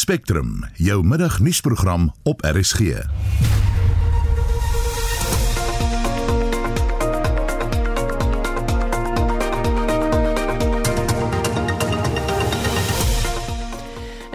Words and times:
Spectrum, 0.00 0.64
jou 0.74 1.04
middagnuusprogram 1.04 2.12
op 2.22 2.40
RSG. 2.40 2.80
In 2.80 2.80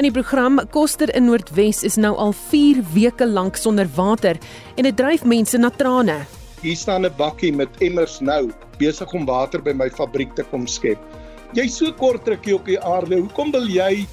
die 0.06 0.12
program 0.12 0.62
Koster 0.70 1.16
in 1.16 1.26
Noordwes 1.26 1.82
is 1.82 1.98
nou 1.98 2.14
al 2.14 2.36
4 2.38 2.86
weke 2.94 3.26
lank 3.26 3.58
sonder 3.58 3.90
water 3.96 4.38
en 4.76 4.86
dit 4.86 4.94
dryf 4.94 5.26
mense 5.26 5.58
na 5.58 5.74
trane. 5.74 6.30
Hier 6.62 6.78
staan 6.78 7.10
'n 7.10 7.14
bakkie 7.18 7.54
met 7.54 7.70
emmers 7.82 8.20
nou 8.20 8.52
besig 8.78 9.14
om 9.14 9.26
water 9.26 9.62
by 9.62 9.74
my 9.74 9.90
fabriek 9.90 10.36
te 10.36 10.44
kom 10.44 10.68
skep. 10.68 11.00
Jy's 11.54 11.78
so 11.78 11.92
kort 11.92 12.28
rukkie 12.28 12.56
op 12.56 12.66
die 12.66 12.80
aarde. 12.80 13.16
Hoekom 13.16 13.52
wil 13.52 13.66
jy 13.66 14.06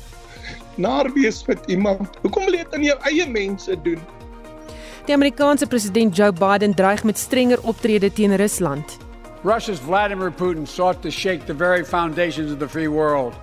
naar 0.75 1.13
wees 1.13 1.47
met 1.47 1.59
iemand? 1.67 2.09
Hoekom 2.21 2.45
wil 2.45 2.53
jy 2.53 2.65
dit 2.65 2.75
aan 2.75 2.83
jou 2.83 2.99
eie 3.11 3.29
mense 3.31 3.77
doen? 3.83 4.01
Die 5.05 5.15
Amerikaanse 5.15 5.67
president 5.67 6.17
Joe 6.17 6.33
Biden 6.33 6.75
dreig 6.75 7.05
met 7.05 7.19
strenger 7.19 7.59
optrede 7.63 8.13
teen 8.13 8.37
Rusland. 8.37 8.99
Russia's 9.43 9.79
Vladimir 9.79 10.31
Putin 10.31 10.67
sought 10.67 11.03
to 11.03 11.11
shake 11.11 11.45
the 11.47 11.55
very 11.55 11.85
foundations 11.85 12.53
of 12.53 12.59
the 12.59 12.69
free 12.69 12.89
world, 12.89 13.35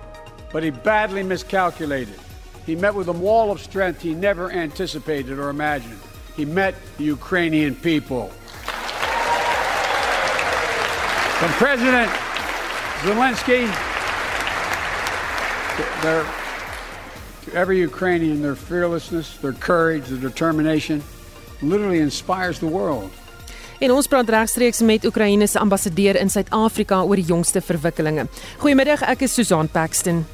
but 0.52 0.62
he 0.62 0.70
badly 0.70 1.22
miscalculated. 1.22 2.18
He 2.64 2.76
met 2.76 2.94
with 2.94 3.08
a 3.08 3.12
wall 3.12 3.50
of 3.50 3.60
strength 3.60 4.00
he 4.02 4.14
never 4.14 4.50
anticipated 4.50 5.38
or 5.38 5.50
imagined. 5.50 5.98
He 6.36 6.44
met 6.44 6.74
the 6.96 7.04
Ukrainian 7.04 7.74
people. 7.74 8.30
From 11.38 11.50
President 11.52 12.10
Zelensky, 13.02 13.66
their, 16.02 16.24
to 17.50 17.56
every 17.56 17.80
Ukrainian, 17.80 18.42
their 18.42 18.54
fearlessness, 18.54 19.36
their 19.40 19.52
courage, 19.52 20.08
their 20.08 20.20
determination 20.20 21.02
literally 21.62 22.00
inspires 22.00 22.58
the 22.58 22.66
world. 22.66 23.10
En 23.80 23.90
ons 23.90 24.06
praat 24.06 24.28
regstreeks 24.28 24.80
met 24.80 25.04
Oekraïne 25.04 25.46
se 25.48 25.58
ambassadeur 25.58 26.16
in 26.20 26.28
Suid-Afrika 26.28 27.02
oor 27.02 27.16
die 27.16 27.24
jongste 27.24 27.62
verwikkelinge. 27.64 28.26
Goeiemiddag, 28.60 29.06
ek 29.08 29.24
is 29.24 29.34
Susan 29.34 29.68
Paxton. 29.72 30.26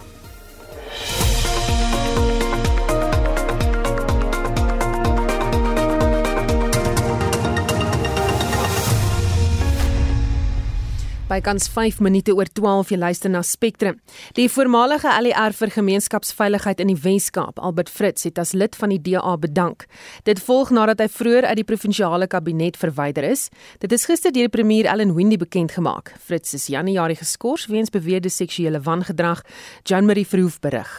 Bykans 11.27 11.65
5 11.75 11.97
minute 12.07 12.31
oor 12.39 12.47
12 12.47 12.93
jy 12.93 12.97
luister 13.03 13.31
na 13.33 13.41
Spectrum. 13.43 13.97
Die 14.39 14.47
voormalige 14.47 15.11
LER 15.11 15.55
vir 15.59 15.73
gemeenskapsveiligheid 15.75 16.79
in 16.85 16.93
die 16.93 16.99
Wes-Kaap, 17.03 17.59
Albert 17.59 17.91
Fritz, 17.91 18.23
het 18.29 18.39
as 18.39 18.53
lid 18.55 18.77
van 18.79 18.93
die 18.95 19.01
DA 19.03 19.33
bedank. 19.43 19.89
Dit 20.23 20.39
volg 20.47 20.71
nadat 20.71 21.03
hy 21.03 21.09
vroeër 21.11 21.49
uit 21.49 21.59
die 21.59 21.67
provinsiale 21.67 22.29
kabinet 22.31 22.79
verwyder 22.79 23.27
is. 23.27 23.49
Dit 23.83 23.91
is 23.97 24.07
gister 24.07 24.31
deur 24.31 24.53
premier 24.55 24.87
Ellen 24.87 25.17
Windey 25.17 25.41
bekend 25.43 25.75
gemaak. 25.75 26.13
Fritz 26.23 26.55
is 26.55 26.69
Januarie 26.71 27.19
geskort 27.19 27.67
weens 27.67 27.91
beweerde 27.91 28.31
seksuele 28.31 28.79
wangedrag, 28.87 29.43
Jean 29.83 30.07
Marie 30.07 30.27
Verhoef 30.27 30.61
berig. 30.61 30.93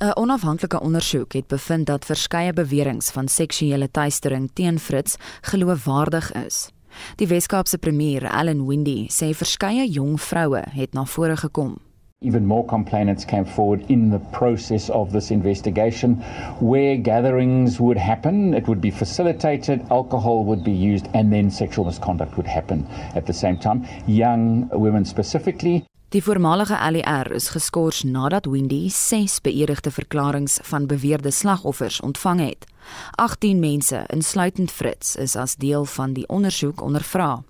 'n 0.00 0.16
Onafhanklike 0.16 0.80
ondersoek 0.80 1.32
het 1.32 1.46
bevind 1.46 1.86
dat 1.86 2.04
verskeie 2.04 2.52
beweringe 2.52 3.12
van 3.12 3.28
seksuele 3.28 3.90
teistering 3.90 4.50
teen 4.54 4.78
Fritz 4.78 5.16
geloofwaardig 5.40 6.32
is. 6.32 6.75
Die 7.18 7.28
Weskaapse 7.30 7.78
premier, 7.78 8.26
Allan 8.30 8.66
Windey, 8.66 9.06
sê 9.08 9.32
verskeie 9.34 9.86
jong 9.88 10.16
vroue 10.20 10.62
het 10.74 10.94
na 10.94 11.04
vore 11.04 11.36
gekom. 11.36 11.76
Even 12.22 12.46
more 12.46 12.64
complainants 12.64 13.26
came 13.26 13.44
forward 13.44 13.84
in 13.90 14.10
the 14.10 14.18
process 14.32 14.88
of 14.88 15.12
this 15.12 15.30
investigation 15.30 16.14
where 16.60 16.96
gatherings 16.96 17.78
would 17.78 17.98
happen, 17.98 18.54
it 18.54 18.66
would 18.66 18.80
be 18.80 18.90
facilitated, 18.90 19.84
alcohol 19.90 20.44
would 20.44 20.64
be 20.64 20.72
used, 20.72 21.08
and 21.12 21.30
then 21.30 21.50
sexual 21.50 21.84
misconduct 21.84 22.36
would 22.38 22.46
happen 22.46 22.86
at 23.14 23.26
the 23.26 23.34
same 23.34 23.58
time. 23.58 23.86
Young 24.06 24.68
women 24.72 25.04
specifically. 25.04 25.84
Die 26.16 26.24
voormalige 26.24 26.76
LER 26.90 27.28
is 27.36 27.48
geskort 27.52 27.98
nadat 28.04 28.46
Windy 28.48 28.88
6 28.88 29.40
beëdigde 29.44 29.90
verklaringe 29.90 30.62
van 30.62 30.86
beweerde 30.86 31.30
slagoffers 31.30 32.00
ontvang 32.00 32.40
het. 32.40 32.64
18 33.10 33.60
mense, 33.60 34.04
insluitend 34.06 34.70
Fritz, 34.70 35.14
is 35.16 35.36
as 35.36 35.56
deel 35.56 35.84
van 35.84 36.12
die 36.12 36.24
ondersoek 36.28 36.80
ondervra. 36.80 37.42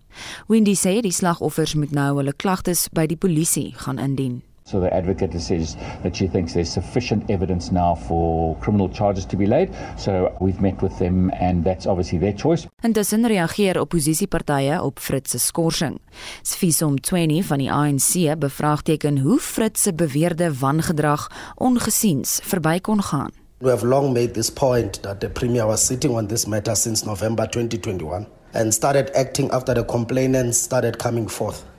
Windy 0.50 0.74
sê 0.74 0.98
die 1.00 1.14
slagoffers 1.14 1.76
moet 1.78 1.94
nou 1.94 2.16
hulle 2.16 2.34
klagtes 2.34 2.88
by 2.90 3.06
die 3.06 3.16
polisie 3.16 3.70
gaan 3.76 4.02
indien. 4.02 4.42
So 4.66 4.80
the 4.80 4.92
advocate 4.92 5.40
says 5.40 5.76
that 6.02 6.16
she 6.16 6.26
thinks 6.26 6.52
there's 6.54 6.72
sufficient 6.72 7.30
evidence 7.30 7.70
now 7.70 7.94
for 7.94 8.56
criminal 8.56 8.88
charges 8.88 9.24
to 9.26 9.36
be 9.36 9.46
laid. 9.46 9.70
So 9.96 10.36
we've 10.40 10.60
met 10.60 10.82
with 10.82 10.98
them 10.98 11.30
and 11.40 11.64
that's 11.64 11.86
obviously 11.86 12.18
their 12.18 12.34
choice. 12.34 12.66
Intussen 12.82 13.26
reageer 13.26 13.78
opposisiepartye 13.78 14.80
op 14.82 14.98
Fritz 14.98 15.30
se 15.30 15.38
skorsing. 15.38 16.00
Sfisom 16.42 17.00
20 17.00 17.46
van 17.46 17.58
die 17.58 17.70
ANC 17.70 18.38
bevraagteken 18.38 19.18
hoe 19.18 19.38
Fritz 19.38 19.82
se 19.82 19.94
beweerde 19.94 20.50
wangedrag 20.58 21.30
ongesiens 21.54 22.40
verby 22.42 22.80
kon 22.80 23.02
gaan. 23.02 23.30
We 23.58 23.70
have 23.70 23.86
long 23.86 24.12
made 24.12 24.34
this 24.34 24.50
point 24.50 25.02
that 25.02 25.20
the 25.20 25.28
Premier 25.28 25.66
was 25.66 25.86
sitting 25.86 26.14
on 26.14 26.26
this 26.26 26.46
matter 26.46 26.74
since 26.76 27.06
November 27.06 27.46
2021 27.46 28.26
and 28.52 28.74
started 28.74 29.14
acting 29.14 29.50
after 29.50 29.74
the 29.74 29.84
complainants 29.84 30.58
started 30.58 30.96
coming 30.96 31.30
forth. 31.30 31.75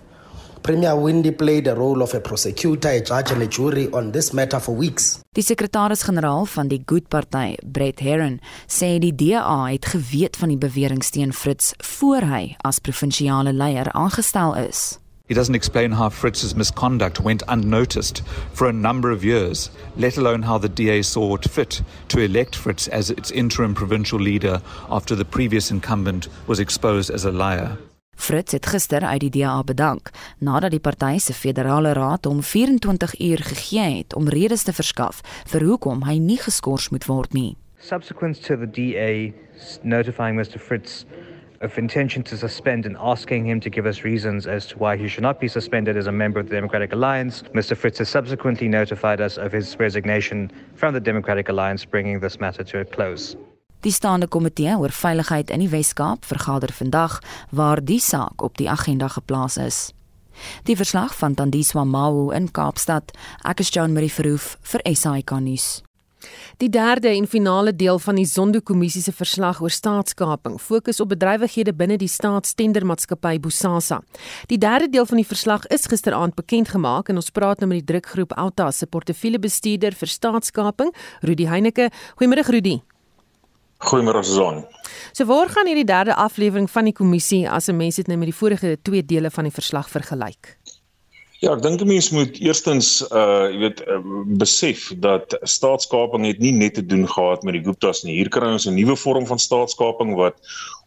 Premier 0.67 0.97
Windy 0.97 1.31
played 1.31 1.63
the 1.63 1.73
role 1.73 2.01
of 2.01 2.13
a 2.13 2.19
prosecutor, 2.19 2.89
a 2.89 2.99
judge 2.99 3.31
and 3.31 3.41
a 3.41 3.47
jury 3.47 3.87
on 3.93 4.11
this 4.11 4.33
matter 4.33 4.59
for 4.59 4.75
weeks. 4.75 5.21
Die 5.31 5.41
sekretaris-generaal 5.41 6.43
van 6.45 6.67
die 6.67 6.81
Good 6.85 7.07
Party, 7.07 7.55
Brett 7.63 8.03
Herron, 8.03 8.41
sê 8.67 8.97
die 8.99 9.13
DA 9.15 9.69
het 9.69 9.87
geweet 9.87 10.35
van 10.35 10.51
die 10.51 10.59
beweringe 10.59 11.07
teen 11.07 11.31
Fritz 11.31 11.71
voor 11.79 12.27
hy 12.27 12.57
as 12.67 12.83
provinsiale 12.83 13.55
leier 13.55 13.87
aangestel 13.95 14.59
is. 14.65 14.99
He 15.31 15.33
doesn't 15.33 15.55
explain 15.55 15.95
how 15.95 16.11
Fritz's 16.11 16.53
misconduct 16.53 17.23
went 17.23 17.47
unnoticed 17.47 18.21
for 18.51 18.67
a 18.67 18.73
number 18.73 19.09
of 19.09 19.23
years, 19.23 19.69
let 19.95 20.17
alone 20.17 20.43
how 20.43 20.59
the 20.59 20.67
DA 20.67 21.01
saw 21.01 21.35
it 21.35 21.47
fit 21.47 21.81
to 22.09 22.19
elect 22.19 22.57
Fritz 22.57 22.89
as 22.89 23.09
its 23.09 23.31
interim 23.31 23.73
provincial 23.73 24.19
leader 24.19 24.61
after 24.89 25.15
the 25.15 25.23
previous 25.23 25.71
incumbent 25.71 26.27
was 26.45 26.59
exposed 26.59 27.09
as 27.09 27.23
a 27.23 27.31
liar. 27.31 27.77
Fritz 28.17 28.51
het 28.51 28.65
gister 28.65 29.05
uit 29.05 29.19
die 29.19 29.29
DA 29.29 29.61
bedank 29.63 30.09
nadat 30.43 30.73
die 30.73 30.81
party 30.81 31.17
se 31.21 31.33
federale 31.33 31.93
raad 31.93 32.25
hom 32.25 32.41
24 32.43 33.13
uur 33.19 33.43
gegee 33.51 33.97
het 33.97 34.15
om 34.17 34.27
redes 34.33 34.65
te 34.65 34.73
verskaf 34.73 35.21
vir 35.53 35.63
hoekom 35.69 36.03
hy 36.09 36.17
nie 36.17 36.39
geskort 36.41 36.91
moet 36.91 37.05
word 37.05 37.37
nie. 37.37 37.55
Subsequent 37.79 38.41
to 38.43 38.57
the 38.57 38.67
DA 38.67 39.31
notifying 39.83 40.35
Mr 40.35 40.59
Fritz 40.59 41.05
of 41.61 41.77
intention 41.77 42.23
to 42.23 42.37
suspend 42.37 42.85
and 42.85 42.97
asking 42.97 43.45
him 43.45 43.59
to 43.59 43.69
give 43.69 43.85
us 43.85 44.03
reasons 44.03 44.47
as 44.47 44.65
to 44.67 44.77
why 44.77 44.97
he 44.97 45.07
should 45.07 45.23
not 45.23 45.39
be 45.39 45.47
suspended 45.47 45.97
as 45.97 46.07
a 46.07 46.11
member 46.11 46.39
of 46.39 46.49
the 46.49 46.55
Democratic 46.55 46.93
Alliance. 46.93 47.43
Mr. 47.53 47.75
Fritz 47.75 47.99
has 47.99 48.09
subsequently 48.09 48.67
notified 48.67 49.21
us 49.21 49.37
of 49.37 49.51
his 49.51 49.77
resignation 49.79 50.51
from 50.75 50.93
the 50.93 50.99
Democratic 50.99 51.49
Alliance, 51.49 51.85
bringing 51.85 52.19
this 52.19 52.39
matter 52.39 52.63
to 52.63 52.79
a 52.79 52.85
close. 52.85 53.35
Die 53.85 53.91
staande 53.91 54.27
komitee 54.27 54.73
oor 54.77 54.89
veiligheid 54.89 55.51
in 55.53 55.61
die 55.61 55.69
Wes-Kaap 55.69 56.25
vergader 56.25 56.73
vandag 56.73 57.19
waar 57.49 57.83
die 57.83 57.99
saak 58.01 58.41
op 58.41 58.57
die 58.57 58.69
agenda 58.69 59.07
geplaas 59.07 59.57
is. 59.57 59.91
Die 60.63 60.75
verslag 60.77 61.15
van 61.17 61.33
Tandiswa 61.33 61.83
Mawu 61.83 62.31
in 62.33 62.51
Kaapstad. 62.51 63.13
Ek 63.45 63.61
is 63.61 63.73
Jean 63.73 63.93
Marie 63.93 64.11
Verhoef 64.11 64.55
vir 64.61 64.81
SAK 64.93 65.37
nuus. 65.41 65.67
Die 66.57 66.69
derde 66.73 67.11
en 67.13 67.27
finale 67.29 67.75
deel 67.75 67.99
van 68.01 68.17
die 68.17 68.25
Zondo-kommissie 68.25 69.03
se 69.05 69.13
verslag 69.13 69.61
oor 69.61 69.69
staatskaping 69.69 70.57
fokus 70.61 70.99
op 70.99 71.11
bedrywighede 71.13 71.75
binne 71.77 71.99
die 72.01 72.09
staatstendermaatskappy 72.09 73.37
Bosasa. 73.39 74.01
Die 74.49 74.57
derde 74.57 74.89
deel 74.89 75.05
van 75.05 75.21
die 75.21 75.27
verslag 75.29 75.69
is 75.69 75.85
gisteraand 75.85 76.35
bekend 76.35 76.73
gemaak 76.73 77.13
en 77.13 77.21
ons 77.21 77.29
praat 77.29 77.61
nou 77.61 77.69
met 77.69 77.83
die 77.83 77.93
drukgroep 77.93 78.33
Alta 78.33 78.71
se 78.71 78.89
portefeuljebestuurder 78.89 79.93
vir 79.93 80.15
staatskaping, 80.17 80.93
Rudi 81.21 81.45
Heineke. 81.45 81.91
Goeiemôre 82.17 82.49
Rudi. 82.49 82.79
Goeiemôre 83.77 84.23
Susan. 84.23 84.65
So 85.13 85.25
waar 85.25 85.49
gaan 85.49 85.67
hierdie 85.69 85.85
derde 85.85 86.15
aflewering 86.15 86.69
van 86.69 86.89
die 86.89 86.93
kommissie 86.93 87.49
as 87.49 87.67
'n 87.67 87.77
mens 87.77 87.95
dit 87.95 88.07
nou 88.07 88.17
met 88.17 88.27
die 88.27 88.39
vorige 88.39 88.77
twee 88.81 89.05
dele 89.05 89.29
van 89.29 89.43
die 89.43 89.53
verslag 89.53 89.89
vergelyk? 89.89 90.57
Ja, 91.39 91.53
ek 91.53 91.61
dink 91.61 91.81
'n 91.81 91.87
mens 91.87 92.09
moet 92.09 92.39
eerstens 92.41 93.05
uh 93.11 93.45
jy 93.53 93.57
weet 93.57 93.81
uh, 93.85 94.01
besef 94.41 94.93
dat 94.97 95.37
staatskaping 95.41 96.25
het 96.25 96.39
nie 96.39 96.51
net 96.51 96.73
te 96.73 96.85
doen 96.85 97.07
gehad 97.07 97.43
met 97.43 97.53
die 97.53 97.63
Guptas 97.63 98.03
nie. 98.03 98.15
Hier 98.17 98.29
kry 98.29 98.49
ons 98.49 98.65
'n 98.65 98.73
nuwe 98.73 98.95
vorm 98.95 99.27
van 99.27 99.39
staatskaping 99.39 100.15
wat 100.15 100.35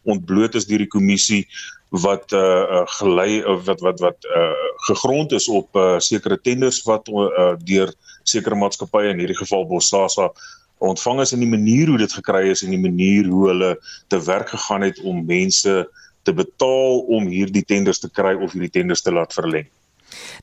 ontbloot 0.03 0.55
is 0.55 0.67
deur 0.67 0.79
die 0.79 0.91
kommissie 0.91 1.47
wat 1.91 2.33
uh 2.33 2.83
gelei 2.99 3.45
of 3.45 3.65
wat 3.67 3.81
wat 3.81 4.01
wat 4.01 4.25
uh 4.25 4.55
gegrond 4.91 5.33
is 5.33 5.49
op 5.49 5.77
uh 5.77 5.99
sekere 5.99 6.41
tenders 6.41 6.83
wat 6.83 7.09
uh 7.09 7.55
deur 7.59 7.95
sekere 8.23 8.55
maatskappye 8.55 9.11
in 9.11 9.19
hierdie 9.19 9.39
geval 9.39 9.67
Bosasa 9.67 10.31
ontvang 10.81 11.21
is 11.21 11.33
en 11.37 11.43
die 11.45 11.51
manier 11.51 11.91
hoe 11.93 11.99
dit 12.01 12.13
gekry 12.13 12.49
is 12.51 12.65
en 12.65 12.73
die 12.75 12.81
manier 12.81 13.29
hoe 13.29 13.49
hulle 13.49 13.71
te 14.09 14.21
werk 14.25 14.53
gegaan 14.53 14.87
het 14.87 15.01
om 15.05 15.25
mense 15.27 15.75
te 16.23 16.33
betaal 16.37 17.05
om 17.09 17.29
hierdie 17.29 17.65
tenders 17.65 18.01
te 18.01 18.11
kry 18.11 18.35
of 18.37 18.53
hierdie 18.53 18.73
tenders 18.81 19.03
te 19.05 19.13
laat 19.13 19.33
verleng. 19.37 19.69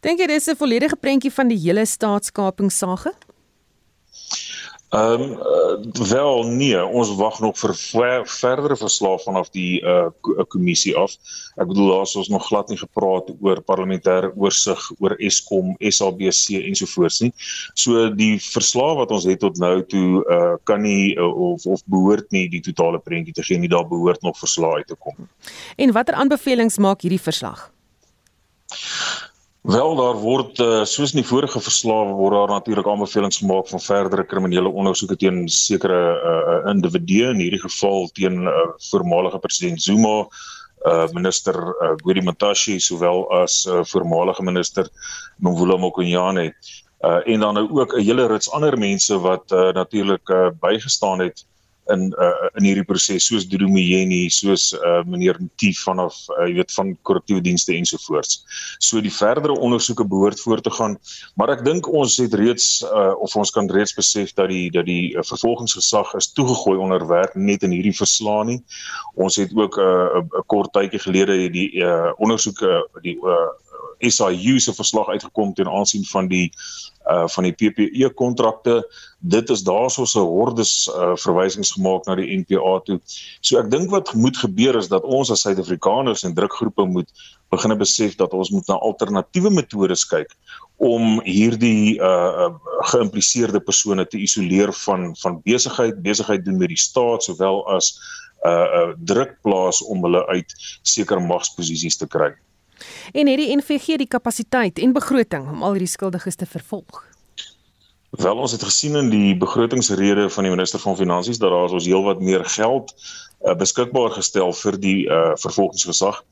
Dink 0.01 0.21
jy 0.21 0.27
dis 0.27 0.47
'n 0.47 0.55
volledige 0.55 0.95
prentjie 0.95 1.31
van 1.31 1.47
die 1.47 1.59
hele 1.59 1.85
staatskapingsage? 1.85 3.13
Ehm 4.89 5.21
um, 5.21 5.31
uh, 5.31 6.07
wel 6.09 6.43
nee, 6.43 6.85
ons 6.85 7.09
wag 7.15 7.39
nog 7.39 7.57
vir 7.59 7.73
ver, 7.75 8.21
verdere 8.27 8.75
verslae 8.79 9.19
vanaf 9.19 9.49
die 9.51 9.81
uh 9.83 10.05
kommissie 10.47 10.93
af. 10.95 11.17
Ek 11.59 11.67
bedoel 11.67 11.89
daar's 11.91 12.15
ons 12.15 12.29
nog 12.31 12.45
glad 12.47 12.71
nie 12.71 12.79
gepraat 12.79 13.33
oor 13.43 13.59
parlementêre 13.67 14.31
oorsig 14.39 14.85
oor 15.03 15.17
Eskom, 15.19 15.75
SABC 15.83 16.55
ensovoorts 16.61 17.19
nie. 17.19 17.33
So 17.75 18.07
die 18.15 18.39
verslae 18.39 18.95
wat 19.01 19.11
ons 19.11 19.27
het 19.27 19.43
tot 19.43 19.59
nou 19.59 19.83
toe 19.91 20.23
uh 20.23 20.55
kan 20.63 20.81
nie 20.87 21.17
uh, 21.19 21.27
of 21.51 21.67
of 21.67 21.83
behoort 21.91 22.31
nie 22.31 22.47
die 22.47 22.63
totale 22.63 23.03
prentjie 23.03 23.35
te 23.35 23.43
gee 23.43 23.59
nie. 23.59 23.67
Daar 23.67 23.87
behoort 23.91 24.23
nog 24.23 24.39
verslae 24.39 24.79
uit 24.79 24.87
te 24.87 24.95
kom. 24.95 25.27
En 25.75 25.91
watter 25.91 26.15
aanbevelings 26.15 26.79
maak 26.79 27.03
hierdie 27.03 27.21
verslag? 27.21 27.67
Wel 29.67 29.97
daar 29.99 30.15
word 30.15 30.61
uh, 30.63 30.85
soos 30.87 31.11
in 31.11 31.19
die 31.19 31.27
vorige 31.27 31.59
verslae 31.59 32.13
word 32.15 32.37
daar 32.37 32.51
natuurlik 32.53 32.87
aanbevelings 32.87 33.41
gemaak 33.41 33.67
van 33.67 33.81
verdere 33.83 34.23
kriminele 34.23 34.69
ondersoeke 34.71 35.17
teen 35.19 35.41
sekere 35.51 35.97
uh, 36.15 36.53
individue 36.71 37.33
in 37.33 37.41
hierdie 37.43 37.59
geval 37.59 38.07
teen 38.15 38.45
uh, 38.47 38.53
voormalige 38.87 39.41
president 39.43 39.83
Zuma 39.83 40.13
uh 40.87 41.09
minister 41.11 41.57
uh, 41.57 41.89
Gwedi 41.99 42.23
Mantashe 42.23 42.77
sowel 42.79 43.25
as 43.41 43.65
uh, 43.67 43.81
voormalige 43.91 44.43
minister 44.43 44.87
Mvula 45.43 45.75
Mokonyane. 45.83 46.53
Uh 47.03 47.19
en 47.25 47.43
dan 47.43 47.59
nou 47.59 47.67
ook 47.81 47.97
'n 47.97 48.07
hele 48.07 48.27
rits 48.31 48.51
ander 48.51 48.77
mense 48.77 49.19
wat 49.19 49.51
uh, 49.51 49.73
natuurlik 49.73 50.29
uh, 50.29 50.47
bygestaan 50.61 51.19
het 51.19 51.43
in 51.93 52.07
uh, 52.19 52.49
in 52.59 52.67
hierdie 52.67 52.85
proses 52.87 53.27
soos 53.27 53.45
Drumeyeni, 53.49 54.27
soos 54.33 54.71
uh, 54.77 55.01
meneer 55.07 55.39
Mtief 55.41 55.83
vanaf 55.87 56.19
uh, 56.35 56.47
jy 56.47 56.57
weet 56.59 56.73
van 56.75 56.93
korrektiewe 57.07 57.43
dienste 57.45 57.75
ensovoorts. 57.75 58.41
So 58.83 59.01
die 59.03 59.13
verdere 59.13 59.55
ondersoeke 59.55 60.05
behoort 60.07 60.41
voort 60.43 60.65
te 60.67 60.73
gaan, 60.77 60.97
maar 61.39 61.53
ek 61.55 61.63
dink 61.67 61.87
ons 61.87 62.17
het 62.21 62.33
reeds 62.37 62.67
uh, 62.87 63.13
of 63.23 63.35
ons 63.39 63.53
kan 63.55 63.69
reeds 63.71 63.95
besef 63.97 64.33
dat 64.37 64.51
die 64.53 64.67
dat 64.73 64.87
die 64.89 65.13
uh, 65.15 65.25
vervolgingsgesag 65.27 66.13
is 66.19 66.31
toegegooi 66.33 66.77
onder 66.77 67.07
werk 67.07 67.35
net 67.35 67.63
in 67.67 67.75
hierdie 67.75 67.95
verslaan 67.95 68.51
nie. 68.51 68.59
Ons 69.15 69.39
het 69.41 69.53
ook 69.55 69.77
'n 69.77 69.85
uh, 69.85 70.23
'n 70.23 70.45
kort 70.47 70.73
tydjie 70.73 70.99
gelede 70.99 71.37
die 71.51 71.69
uh, 71.83 72.11
ondersoeke 72.17 72.83
die 73.01 73.17
uh, 73.23 73.47
SIU 73.99 74.59
se 74.59 74.73
verslag 74.73 75.07
uitgekom 75.07 75.53
ten 75.53 75.67
aansien 75.67 76.05
van 76.05 76.27
die 76.27 76.51
uh 77.07 77.27
van 77.27 77.43
die 77.47 77.53
PPE 77.55 78.09
kontrakte. 78.19 78.81
Dit 79.19 79.49
is 79.49 79.63
daarso 79.63 80.03
'n 80.03 80.27
hordes 80.27 80.87
uh 80.87 81.15
verwysings 81.15 81.71
gemaak 81.71 82.05
na 82.05 82.15
die 82.15 82.37
NPA 82.37 82.79
toe. 82.85 82.99
So 83.41 83.59
ek 83.59 83.71
dink 83.71 83.89
wat 83.89 84.13
moet 84.13 84.37
gebeur 84.37 84.75
is 84.75 84.87
dat 84.87 85.03
ons 85.03 85.31
as 85.31 85.41
Suid-Afrikaners 85.41 86.23
en 86.23 86.33
drukgroepe 86.33 86.85
moet 86.85 87.09
begine 87.49 87.75
besef 87.75 88.15
dat 88.15 88.33
ons 88.33 88.49
moet 88.49 88.67
na 88.67 88.75
alternatiewe 88.83 89.49
metodes 89.49 90.05
kyk 90.05 90.35
om 90.77 91.21
hierdie 91.23 91.97
uh, 91.99 92.47
uh 92.47 92.53
geïmpliseerde 92.91 93.59
persone 93.59 94.05
te 94.05 94.17
isoleer 94.17 94.73
van 94.85 95.15
van 95.15 95.41
besigheid, 95.43 96.01
besigheid 96.03 96.45
doen 96.45 96.57
met 96.57 96.69
die 96.69 96.77
staat 96.77 97.23
sowel 97.23 97.63
as 97.67 97.95
uh 98.45 98.67
uh 98.79 98.91
druk 98.99 99.37
plaas 99.41 99.81
om 99.81 100.03
hulle 100.03 100.25
uit 100.27 100.53
sekere 100.81 101.19
magsposisies 101.19 101.97
te 101.97 102.07
kry. 102.07 102.35
En 103.13 103.27
het 103.27 103.37
die 103.37 103.55
NVG 103.55 103.97
die 104.01 104.07
kapasiteit 104.07 104.79
en 104.79 104.93
begroting 104.93 105.49
om 105.49 105.63
al 105.63 105.77
hierdie 105.77 105.91
skuldiges 105.91 106.35
te 106.35 106.45
vervolg? 106.45 107.03
Wel 108.09 108.37
ons 108.37 108.51
het 108.51 108.63
gesien 108.63 108.95
in 108.95 109.09
die 109.09 109.35
begrotingsrede 109.37 110.29
van 110.29 110.43
die 110.43 110.53
minister 110.53 110.79
van 110.79 110.95
finansies 110.95 111.37
dat 111.37 111.51
daar 111.51 111.65
is 111.65 111.75
ons 111.75 111.85
heelwat 111.85 112.21
meer 112.23 112.45
geld 112.45 112.93
uh, 113.45 113.53
beskikbaar 113.53 114.15
gestel 114.15 114.53
vir 114.53 114.77
die 114.79 114.99
uh, 115.05 115.35
vervolgingsgesag. 115.35 116.23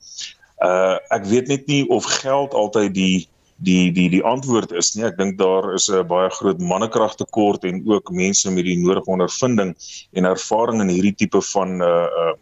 Uh 0.63 0.95
ek 1.11 1.25
weet 1.27 1.51
net 1.51 1.67
nie 1.67 1.83
of 1.91 2.07
geld 2.23 2.53
altyd 2.55 2.93
die 2.95 3.27
die 3.57 3.91
die 3.91 4.07
die 4.09 4.23
antwoord 4.23 4.71
is 4.71 4.93
nie. 4.95 5.03
Ek 5.07 5.17
dink 5.19 5.37
daar 5.37 5.73
is 5.73 5.89
'n 5.91 6.07
baie 6.07 6.29
groot 6.29 6.59
mannekrag 6.59 7.15
tekort 7.15 7.63
en 7.63 7.83
ook 7.85 8.11
mense 8.11 8.51
met 8.51 8.65
die 8.65 8.77
nodige 8.79 9.11
ondervinding 9.11 9.75
en 10.13 10.25
ervaring 10.25 10.81
in 10.81 10.89
hierdie 10.89 11.15
tipe 11.15 11.41
van 11.41 11.81
uh 11.81 12.07
uh 12.23 12.33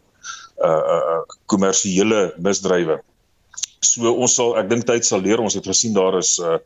uh 0.63 1.21
kommersiële 1.45 2.21
uh, 2.29 2.37
misdrywe. 2.37 3.01
So 3.83 4.13
ons 4.13 4.35
sal 4.35 4.55
ek 4.57 4.69
dink 4.69 4.85
tyd 4.87 5.05
sal 5.05 5.21
leer. 5.21 5.41
Ons 5.43 5.57
het 5.59 5.67
gesien 5.67 5.93
daar 5.93 6.17
is 6.17 6.37
uh, 6.39 6.57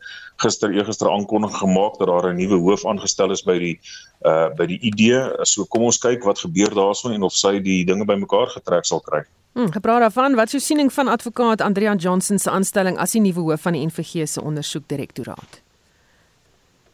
gister 0.44 0.74
eergister 0.74 1.10
aankondiging 1.12 1.58
gemaak 1.58 1.98
dat 2.00 2.08
daar 2.08 2.30
'n 2.34 2.38
nuwe 2.38 2.60
hoof 2.62 2.86
aangestel 2.86 3.32
is 3.32 3.44
by 3.44 3.58
die 3.60 3.80
uh 4.26 4.50
by 4.56 4.66
die 4.66 4.80
ID. 4.80 5.02
So 5.44 5.66
kom 5.66 5.84
ons 5.84 5.98
kyk 5.98 6.24
wat 6.24 6.40
gebeur 6.40 6.74
daarson 6.74 7.14
en 7.14 7.24
of 7.24 7.34
sy 7.34 7.60
die 7.60 7.84
dinge 7.86 8.06
bymekaar 8.06 8.48
getrek 8.48 8.86
sal 8.86 9.00
kry. 9.00 9.26
Hmm, 9.58 9.72
gepraat 9.72 10.02
daarvan, 10.02 10.36
wat 10.36 10.50
sou 10.50 10.60
siening 10.62 10.94
van 10.94 11.08
advokaat 11.08 11.62
Adrian 11.62 11.98
Johnson 11.98 12.38
se 12.38 12.50
aanstelling 12.50 12.98
as 12.98 13.12
die 13.12 13.22
nuwe 13.22 13.42
hoof 13.42 13.62
van 13.62 13.74
die 13.74 13.86
NVG 13.86 14.28
se 14.28 14.42
ondersoekdirektoraat? 14.42 15.62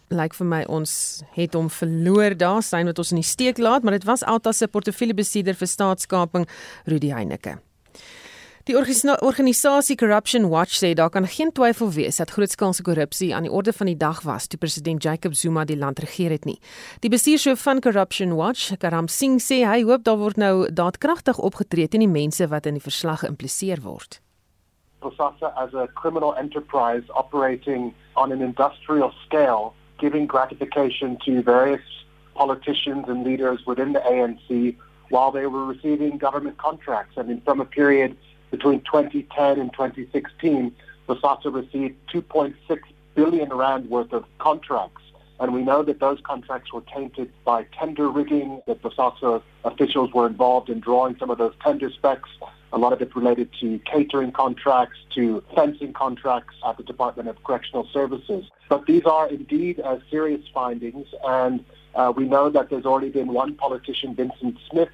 Lyk 0.07 0.33
vir 0.37 0.47
my 0.47 0.61
ons 0.71 1.23
het 1.35 1.57
hom 1.57 1.67
verloor 1.69 2.37
daar, 2.37 2.63
sien 2.63 2.87
wat 2.87 3.01
ons 3.03 3.11
in 3.11 3.19
die 3.19 3.27
steek 3.27 3.57
laat, 3.57 3.83
maar 3.83 3.97
dit 3.97 4.07
was 4.07 4.23
Alta 4.23 4.51
se 4.51 4.67
portefeuljebestuurder 4.67 5.59
vir 5.59 5.67
staatskaping, 5.67 6.47
Rudy 6.85 7.11
Heineke. 7.11 7.57
Die 8.63 8.77
organisasie 8.77 9.97
Corruption 9.97 10.45
Watch 10.47 10.77
sê 10.79 10.93
daar 10.95 11.09
kan 11.09 11.25
geen 11.27 11.51
twyfel 11.51 11.89
wees 11.91 12.15
dat 12.15 12.29
grootskaalse 12.31 12.83
korrupsie 12.87 13.33
aan 13.35 13.43
die 13.43 13.51
orde 13.51 13.73
van 13.75 13.89
die 13.91 13.97
dag 13.97 14.21
was 14.23 14.47
toe 14.47 14.59
president 14.59 15.03
Jacob 15.03 15.33
Zuma 15.35 15.65
die 15.67 15.75
land 15.75 15.99
regeer 15.99 16.31
het 16.31 16.45
nie. 16.47 16.55
Die 17.03 17.11
bestuurshoof 17.11 17.59
van 17.59 17.81
Corruption 17.83 18.37
Watch, 18.39 18.71
Karam 18.79 19.09
Singh 19.11 19.43
sê 19.43 19.65
hy 19.67 19.83
hoop 19.83 20.07
daar 20.07 20.15
word 20.21 20.39
nou 20.39 20.71
daadkragtig 20.71 21.43
opgetree 21.43 21.91
teen 21.91 22.05
die 22.05 22.13
mense 22.15 22.47
wat 22.47 22.65
in 22.65 22.79
die 22.79 22.85
verslag 22.87 23.25
geïmpliseer 23.25 23.83
word. 23.83 24.21
Bosasa 25.03 25.51
as 25.59 25.75
a 25.75 25.89
criminal 25.99 26.31
enterprise 26.39 27.03
operating 27.11 27.91
on 28.15 28.31
an 28.31 28.41
industrial 28.41 29.11
scale, 29.25 29.73
giving 29.99 30.25
gratification 30.25 31.19
to 31.25 31.43
various 31.43 31.83
politicians 32.33 33.09
and 33.09 33.27
leaders 33.27 33.59
within 33.67 33.91
the 33.91 33.99
ANC 34.07 34.77
while 35.09 35.31
they 35.31 35.47
were 35.47 35.65
receiving 35.65 36.17
government 36.17 36.57
contracts. 36.57 37.17
I 37.17 37.23
mean, 37.23 37.41
from 37.43 37.59
a 37.59 37.65
period 37.65 38.15
between 38.53 38.81
2010 38.81 39.59
and 39.59 39.73
2016, 39.73 40.75
Bosasa 41.09 41.51
received 41.51 41.95
2.6 42.13 42.53
billion 43.15 43.49
rand 43.49 43.89
worth 43.89 44.13
of 44.13 44.25
contracts. 44.37 45.01
And 45.39 45.55
we 45.55 45.63
know 45.63 45.81
that 45.81 45.99
those 45.99 46.19
contracts 46.21 46.71
were 46.71 46.81
tainted 46.81 47.31
by 47.43 47.63
tender 47.79 48.07
rigging, 48.07 48.61
that 48.67 48.83
Bosasa 48.83 49.41
officials 49.65 50.13
were 50.13 50.27
involved 50.27 50.69
in 50.69 50.81
drawing 50.81 51.17
some 51.17 51.31
of 51.31 51.39
those 51.39 51.55
tender 51.63 51.89
specs. 51.89 52.29
A 52.71 52.77
lot 52.77 52.93
of 52.93 53.01
it 53.01 53.15
related 53.15 53.49
to 53.59 53.79
catering 53.91 54.31
contracts, 54.31 54.99
to 55.15 55.43
fencing 55.55 55.91
contracts 55.91 56.53
at 56.63 56.77
the 56.77 56.83
Department 56.83 57.29
of 57.29 57.43
Correctional 57.43 57.89
Services. 57.91 58.45
But 58.69 58.85
these 58.85 59.03
are 59.05 59.27
indeed 59.29 59.79
uh, 59.79 59.97
serious 60.11 60.41
findings, 60.53 61.07
and 61.25 61.65
uh, 61.95 62.13
we 62.15 62.25
know 62.25 62.51
that 62.51 62.69
there's 62.69 62.85
already 62.85 63.09
been 63.09 63.33
one 63.33 63.55
politician, 63.55 64.13
Vincent 64.13 64.59
Smith, 64.69 64.89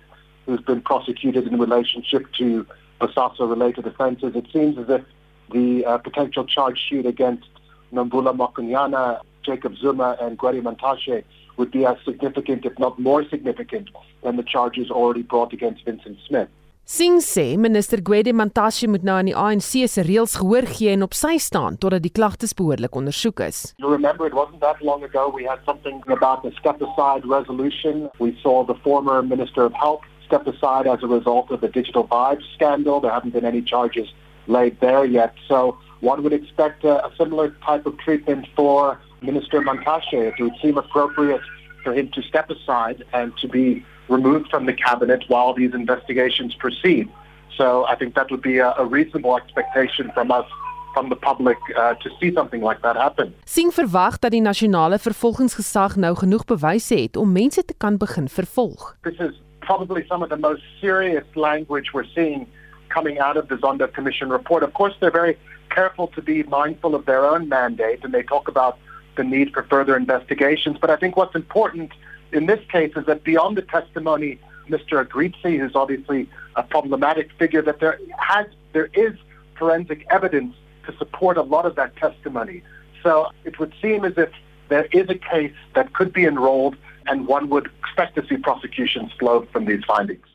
who's 0.45 0.61
been 0.61 0.81
prosecuted 0.81 1.45
in 1.45 1.59
relationship 1.59 2.31
to 2.37 2.65
Basasa-related 2.99 3.85
offences. 3.87 4.35
It 4.35 4.47
seems 4.51 4.77
as 4.77 4.89
if 4.89 5.03
the 5.51 5.85
uh, 5.85 5.97
potential 5.97 6.45
charge 6.45 6.79
sheet 6.89 7.05
against 7.05 7.47
Nambula 7.93 8.35
Mokunyana, 8.35 9.21
Jacob 9.43 9.75
Zuma, 9.77 10.17
and 10.21 10.37
Gweri 10.37 10.61
Mantashe 10.61 11.23
would 11.57 11.71
be 11.71 11.85
as 11.85 11.97
significant, 12.05 12.65
if 12.65 12.77
not 12.79 12.99
more 12.99 13.27
significant, 13.27 13.89
than 14.23 14.37
the 14.37 14.43
charges 14.43 14.89
already 14.89 15.23
brought 15.23 15.53
against 15.53 15.83
Vincent 15.85 16.17
Smith. 16.27 16.49
Singh 16.85 17.19
sê 17.21 17.55
minister 17.55 18.01
Gwede 18.01 18.31
Mantashe 18.33 18.87
moet 18.89 19.03
nou 19.05 19.19
aan 19.19 19.27
die 19.29 19.35
ANC 19.37 19.83
se 19.93 20.01
reëls 20.07 20.39
gehoor 20.39 20.65
gee 20.65 20.89
en 20.95 21.05
op 21.05 21.13
sy 21.13 21.35
staan 21.37 21.75
totdat 21.77 22.01
die 22.01 22.09
klagtes 22.09 22.55
behoorlik 22.57 22.97
ondersoek 22.97 23.43
is. 23.45 23.59
You 23.77 23.91
remember 23.91 24.25
it 24.25 24.33
wasn't 24.33 24.63
that 24.65 24.81
long 24.81 25.03
ago 25.05 25.29
we 25.29 25.45
had 25.45 25.61
something 25.69 26.01
about 26.09 26.41
the 26.41 26.49
step 26.57 26.81
aside 26.81 27.29
resolution. 27.29 28.09
We 28.17 28.33
saw 28.41 28.63
the 28.65 28.73
former 28.81 29.21
minister 29.21 29.69
of 29.69 29.77
health 29.77 30.01
stepped 30.29 30.47
aside 30.47 30.85
as 30.87 30.99
a 31.03 31.07
result 31.07 31.51
of 31.51 31.59
the 31.61 31.67
digital 31.79 32.07
vibes 32.07 32.45
scandal. 32.53 33.01
There 33.01 33.11
haven't 33.11 33.33
been 33.37 33.49
any 33.53 33.63
charges 33.73 34.07
laid 34.47 34.79
there 34.79 35.03
yet. 35.19 35.33
So 35.47 35.77
one 36.11 36.23
would 36.23 36.33
expect 36.41 36.83
a, 36.83 36.95
a 37.07 37.11
similar 37.17 37.47
type 37.65 37.85
of 37.85 37.97
treatment 37.97 38.47
for 38.55 38.99
Minister 39.21 39.59
Mantashe. 39.61 40.19
It 40.31 40.35
would 40.39 40.57
seem 40.61 40.77
appropriate 40.77 41.41
for 41.83 41.93
him 41.93 42.09
to 42.15 42.21
step 42.21 42.49
aside 42.49 43.03
and 43.11 43.35
to 43.41 43.47
be 43.47 43.83
removed 44.07 44.47
from 44.49 44.65
the 44.65 44.73
cabinet 44.73 45.23
while 45.27 45.53
these 45.53 45.73
investigations 45.73 46.55
proceed. 46.55 47.09
So 47.57 47.85
I 47.85 47.95
think 47.95 48.15
that 48.15 48.31
would 48.31 48.41
be 48.41 48.57
a, 48.59 48.73
a 48.77 48.85
reasonable 48.85 49.35
expectation 49.37 50.11
from 50.13 50.31
us 50.31 50.45
from 50.93 51.09
the 51.09 51.15
public 51.15 51.57
uh, 51.77 51.93
to 52.03 52.09
see 52.19 52.33
something 52.33 52.61
like 52.61 52.81
that 52.81 52.95
happen. 52.95 53.33
Sien 53.45 53.71
verwag 53.71 54.19
dat 54.19 54.31
die 54.31 54.41
nasionale 54.41 54.97
vervolgingsgesag 54.99 55.95
nou 55.95 56.15
genoeg 56.17 56.45
bewyse 56.49 56.95
het 56.95 57.17
om 57.17 57.31
mense 57.31 57.65
te 57.65 57.75
kan 57.77 57.97
begin 57.97 58.29
vervolg. 58.29 58.95
This 59.05 59.19
is 59.19 59.37
probably 59.69 60.03
some 60.07 60.23
of 60.23 60.29
the 60.29 60.35
most 60.35 60.63
serious 60.81 61.23
language 61.35 61.93
we're 61.93 62.11
seeing 62.15 62.47
coming 62.89 63.19
out 63.19 63.37
of 63.37 63.49
the 63.49 63.55
Zonda 63.55 63.87
Commission 63.93 64.27
report. 64.27 64.63
Of 64.63 64.73
course, 64.73 64.95
they're 64.99 65.11
very 65.11 65.37
careful 65.69 66.07
to 66.07 66.23
be 66.23 66.41
mindful 66.41 66.95
of 66.95 67.05
their 67.05 67.23
own 67.23 67.47
mandate, 67.49 68.03
and 68.03 68.11
they 68.11 68.23
talk 68.23 68.47
about 68.47 68.79
the 69.15 69.23
need 69.23 69.53
for 69.53 69.61
further 69.61 69.95
investigations. 69.95 70.79
But 70.81 70.89
I 70.89 70.95
think 70.95 71.15
what's 71.17 71.35
important 71.35 71.91
in 72.31 72.47
this 72.47 72.59
case 72.71 72.93
is 72.95 73.05
that 73.05 73.23
beyond 73.23 73.57
the 73.57 73.61
testimony, 73.61 74.39
Mr. 74.69 75.05
Agrizi, 75.05 75.59
who's 75.59 75.75
obviously 75.75 76.27
a 76.55 76.63
problematic 76.63 77.31
figure, 77.33 77.61
that 77.61 77.79
there 77.79 77.99
has 78.17 78.47
there 78.73 78.89
is 78.95 79.13
forensic 79.55 80.03
evidence 80.09 80.55
to 80.87 80.97
support 80.97 81.37
a 81.37 81.43
lot 81.43 81.67
of 81.67 81.75
that 81.75 81.95
testimony. 81.95 82.63
So 83.03 83.27
it 83.43 83.59
would 83.59 83.75
seem 83.79 84.03
as 84.03 84.17
if 84.17 84.31
there 84.69 84.85
is 84.85 85.07
a 85.09 85.15
case 85.33 85.53
that 85.75 85.93
could 85.93 86.11
be 86.11 86.25
enrolled 86.25 86.75
and 87.09 87.27
one 87.27 87.47
would 87.49 87.67
expect 87.81 88.15
to 88.15 88.21
see 88.27 88.37
prosecutions 88.37 89.11
flow 89.19 89.45
from 89.51 89.65
these 89.65 89.83
findings. 89.85 90.25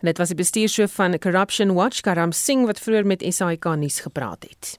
En 0.00 0.06
dit 0.10 0.18
was 0.18 0.32
die 0.32 0.36
bestuurshoof 0.36 0.92
van 0.92 1.18
Corruption 1.18 1.72
Watch, 1.74 2.00
Karam 2.00 2.32
Singh 2.32 2.66
wat 2.66 2.80
vroeër 2.80 3.06
met 3.06 3.24
SAK 3.28 3.64
nuus 3.76 4.00
gepraat 4.00 4.42
het. 4.48 4.76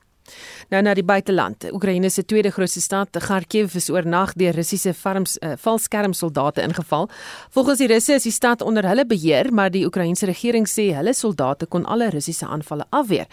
Nou 0.69 0.81
na 0.83 0.93
die 0.97 1.05
buiteland. 1.05 1.69
Oekraïne 1.71 2.09
se 2.11 2.25
tweede 2.25 2.51
grootste 2.51 2.81
stad, 2.81 3.17
Kharkiv, 3.27 3.75
is 3.79 3.89
oornag 3.89 4.33
deur 4.39 4.55
Russiese 4.55 4.93
farms 4.93 5.37
uh, 5.39 5.53
valskermsoldate 5.63 6.61
ingeval. 6.61 7.07
Volgens 7.55 7.79
die 7.79 7.87
Russe 7.87 8.17
is 8.17 8.27
die 8.27 8.35
stad 8.35 8.61
onder 8.61 8.87
hulle 8.87 9.05
beheer, 9.07 9.53
maar 9.53 9.71
die 9.71 9.85
Oekraïense 9.87 10.27
regering 10.27 10.67
sê 10.67 10.89
hulle 10.97 11.13
soldate 11.15 11.69
kon 11.71 11.85
alle 11.85 12.09
Russiese 12.13 12.47
aanvalle 12.47 12.85
afweer. 12.89 13.27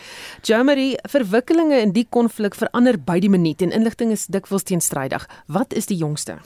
Jomari, 0.46 0.94
verwikkelinge 1.10 1.80
in 1.82 1.94
die 1.96 2.06
konflik 2.10 2.54
verander 2.58 2.98
by 2.98 3.18
die 3.18 3.32
minuut 3.32 3.62
en 3.62 3.74
inligting 3.74 4.14
is 4.14 4.28
dikwels 4.30 4.66
teenstrydig. 4.70 5.26
Wat 5.46 5.74
is 5.74 5.90
die 5.90 5.98
jongste? 5.98 6.38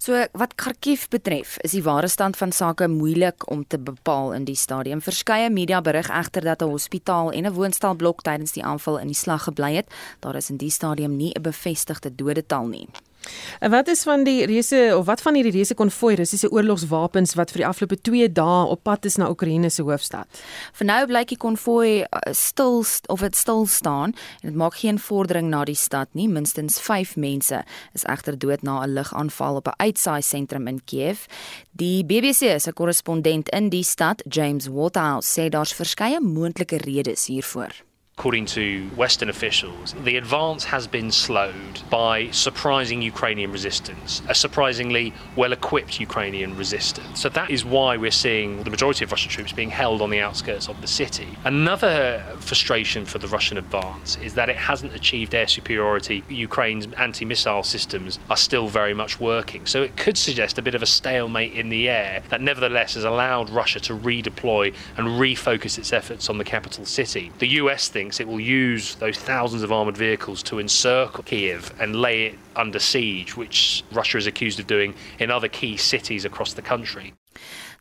So 0.00 0.16
wat 0.32 0.54
Kharkiv 0.56 1.10
betref, 1.12 1.58
is 1.60 1.74
die 1.76 1.82
ware 1.84 2.08
stand 2.08 2.38
van 2.40 2.54
sake 2.56 2.86
moeilik 2.88 3.44
om 3.52 3.66
te 3.68 3.76
bepaal 3.76 4.32
in 4.32 4.46
die 4.48 4.56
stadium. 4.56 5.02
Verskeie 5.04 5.50
media 5.52 5.82
berig 5.84 6.08
egter 6.08 6.40
dat 6.40 6.62
'n 6.62 6.72
hospitaal 6.72 7.32
en 7.32 7.44
'n 7.44 7.52
woonstelblok 7.52 8.22
tydens 8.22 8.52
die 8.52 8.64
aanval 8.64 8.98
in 8.98 9.12
die 9.12 9.20
slag 9.24 9.44
gebly 9.44 9.74
het. 9.74 9.92
Daar 10.20 10.36
is 10.36 10.50
in 10.50 10.56
die 10.56 10.70
stadium 10.70 11.16
nie 11.16 11.34
'n 11.34 11.42
bevestigde 11.42 12.14
dodetal 12.14 12.66
nie. 12.66 12.88
En 13.60 13.70
wat 13.70 13.88
is 13.88 14.02
van 14.02 14.24
die 14.24 14.46
reuse 14.46 14.94
of 14.96 15.04
wat 15.06 15.20
van 15.20 15.34
hierdie 15.34 15.52
reuse 15.52 15.74
konvoi 15.74 16.14
Russiese 16.14 16.50
oorlogswapens 16.50 17.34
wat 17.34 17.52
vir 17.52 17.62
die 17.62 17.66
afgelope 17.68 17.98
2 18.00 18.30
dae 18.32 18.62
op 18.72 18.82
pad 18.82 19.04
is 19.04 19.18
na 19.20 19.28
Oekraïne 19.28 19.70
se 19.70 19.82
hoofstad? 19.82 20.40
Vir 20.78 20.88
nou 20.88 21.00
blyk 21.10 21.28
die 21.34 21.40
konvoi 21.40 22.02
uh, 22.02 22.20
stil 22.32 22.84
of 23.12 23.20
dit 23.20 23.36
stil 23.36 23.66
staan 23.66 24.14
en 24.40 24.48
dit 24.48 24.56
maak 24.56 24.78
geen 24.80 24.98
vordering 24.98 25.50
na 25.50 25.64
die 25.68 25.76
stad 25.76 26.08
nie. 26.16 26.28
Minstens 26.28 26.80
5 26.80 27.16
mense 27.16 27.62
is 27.94 28.06
egter 28.08 28.38
dood 28.38 28.62
na 28.62 28.80
'n 28.84 28.94
lugaanval 28.94 29.60
op 29.60 29.68
'n 29.68 29.76
uitsaai 29.76 30.22
sentrum 30.22 30.66
in 30.66 30.80
Kiev. 30.84 31.26
Die 31.72 32.04
BBC 32.04 32.60
se 32.60 32.72
korrespondent 32.72 33.48
in 33.48 33.68
die 33.68 33.84
stad, 33.84 34.22
James 34.28 34.66
Waterhouse, 34.66 35.40
sê 35.40 35.48
daar's 35.48 35.72
verskeie 35.72 36.20
moontlike 36.20 36.76
redes 36.76 37.26
hiervoor. 37.26 37.89
According 38.20 38.44
to 38.46 38.86
Western 38.96 39.30
officials, 39.30 39.94
the 40.04 40.18
advance 40.18 40.64
has 40.64 40.86
been 40.86 41.10
slowed 41.10 41.80
by 41.88 42.30
surprising 42.32 43.00
Ukrainian 43.00 43.50
resistance, 43.50 44.20
a 44.28 44.34
surprisingly 44.34 45.14
well 45.36 45.54
equipped 45.54 45.98
Ukrainian 45.98 46.54
resistance. 46.54 47.18
So 47.18 47.30
that 47.30 47.48
is 47.48 47.64
why 47.64 47.96
we're 47.96 48.10
seeing 48.10 48.62
the 48.62 48.68
majority 48.68 49.04
of 49.04 49.10
Russian 49.10 49.30
troops 49.30 49.52
being 49.52 49.70
held 49.70 50.02
on 50.02 50.10
the 50.10 50.20
outskirts 50.20 50.68
of 50.68 50.82
the 50.82 50.86
city. 50.86 51.28
Another 51.44 52.22
frustration 52.40 53.06
for 53.06 53.16
the 53.16 53.26
Russian 53.26 53.56
advance 53.56 54.18
is 54.18 54.34
that 54.34 54.50
it 54.50 54.56
hasn't 54.56 54.94
achieved 54.94 55.34
air 55.34 55.48
superiority. 55.48 56.22
Ukraine's 56.28 56.88
anti 56.98 57.24
missile 57.24 57.62
systems 57.62 58.18
are 58.28 58.36
still 58.36 58.68
very 58.68 58.92
much 58.92 59.18
working. 59.18 59.64
So 59.64 59.82
it 59.82 59.96
could 59.96 60.18
suggest 60.18 60.58
a 60.58 60.62
bit 60.62 60.74
of 60.74 60.82
a 60.82 60.86
stalemate 61.00 61.54
in 61.54 61.70
the 61.70 61.88
air 61.88 62.22
that 62.28 62.42
nevertheless 62.42 62.92
has 62.96 63.04
allowed 63.04 63.48
Russia 63.48 63.80
to 63.80 63.96
redeploy 63.96 64.74
and 64.98 65.08
refocus 65.08 65.78
its 65.78 65.90
efforts 65.94 66.28
on 66.28 66.36
the 66.36 66.44
capital 66.44 66.84
city. 66.84 67.32
The 67.38 67.48
US 67.62 67.88
thinks 67.88 68.09
thinks 68.10 68.20
it 68.20 68.26
will 68.26 68.40
use 68.40 68.96
those 68.96 69.18
thousands 69.18 69.62
of 69.62 69.70
armoured 69.70 69.96
vehicles 69.96 70.42
to 70.42 70.58
encircle 70.58 71.22
Kiev 71.22 71.72
and 71.78 71.94
lay 71.94 72.26
it 72.26 72.34
under 72.56 72.80
siege, 72.80 73.36
which 73.36 73.84
Russia 73.92 74.18
is 74.18 74.26
accused 74.26 74.58
of 74.58 74.66
doing 74.66 74.94
in 75.20 75.30
other 75.30 75.48
key 75.48 75.76
cities 75.76 76.24
across 76.24 76.54
the 76.54 76.62
country. 76.62 77.14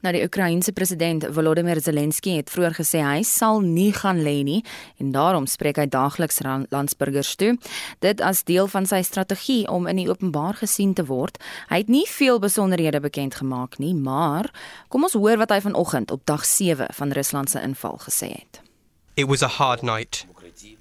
Nou 0.01 0.13
die 0.13 0.21
Oekraïense 0.23 0.71
president 0.71 1.25
Volodymyr 1.35 1.81
Zelensky 1.81 2.37
het 2.37 2.51
vroeër 2.53 2.77
gesê 2.77 3.01
hy 3.03 3.23
sal 3.27 3.59
nie 3.59 3.89
gaan 3.91 4.21
lê 4.23 4.37
nie 4.47 4.61
en 5.01 5.09
daarom 5.11 5.49
spreek 5.49 5.81
hy 5.81 5.89
daagliks 5.91 6.39
landsburgers 6.71 7.33
toe. 7.35 7.57
Dit 7.99 8.21
as 8.21 8.45
deel 8.47 8.69
van 8.71 8.87
sy 8.87 9.01
strategie 9.03 9.65
om 9.67 9.89
in 9.89 9.99
die 9.99 10.07
openbaar 10.07 10.61
gesien 10.61 10.93
te 10.93 11.03
word. 11.09 11.41
Hy 11.73 11.81
het 11.83 11.91
nie 11.91 12.05
veel 12.07 12.39
besonderhede 12.39 13.01
bekend 13.03 13.41
gemaak 13.41 13.81
nie, 13.81 13.91
maar 13.97 14.53
kom 14.87 15.09
ons 15.09 15.17
hoor 15.19 15.41
wat 15.41 15.51
hy 15.51 15.59
vanoggend 15.67 16.15
op 16.15 16.23
dag 16.29 16.45
7 16.45 16.93
van 17.01 17.17
Rusland 17.17 17.49
se 17.49 17.65
inval 17.65 17.99
gesê 18.07 18.31
het. 18.37 18.68
It 19.19 19.27
was 19.27 19.41
a 19.41 19.59
hard 19.59 19.83
night. 19.83 20.25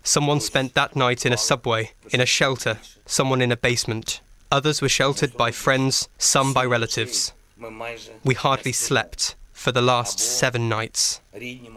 Someone 0.04 0.38
spent 0.38 0.74
that 0.74 0.94
night 0.94 1.26
in 1.26 1.32
a 1.32 1.36
subway, 1.36 1.90
in 2.10 2.20
a 2.20 2.24
shelter, 2.38 2.78
someone 3.04 3.42
in 3.42 3.50
a 3.50 3.56
basement. 3.56 4.20
Others 4.52 4.80
were 4.80 4.88
sheltered 4.88 5.36
by 5.36 5.50
friends, 5.50 6.08
some 6.18 6.52
by 6.52 6.64
relatives. 6.64 7.32
We 8.22 8.34
hardly 8.34 8.70
slept 8.70 9.34
for 9.52 9.72
the 9.72 9.82
last 9.82 10.20
seven 10.20 10.68
nights. 10.68 11.20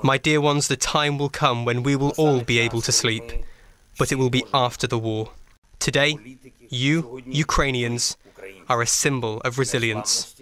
My 0.03 0.19
dear 0.19 0.39
ones, 0.39 0.67
the 0.67 0.77
time 0.77 1.17
will 1.17 1.29
come 1.29 1.65
when 1.65 1.81
we 1.81 1.95
will 1.95 2.13
all 2.15 2.41
be 2.41 2.59
able 2.59 2.81
to 2.81 2.91
sleep, 2.91 3.31
but 3.97 4.11
it 4.11 4.19
will 4.19 4.29
be 4.29 4.45
after 4.53 4.85
the 4.85 4.99
war. 4.99 5.31
Today, 5.79 6.15
you, 6.69 7.23
Ukrainians, 7.25 8.17
are 8.69 8.83
a 8.83 8.87
symbol 9.01 9.41
of 9.41 9.57
resilience 9.57 10.35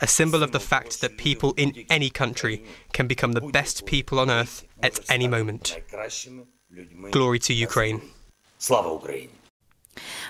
a 0.00 0.06
symbol 0.06 0.42
of 0.42 0.52
the 0.52 0.60
fact 0.60 1.00
that 1.00 1.16
people 1.16 1.54
in 1.56 1.84
any 1.88 2.10
country 2.10 2.64
can 2.92 3.06
become 3.06 3.32
the 3.32 3.40
best 3.40 3.86
people 3.86 4.18
on 4.18 4.30
earth 4.30 4.64
at 4.82 4.98
any 5.10 5.28
moment. 5.28 5.76
Glory 7.10 7.38
to 7.40 7.54
Ukraine. 7.54 8.02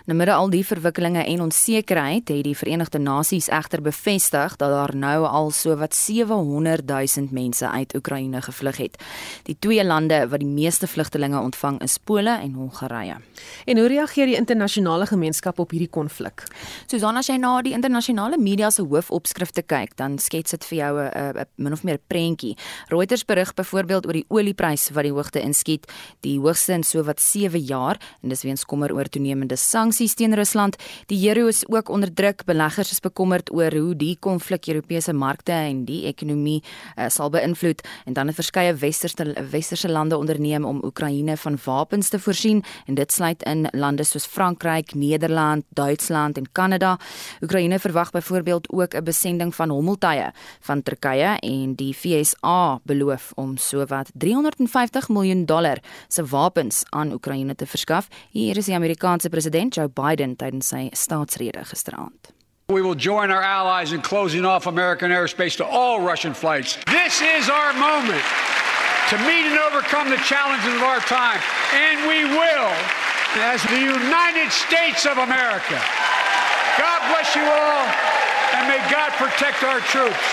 Na 0.04 0.14
midde 0.14 0.34
al 0.34 0.50
die 0.50 0.64
verwikkelinge 0.66 1.24
en 1.24 1.40
onsekerheid 1.40 2.28
het 2.28 2.44
die 2.44 2.56
Verenigde 2.56 2.98
Nasies 2.98 3.48
egter 3.48 3.82
bevestig 3.82 4.56
dat 4.56 4.70
daar 4.70 4.94
nou 4.96 5.26
al 5.26 5.50
sowat 5.50 5.94
700 5.94 6.86
000 6.86 7.28
mense 7.30 7.68
uit 7.68 7.94
Oekraïne 7.94 8.42
gevlug 8.42 8.76
het. 8.76 8.96
Die 9.42 9.56
twee 9.58 9.84
lande 9.84 10.28
wat 10.28 10.40
die 10.40 10.48
meeste 10.48 10.86
vlugtelinge 10.86 11.40
ontvang 11.40 11.80
is 11.82 11.98
Pole 11.98 12.38
en 12.38 12.54
Hongarye. 12.54 13.16
En 13.64 13.78
hoe 13.78 13.88
reageer 13.88 14.26
die 14.26 14.36
internasionale 14.36 15.06
gemeenskap 15.06 15.58
op 15.58 15.70
hierdie 15.70 15.90
konflik? 15.90 16.46
Susan, 16.86 17.16
as 17.16 17.28
jy 17.30 17.36
na 17.40 17.60
die 17.62 17.74
internasionale 17.76 18.38
media 18.38 18.70
se 18.70 18.82
hoofopskrifte 18.82 19.62
kyk, 19.62 19.96
dan 19.96 20.18
skets 20.22 20.50
dit 20.50 20.64
vir 20.64 20.78
jou 20.78 20.92
'n 21.00 21.46
min 21.56 21.72
of 21.72 21.82
meer 21.82 21.98
prentjie. 22.06 22.56
Reuters 22.88 23.24
berig 23.24 23.54
byvoorbeeld 23.54 24.06
oor 24.06 24.12
die 24.12 24.24
oliepryse 24.28 24.92
wat 24.92 25.02
die 25.02 25.12
hoogte 25.12 25.40
inskiet, 25.40 25.86
die 26.20 26.38
hoogste 26.38 26.72
in 26.72 26.82
sowat 26.82 27.20
7 27.20 27.60
jaar 27.60 27.98
en 28.22 28.28
dis 28.28 28.42
weens 28.42 28.64
kommer 28.64 28.92
oor 28.94 29.08
toenemende 29.08 29.55
sanksies 29.56 30.06
sanksies 30.06 30.14
teen 30.14 30.34
Rusland. 30.34 30.76
Die 31.08 31.28
euro 31.28 31.48
is 31.48 31.64
ook 31.68 31.88
onder 31.88 32.12
druk. 32.12 32.44
Beleggers 32.44 32.90
is 32.90 33.00
bekommerd 33.00 33.52
oor 33.52 33.72
hoe 33.72 33.94
die 33.96 34.16
konflik 34.20 34.68
Europese 34.68 35.12
markte 35.12 35.52
en 35.52 35.84
die 35.84 36.04
ekonomie 36.06 36.62
uh, 36.96 37.08
sal 37.08 37.30
beïnvloed 37.30 37.82
en 38.06 38.12
dan 38.12 38.26
het 38.26 38.36
verskeie 38.36 38.74
westerse 38.74 39.24
westerse 39.50 39.88
lande 39.88 40.16
onderneem 40.16 40.64
om 40.64 40.82
Oekraïne 40.84 41.36
van 41.36 41.58
wapens 41.64 42.08
te 42.08 42.18
voorsien 42.18 42.62
en 42.86 42.94
dit 42.94 43.12
sluit 43.12 43.42
in 43.46 43.66
lande 43.72 44.04
soos 44.04 44.26
Frankryk, 44.26 44.94
Nederland, 44.94 45.64
Duitsland 45.74 46.36
en 46.36 46.48
Kanada. 46.52 46.98
Oekraïne 47.42 47.78
verwag 47.78 48.10
byvoorbeeld 48.10 48.70
ook 48.72 48.94
'n 48.94 49.04
besending 49.04 49.54
van 49.54 49.70
hommeltuie 49.70 50.30
van 50.60 50.82
Turkye 50.82 51.38
en 51.40 51.74
die 51.74 51.94
FSA 51.94 52.80
beloof 52.84 53.32
om 53.34 53.56
sowat 53.56 54.10
350 54.14 55.08
miljoen 55.08 55.44
dollar 55.44 55.78
se 56.08 56.24
wapens 56.24 56.84
aan 56.90 57.12
Oekraïne 57.12 57.54
te 57.54 57.66
verskaf. 57.66 58.08
Hier 58.30 58.56
is 58.56 58.64
die 58.64 58.74
Amerikaanse 58.74 59.28
president 59.28 59.45
Joe 59.50 59.88
Biden 59.88 60.36
tydens 60.36 60.64
sy 60.64 60.90
staatsrede 60.92 61.62
gisteraand. 61.70 62.32
We 62.68 62.82
will 62.82 62.96
join 62.96 63.30
our 63.30 63.42
allies 63.42 63.92
in 63.92 64.02
closing 64.02 64.44
off 64.44 64.66
American 64.66 65.12
airspace 65.12 65.56
to 65.58 65.64
all 65.64 66.00
Russian 66.00 66.34
flights. 66.34 66.78
This 66.86 67.22
is 67.22 67.48
our 67.48 67.72
moment 67.74 68.24
to 69.10 69.16
meet 69.18 69.46
and 69.46 69.58
overcome 69.70 70.10
the 70.10 70.18
challenges 70.26 70.74
of 70.74 70.82
our 70.82 70.98
time, 71.06 71.40
and 71.72 72.08
we 72.08 72.24
will 72.24 72.72
as 73.38 73.62
the 73.70 73.78
United 73.78 74.50
States 74.50 75.06
of 75.06 75.18
America. 75.18 75.78
God 76.76 77.00
bless 77.14 77.36
you 77.36 77.46
all, 77.46 77.86
and 78.58 78.66
may 78.66 78.82
God 78.90 79.12
protect 79.12 79.62
our 79.62 79.78
troops. 79.80 80.26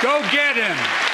Go 0.00 0.24
get 0.32 0.56
him. 0.56 1.13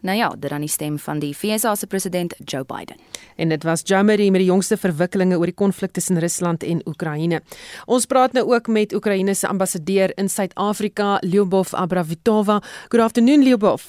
Nou 0.00 0.16
ja, 0.18 0.28
dit 0.38 0.50
dan 0.50 0.60
die 0.62 0.70
stem 0.70 0.98
van 0.98 1.18
die 1.18 1.34
FSA 1.34 1.74
se 1.74 1.86
president 1.86 2.34
Joe 2.44 2.64
Biden. 2.64 2.96
En 3.36 3.48
dit 3.48 3.62
was 3.62 3.82
Jamari 3.84 4.30
met 4.30 4.40
die 4.40 4.48
jongste 4.48 4.76
verwikkelinge 4.76 5.38
oor 5.38 5.50
die 5.50 5.54
konflik 5.54 5.92
tussen 5.92 6.18
Rusland 6.18 6.62
en 6.62 6.82
Oekraïne. 6.86 7.40
Ons 7.86 8.06
praat 8.06 8.32
nou 8.32 8.54
ook 8.54 8.66
met 8.66 8.94
Oekraïne 8.94 9.34
se 9.34 9.46
ambassadeur 9.46 10.12
in 10.16 10.28
Suid-Afrika, 10.28 11.18
Lyubov 11.20 11.74
Abravitova. 11.74 12.62
Good 12.88 13.02
afternoon, 13.02 13.42
Lyubov. 13.42 13.84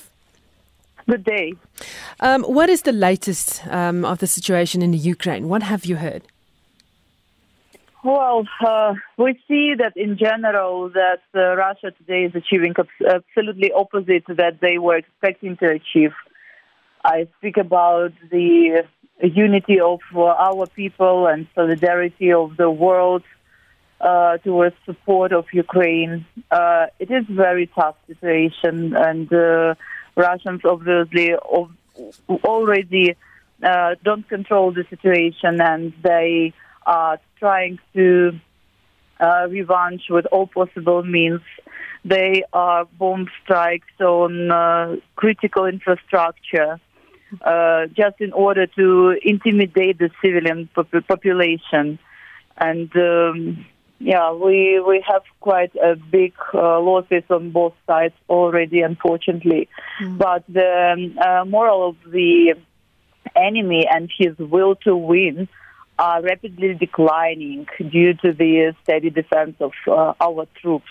Good 1.05 1.25
day. 1.25 1.55
Um 2.23 2.41
what 2.41 2.69
is 2.69 2.81
the 2.81 2.93
latest 2.93 3.61
um 3.71 4.03
of 4.03 4.17
the 4.17 4.27
situation 4.27 4.81
in 4.81 4.91
the 4.91 5.09
Ukraine? 5.09 5.47
What 5.47 5.63
have 5.63 5.87
you 5.87 5.97
heard? 5.97 6.21
Well, 8.01 8.47
uh, 8.65 8.93
we 9.17 9.33
see 9.45 9.73
that 9.77 9.97
in 9.97 10.17
general 10.17 10.89
that 10.89 11.21
uh, 11.35 11.55
Russia 11.57 11.91
today 11.91 12.23
is 12.23 12.35
achieving 12.35 12.73
absolutely 13.05 13.73
opposite 13.73 14.23
that 14.27 14.61
they 14.61 14.77
were 14.77 14.95
expecting 14.95 15.57
to 15.57 15.65
achieve. 15.65 16.13
I 17.03 17.27
speak 17.37 17.57
about 17.57 18.13
the 18.31 18.85
unity 19.21 19.81
of 19.81 19.99
uh, 20.15 20.21
our 20.21 20.67
people 20.67 21.27
and 21.27 21.47
solidarity 21.53 22.31
of 22.31 22.55
the 22.55 22.69
world 22.69 23.23
uh, 23.99 24.37
towards 24.37 24.77
support 24.85 25.33
of 25.33 25.45
Ukraine. 25.51 26.25
Uh, 26.49 26.85
it 26.99 27.11
is 27.11 27.25
very 27.29 27.67
tough 27.67 27.97
situation, 28.07 28.95
and 28.95 29.31
uh, 29.33 29.75
Russians 30.15 30.61
obviously 30.63 31.35
already 32.45 33.17
don't 33.61 34.27
control 34.29 34.71
the 34.71 34.85
situation, 34.89 35.59
and 35.59 35.91
they 36.01 36.53
are 36.85 37.19
trying 37.39 37.79
to 37.93 38.39
uh, 39.19 39.47
revenge 39.49 40.03
with 40.09 40.25
all 40.27 40.47
possible 40.47 41.03
means. 41.03 41.41
They 42.05 42.43
are 42.53 42.85
bomb 42.85 43.27
strikes 43.43 43.99
on 43.99 44.51
uh, 44.51 44.95
critical 45.15 45.65
infrastructure 45.65 46.79
uh, 47.41 47.87
just 47.87 48.19
in 48.19 48.33
order 48.33 48.67
to 48.67 49.15
intimidate 49.21 49.99
the 49.99 50.09
civilian 50.23 50.69
pop- 50.73 51.07
population. 51.07 51.99
And 52.57 52.95
um, 52.95 53.65
yeah, 53.99 54.31
we 54.31 54.79
we 54.79 55.03
have 55.07 55.23
quite 55.39 55.75
a 55.75 55.95
big 55.95 56.33
uh, 56.53 56.79
losses 56.79 57.23
on 57.29 57.51
both 57.51 57.73
sides 57.85 58.15
already, 58.29 58.81
unfortunately. 58.81 59.67
Mm. 60.01 60.17
But 60.17 60.43
the 60.47 60.93
um, 60.93 61.17
uh, 61.17 61.45
moral 61.45 61.89
of 61.89 61.97
the 62.11 62.55
enemy 63.35 63.87
and 63.89 64.09
his 64.17 64.37
will 64.37 64.75
to 64.75 64.95
win 64.95 65.47
are 65.99 66.21
rapidly 66.21 66.73
declining 66.73 67.67
due 67.91 68.13
to 68.15 68.31
the 68.31 68.73
steady 68.83 69.09
defense 69.09 69.55
of 69.59 69.73
uh, 69.87 70.13
our 70.21 70.47
troops. 70.59 70.89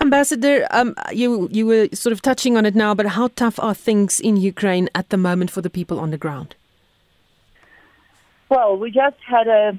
Ambassador, 0.00 0.66
um, 0.70 0.94
you 1.12 1.48
you 1.52 1.66
were 1.66 1.88
sort 1.92 2.12
of 2.12 2.20
touching 2.22 2.56
on 2.56 2.64
it 2.66 2.74
now, 2.74 2.94
but 2.94 3.06
how 3.06 3.28
tough 3.28 3.58
are 3.60 3.74
things 3.74 4.20
in 4.20 4.36
Ukraine 4.36 4.88
at 4.94 5.10
the 5.10 5.16
moment 5.16 5.50
for 5.50 5.60
the 5.60 5.70
people 5.70 6.00
on 6.00 6.10
the 6.10 6.18
ground? 6.18 6.54
Well, 8.48 8.76
we 8.76 8.90
just 8.90 9.16
had 9.26 9.46
a 9.46 9.78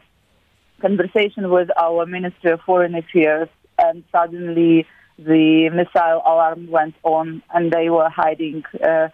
conversation 0.82 1.50
with 1.50 1.70
our 1.78 2.06
Minister 2.06 2.54
of 2.54 2.62
Foreign 2.62 2.96
Affairs, 2.96 3.50
and 3.78 4.04
suddenly 4.12 4.86
the 5.18 5.70
missile 5.70 6.22
alarm 6.26 6.68
went 6.70 6.96
on, 7.04 7.42
and 7.54 7.72
they 7.72 7.90
were 7.90 8.10
hiding 8.10 8.64
uh, 8.84 9.10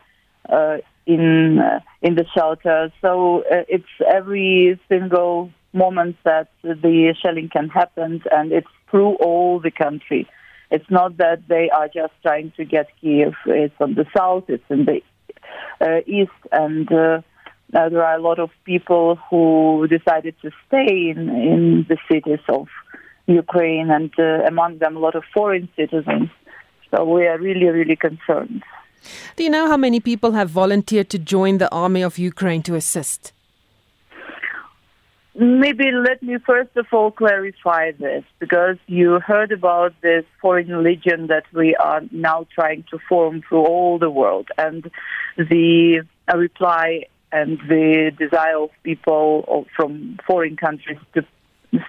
uh, 0.50 0.78
in 1.06 1.60
uh, 1.60 1.80
in 2.02 2.16
the 2.16 2.26
shelter. 2.36 2.92
So 3.02 3.44
uh, 3.44 3.64
it's 3.68 3.86
every 4.14 4.80
single 4.90 5.52
moment 5.74 6.18
that 6.24 6.50
the 6.64 7.16
shelling 7.22 7.50
can 7.50 7.70
happen, 7.70 8.22
and 8.32 8.52
it's 8.52 8.68
through 8.90 9.16
all 9.16 9.60
the 9.60 9.72
country. 9.72 10.28
It's 10.70 10.90
not 10.90 11.18
that 11.18 11.48
they 11.48 11.70
are 11.70 11.88
just 11.88 12.14
trying 12.22 12.54
to 12.58 12.66
get 12.66 12.88
Kiev. 13.02 13.34
It's 13.46 13.76
on 13.80 13.96
the 13.96 14.06
south, 14.16 14.46
it's 14.48 14.64
in 14.70 14.86
the 14.86 15.02
uh, 15.82 16.00
east, 16.06 16.32
and 16.52 16.90
uh, 16.92 17.22
there 17.72 18.04
are 18.04 18.16
a 18.16 18.22
lot 18.22 18.40
of 18.40 18.50
people 18.64 19.18
who 19.30 19.88
decided 19.90 20.36
to 20.42 20.52
stay 20.68 21.10
in, 21.10 21.30
in 21.30 21.86
the 21.90 21.98
cities 22.10 22.40
of 22.48 22.68
Ukraine, 23.28 23.90
and 23.92 24.12
uh, 24.18 24.46
among 24.46 24.78
them 24.78 24.96
a 24.96 25.00
lot 25.00 25.16
of 25.16 25.24
foreign 25.34 25.68
citizens. 25.76 26.30
So 26.94 27.06
we 27.06 27.26
are 27.28 27.40
really, 27.40 27.68
really 27.68 27.96
concerned. 27.96 28.64
Do 29.36 29.44
you 29.44 29.50
know 29.50 29.68
how 29.68 29.78
many 29.78 30.00
people 30.00 30.32
have 30.34 30.50
volunteered 30.50 31.10
to 31.12 31.20
join 31.20 31.58
the 31.58 31.72
army 31.72 32.02
of 32.02 32.18
Ukraine 32.18 32.64
to 32.64 32.76
assist? 32.76 33.34
Maybe 35.34 35.92
let 35.92 36.22
me 36.22 36.38
first 36.46 36.76
of 36.76 36.88
all 36.92 37.10
clarify 37.10 37.92
this 37.92 38.26
because 38.40 38.76
you 38.88 39.20
heard 39.22 39.54
about 39.54 39.94
this 40.02 40.26
foreign 40.42 40.84
legion 40.84 41.28
that 41.28 41.46
we 41.54 41.74
are 41.76 42.02
now 42.12 42.48
trying 42.54 42.84
to 42.92 43.00
form 43.08 43.42
through 43.48 43.66
all 43.66 43.98
the 43.98 44.10
world, 44.10 44.50
and 44.58 44.92
the 45.38 46.04
reply 46.36 47.06
and 47.32 47.60
the 47.70 48.12
desire 48.20 48.58
of 48.58 48.72
people 48.84 49.66
from 49.74 50.20
foreign 50.28 50.58
countries 50.58 51.00
to 51.14 51.26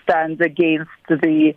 stand 0.05 0.41
against 0.41 0.91
the 1.09 1.53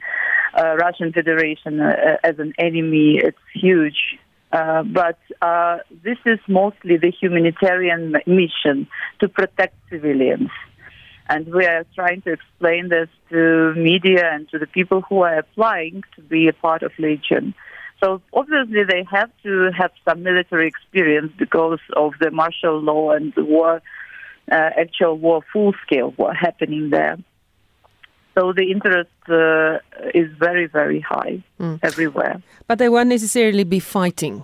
uh, 0.57 0.75
Russian 0.77 1.13
Federation 1.13 1.79
uh, 1.79 2.17
as 2.23 2.39
an 2.39 2.53
enemy, 2.57 3.19
it's 3.21 3.37
huge. 3.53 4.17
Uh, 4.55 4.83
but 4.83 5.19
uh, 5.41 5.79
this 6.01 6.17
is 6.25 6.39
mostly 6.47 6.95
the 6.95 7.11
humanitarian 7.11 8.13
mission 8.25 8.87
to 9.19 9.27
protect 9.27 9.75
civilians. 9.89 10.49
And 11.27 11.53
we 11.53 11.65
are 11.65 11.85
trying 11.93 12.21
to 12.21 12.31
explain 12.31 12.87
this 12.87 13.09
to 13.31 13.73
media 13.75 14.23
and 14.31 14.47
to 14.51 14.57
the 14.57 14.67
people 14.67 15.01
who 15.09 15.23
are 15.23 15.39
applying 15.39 16.03
to 16.15 16.21
be 16.21 16.47
a 16.47 16.53
part 16.53 16.83
of 16.83 16.93
Legion. 16.97 17.53
So 18.01 18.21
obviously 18.31 18.85
they 18.87 19.05
have 19.11 19.29
to 19.43 19.71
have 19.77 19.91
some 20.07 20.23
military 20.23 20.67
experience 20.67 21.33
because 21.37 21.81
of 21.93 22.13
the 22.21 22.31
martial 22.31 22.79
law 22.79 23.11
and 23.11 23.33
the 23.35 23.43
war, 23.43 23.81
uh, 24.49 24.55
actual 24.55 25.17
war, 25.17 25.41
full 25.51 25.73
scale 25.85 26.13
war 26.17 26.33
happening 26.33 26.91
there. 26.91 27.17
So 28.35 28.53
the 28.53 28.71
interest 28.71 29.09
uh, 29.27 29.79
is 30.13 30.29
very, 30.37 30.67
very 30.67 31.01
high 31.01 31.43
mm. 31.59 31.79
everywhere. 31.81 32.41
But 32.67 32.79
they 32.79 32.87
won't 32.87 33.09
necessarily 33.09 33.65
be 33.65 33.79
fighting. 33.79 34.43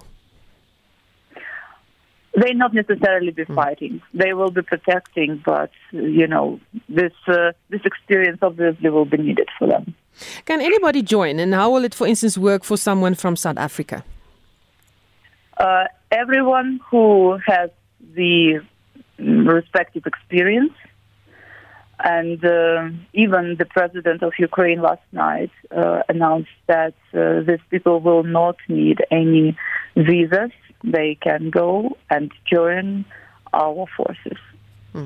They 2.34 2.54
not 2.54 2.74
necessarily 2.74 3.32
be 3.32 3.44
mm. 3.44 3.56
fighting. 3.56 4.02
They 4.14 4.34
will 4.34 4.52
be 4.52 4.62
protecting, 4.62 5.42
but 5.46 5.72
you 5.92 6.28
know 6.28 6.60
this 6.88 7.12
uh, 7.28 7.52
this 7.70 7.82
experience 7.84 8.40
obviously 8.42 8.90
will 8.90 9.06
be 9.06 9.18
needed 9.18 9.50
for 9.60 9.68
them. 9.68 9.96
Can 10.46 10.62
anybody 10.62 11.02
join, 11.02 11.40
and 11.40 11.54
how 11.54 11.72
will 11.72 11.84
it, 11.84 11.94
for 11.94 12.08
instance, 12.08 12.38
work 12.38 12.64
for 12.64 12.78
someone 12.78 13.16
from 13.16 13.36
South 13.36 13.58
Africa? 13.58 14.04
Uh, 15.58 15.86
everyone 16.12 16.80
who 16.90 17.38
has 17.46 17.70
the 18.16 18.62
respective 19.20 20.06
experience 20.06 20.74
and 22.04 22.44
uh, 22.44 22.90
even 23.14 23.56
the 23.58 23.66
president 23.66 24.24
of 24.24 24.34
Ukraine 24.40 24.82
last 24.82 25.04
night 25.12 25.52
uh, 25.76 26.02
announced 26.10 26.50
that 26.68 26.96
uh, 27.14 27.42
these 27.42 27.60
people 27.70 28.00
will 28.00 28.24
not 28.24 28.58
need 28.68 29.04
any 29.12 29.58
visas. 29.96 30.52
They 30.84 31.18
can 31.22 31.50
go 31.50 31.98
and 32.10 32.32
join 32.50 33.06
our 33.54 33.86
forces. 33.96 34.38
Hmm. 34.94 35.06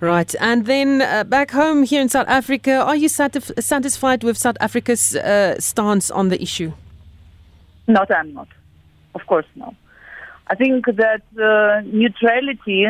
Right. 0.00 0.34
And 0.40 0.66
then 0.66 1.00
uh, 1.00 1.24
back 1.24 1.52
home 1.52 1.84
here 1.84 2.02
in 2.02 2.08
South 2.08 2.28
Africa, 2.28 2.74
are 2.74 2.96
you 2.96 3.08
satisf- 3.08 3.62
satisfied 3.62 4.24
with 4.24 4.36
South 4.36 4.56
Africa's 4.60 5.16
uh, 5.16 5.58
stance 5.58 6.10
on 6.10 6.28
the 6.28 6.40
issue? 6.42 6.72
Not, 7.86 8.10
I'm 8.14 8.34
not. 8.34 8.48
Of 9.14 9.26
course, 9.26 9.46
no. 9.54 9.74
I 10.48 10.54
think 10.54 10.84
that 10.86 11.22
uh, 11.38 11.80
neutrality, 11.86 12.86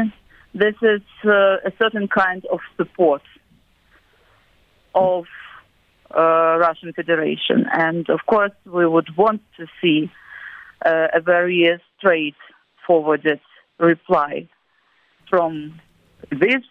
this 0.55 0.75
is 0.83 1.01
a 1.25 1.73
certain 1.79 2.09
kind 2.09 2.45
of 2.47 2.61
support 2.77 3.23
of 4.95 5.27
uh, 6.15 6.59
Russian 6.59 6.93
Federation. 6.93 7.67
And 7.73 8.09
of 8.11 8.21
course, 8.27 8.53
we 8.67 8.87
would 8.87 9.17
want 9.17 9.43
to 9.59 9.67
see 9.81 10.11
uh, 10.85 11.09
a 11.15 11.21
very 11.21 11.81
straightforward 12.03 13.41
reply 13.79 14.49
from 15.31 15.81
these 16.31 16.65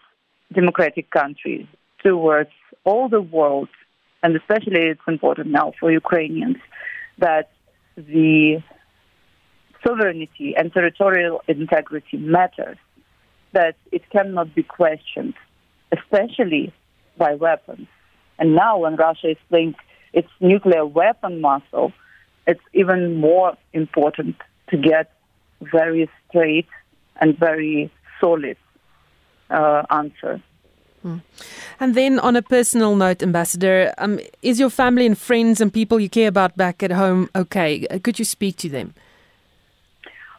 democratic 0.54 1.10
countries 1.10 1.66
towards 2.04 2.50
all 2.84 3.08
the 3.08 3.22
world, 3.22 3.70
and 4.24 4.36
especially 4.36 4.82
it's 4.88 5.02
important 5.08 5.48
now 5.50 5.74
for 5.80 5.92
Ukrainians 5.92 6.58
that 7.18 7.52
the 7.96 8.62
sovereignty 9.86 10.54
and 10.58 10.72
territorial 10.74 11.42
integrity 11.48 12.18
matters, 12.18 12.78
that 13.54 13.76
it 13.92 14.04
cannot 14.10 14.54
be 14.54 14.64
questioned, 14.64 15.34
especially 15.92 16.74
by 17.18 17.36
weapons. 17.36 17.88
And 18.40 18.56
now, 18.56 18.80
when 18.80 18.96
Russia 18.96 19.32
is 19.32 19.38
playing 19.50 19.76
its 20.14 20.30
nuclear 20.40 20.86
weapon 20.86 21.42
muscle, 21.42 21.94
it's 22.48 22.62
even 22.74 23.18
more 23.18 23.54
important 23.74 24.36
to 24.70 24.78
get 24.78 25.12
very 25.72 26.10
straight 26.28 26.68
and 27.20 27.38
very 27.38 27.92
solid 28.20 28.58
uh, 29.50 29.84
answer. 29.90 30.42
Hmm. 31.02 31.18
And 31.80 31.96
then, 31.96 32.20
on 32.20 32.36
a 32.36 32.42
personal 32.42 32.96
note, 32.96 33.24
Ambassador, 33.24 33.94
um, 33.98 34.20
is 34.44 34.60
your 34.60 34.70
family 34.70 35.06
and 35.06 35.18
friends 35.18 35.60
and 35.60 35.74
people 35.74 36.00
you 36.00 36.10
care 36.10 36.28
about 36.28 36.56
back 36.56 36.84
at 36.84 36.92
home 36.92 37.30
okay? 37.36 37.88
Could 38.04 38.20
you 38.20 38.26
speak 38.26 38.58
to 38.58 38.70
them? 38.70 38.94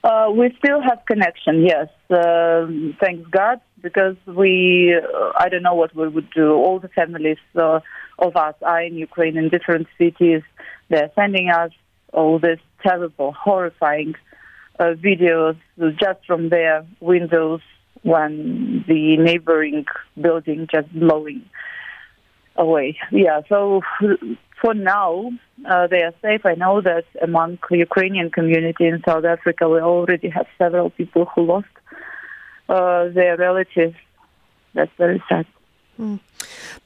Uh, 0.04 0.30
we 0.34 0.54
still 0.58 0.80
have 0.80 0.98
connection, 1.06 1.64
yes. 1.64 1.88
Uh, 2.10 2.66
thanks 3.00 3.28
God, 3.30 3.60
because 3.82 4.16
we, 4.26 4.94
uh, 4.94 5.32
I 5.36 5.48
don't 5.48 5.62
know 5.62 5.74
what 5.74 5.94
we 5.94 6.08
would 6.08 6.30
do. 6.30 6.52
All 6.52 6.80
the 6.80 6.88
families 6.88 7.38
uh, 7.56 7.80
of 8.18 8.36
us 8.36 8.54
are 8.62 8.82
in 8.82 8.96
Ukraine 8.96 9.36
in 9.36 9.48
different 9.48 9.86
cities. 9.98 10.42
They're 10.88 11.10
sending 11.14 11.50
us 11.50 11.70
all 12.12 12.38
this 12.38 12.58
terrible, 12.84 13.32
horrifying 13.32 14.14
uh, 14.78 14.94
videos 14.94 15.56
just 15.98 16.24
from 16.26 16.48
their 16.48 16.84
windows 17.00 17.60
when 18.02 18.84
the 18.88 19.16
neighboring 19.16 19.84
building 20.20 20.66
just 20.70 20.92
blowing 20.92 21.44
away. 22.56 22.98
Yeah, 23.10 23.40
so 23.48 23.82
for 24.60 24.74
now, 24.74 25.30
uh, 25.68 25.86
they 25.86 26.02
are 26.02 26.14
safe. 26.22 26.44
I 26.44 26.54
know 26.54 26.80
that 26.80 27.04
among 27.22 27.58
Ukrainian 27.70 28.30
community 28.30 28.86
in 28.86 29.02
South 29.06 29.24
Africa, 29.24 29.68
we 29.68 29.80
already 29.80 30.28
have 30.28 30.46
several 30.58 30.90
people 30.90 31.26
who 31.34 31.42
lost 31.42 31.74
uh, 32.68 33.08
their 33.08 33.36
relatives. 33.36 33.96
That's 34.74 34.92
very 34.98 35.22
sad. 35.28 35.46
Hmm. 35.96 36.16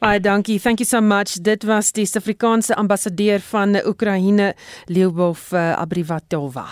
Baie 0.01 0.21
dankie. 0.21 0.59
Thank 0.59 0.81
you 0.81 0.87
so 0.87 1.01
much. 1.01 1.39
Dit 1.41 1.65
was 1.65 1.93
die 1.93 2.07
Suid-Afrikaanse 2.07 2.75
ambassadeur 2.75 3.41
van 3.41 3.77
Oekraïne, 3.85 4.55
Lyubov 4.87 5.53
uh, 5.53 5.79
Abrivatova. 5.79 6.67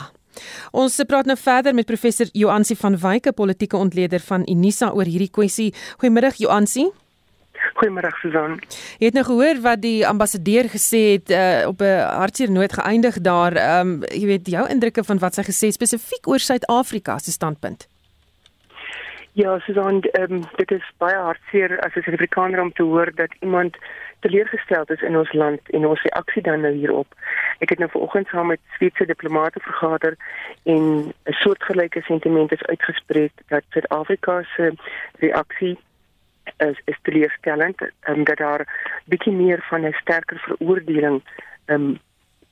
Ons 0.73 1.01
praat 1.07 1.27
nou 1.27 1.37
verder 1.37 1.75
met 1.75 1.87
professor 1.87 2.27
Joansi 2.33 2.77
van 2.77 2.97
Wyk, 2.97 3.35
politieke 3.35 3.77
ontleder 3.77 4.21
van 4.21 4.43
Unisa 4.49 4.91
oor 4.91 5.05
hierdie 5.05 5.31
kwessie. 5.31 5.75
Goeiemiddag 5.99 6.35
Joansi. 6.37 6.91
Goeiemôre 7.75 8.11
Susan. 8.21 8.59
Jy 9.01 9.09
het 9.09 9.17
nou 9.17 9.25
gehoor 9.27 9.61
wat 9.65 9.81
die 9.83 10.05
ambassadeur 10.07 10.69
gesê 10.73 11.03
het 11.17 11.31
uh, 11.31 11.69
op 11.71 11.81
'n 11.83 12.05
hartseer 12.21 12.51
noot 12.51 12.73
geëindig 12.73 13.21
daar. 13.21 13.57
Ehm 13.57 13.89
um, 13.89 14.03
jy 14.11 14.27
weet 14.27 14.47
jou 14.47 14.69
indrukke 14.69 15.05
van 15.05 15.19
wat 15.19 15.35
sy 15.35 15.43
gesê 15.43 15.71
spesifiek 15.71 16.29
oor 16.29 16.39
Suid-Afrika 16.39 17.19
se 17.19 17.33
standpunt. 17.33 17.89
Ja, 19.33 19.59
Susan, 19.59 20.05
um, 20.21 20.45
dit 20.57 20.71
is 20.71 20.85
baie 20.99 21.17
hartseer 21.17 21.81
as 21.81 21.95
'n 21.97 22.03
Suid-Afrikaner 22.03 22.61
om 22.61 22.73
te 22.73 22.83
hoor 22.83 23.11
dat 23.15 23.31
iemand 23.41 23.77
teleurgestel 24.25 24.85
is 24.97 25.03
in 25.09 25.17
ons 25.21 25.33
land 25.33 25.71
en 25.77 25.87
ons 25.87 26.03
reaksie 26.03 26.43
dan 26.43 26.63
nou 26.65 26.73
hierop. 26.73 27.17
Ek 27.65 27.75
het 27.75 27.83
nou 27.83 27.91
vanoggend 27.93 28.31
saam 28.33 28.53
met 28.53 28.61
Sweedse 28.77 29.07
diplomate 29.11 29.61
vergader 29.61 30.17
en 30.75 30.85
'n 31.33 31.37
soortgelyke 31.43 32.03
sentiment 32.09 32.53
is 32.53 32.65
uitgespreek 32.73 33.33
dat 33.53 33.63
Suid-Afrika 33.69 34.43
se 34.57 34.73
reaksie 35.25 35.77
is 36.57 36.81
is 36.85 36.99
teleurstellend 37.03 37.81
en 37.81 38.19
um, 38.19 38.25
dat 38.25 38.39
daar 38.39 38.63
bietjie 39.05 39.33
meer 39.33 39.61
van 39.69 39.85
'n 39.85 39.97
sterker 40.01 40.39
veroordeling 40.47 41.23
um, 41.67 41.99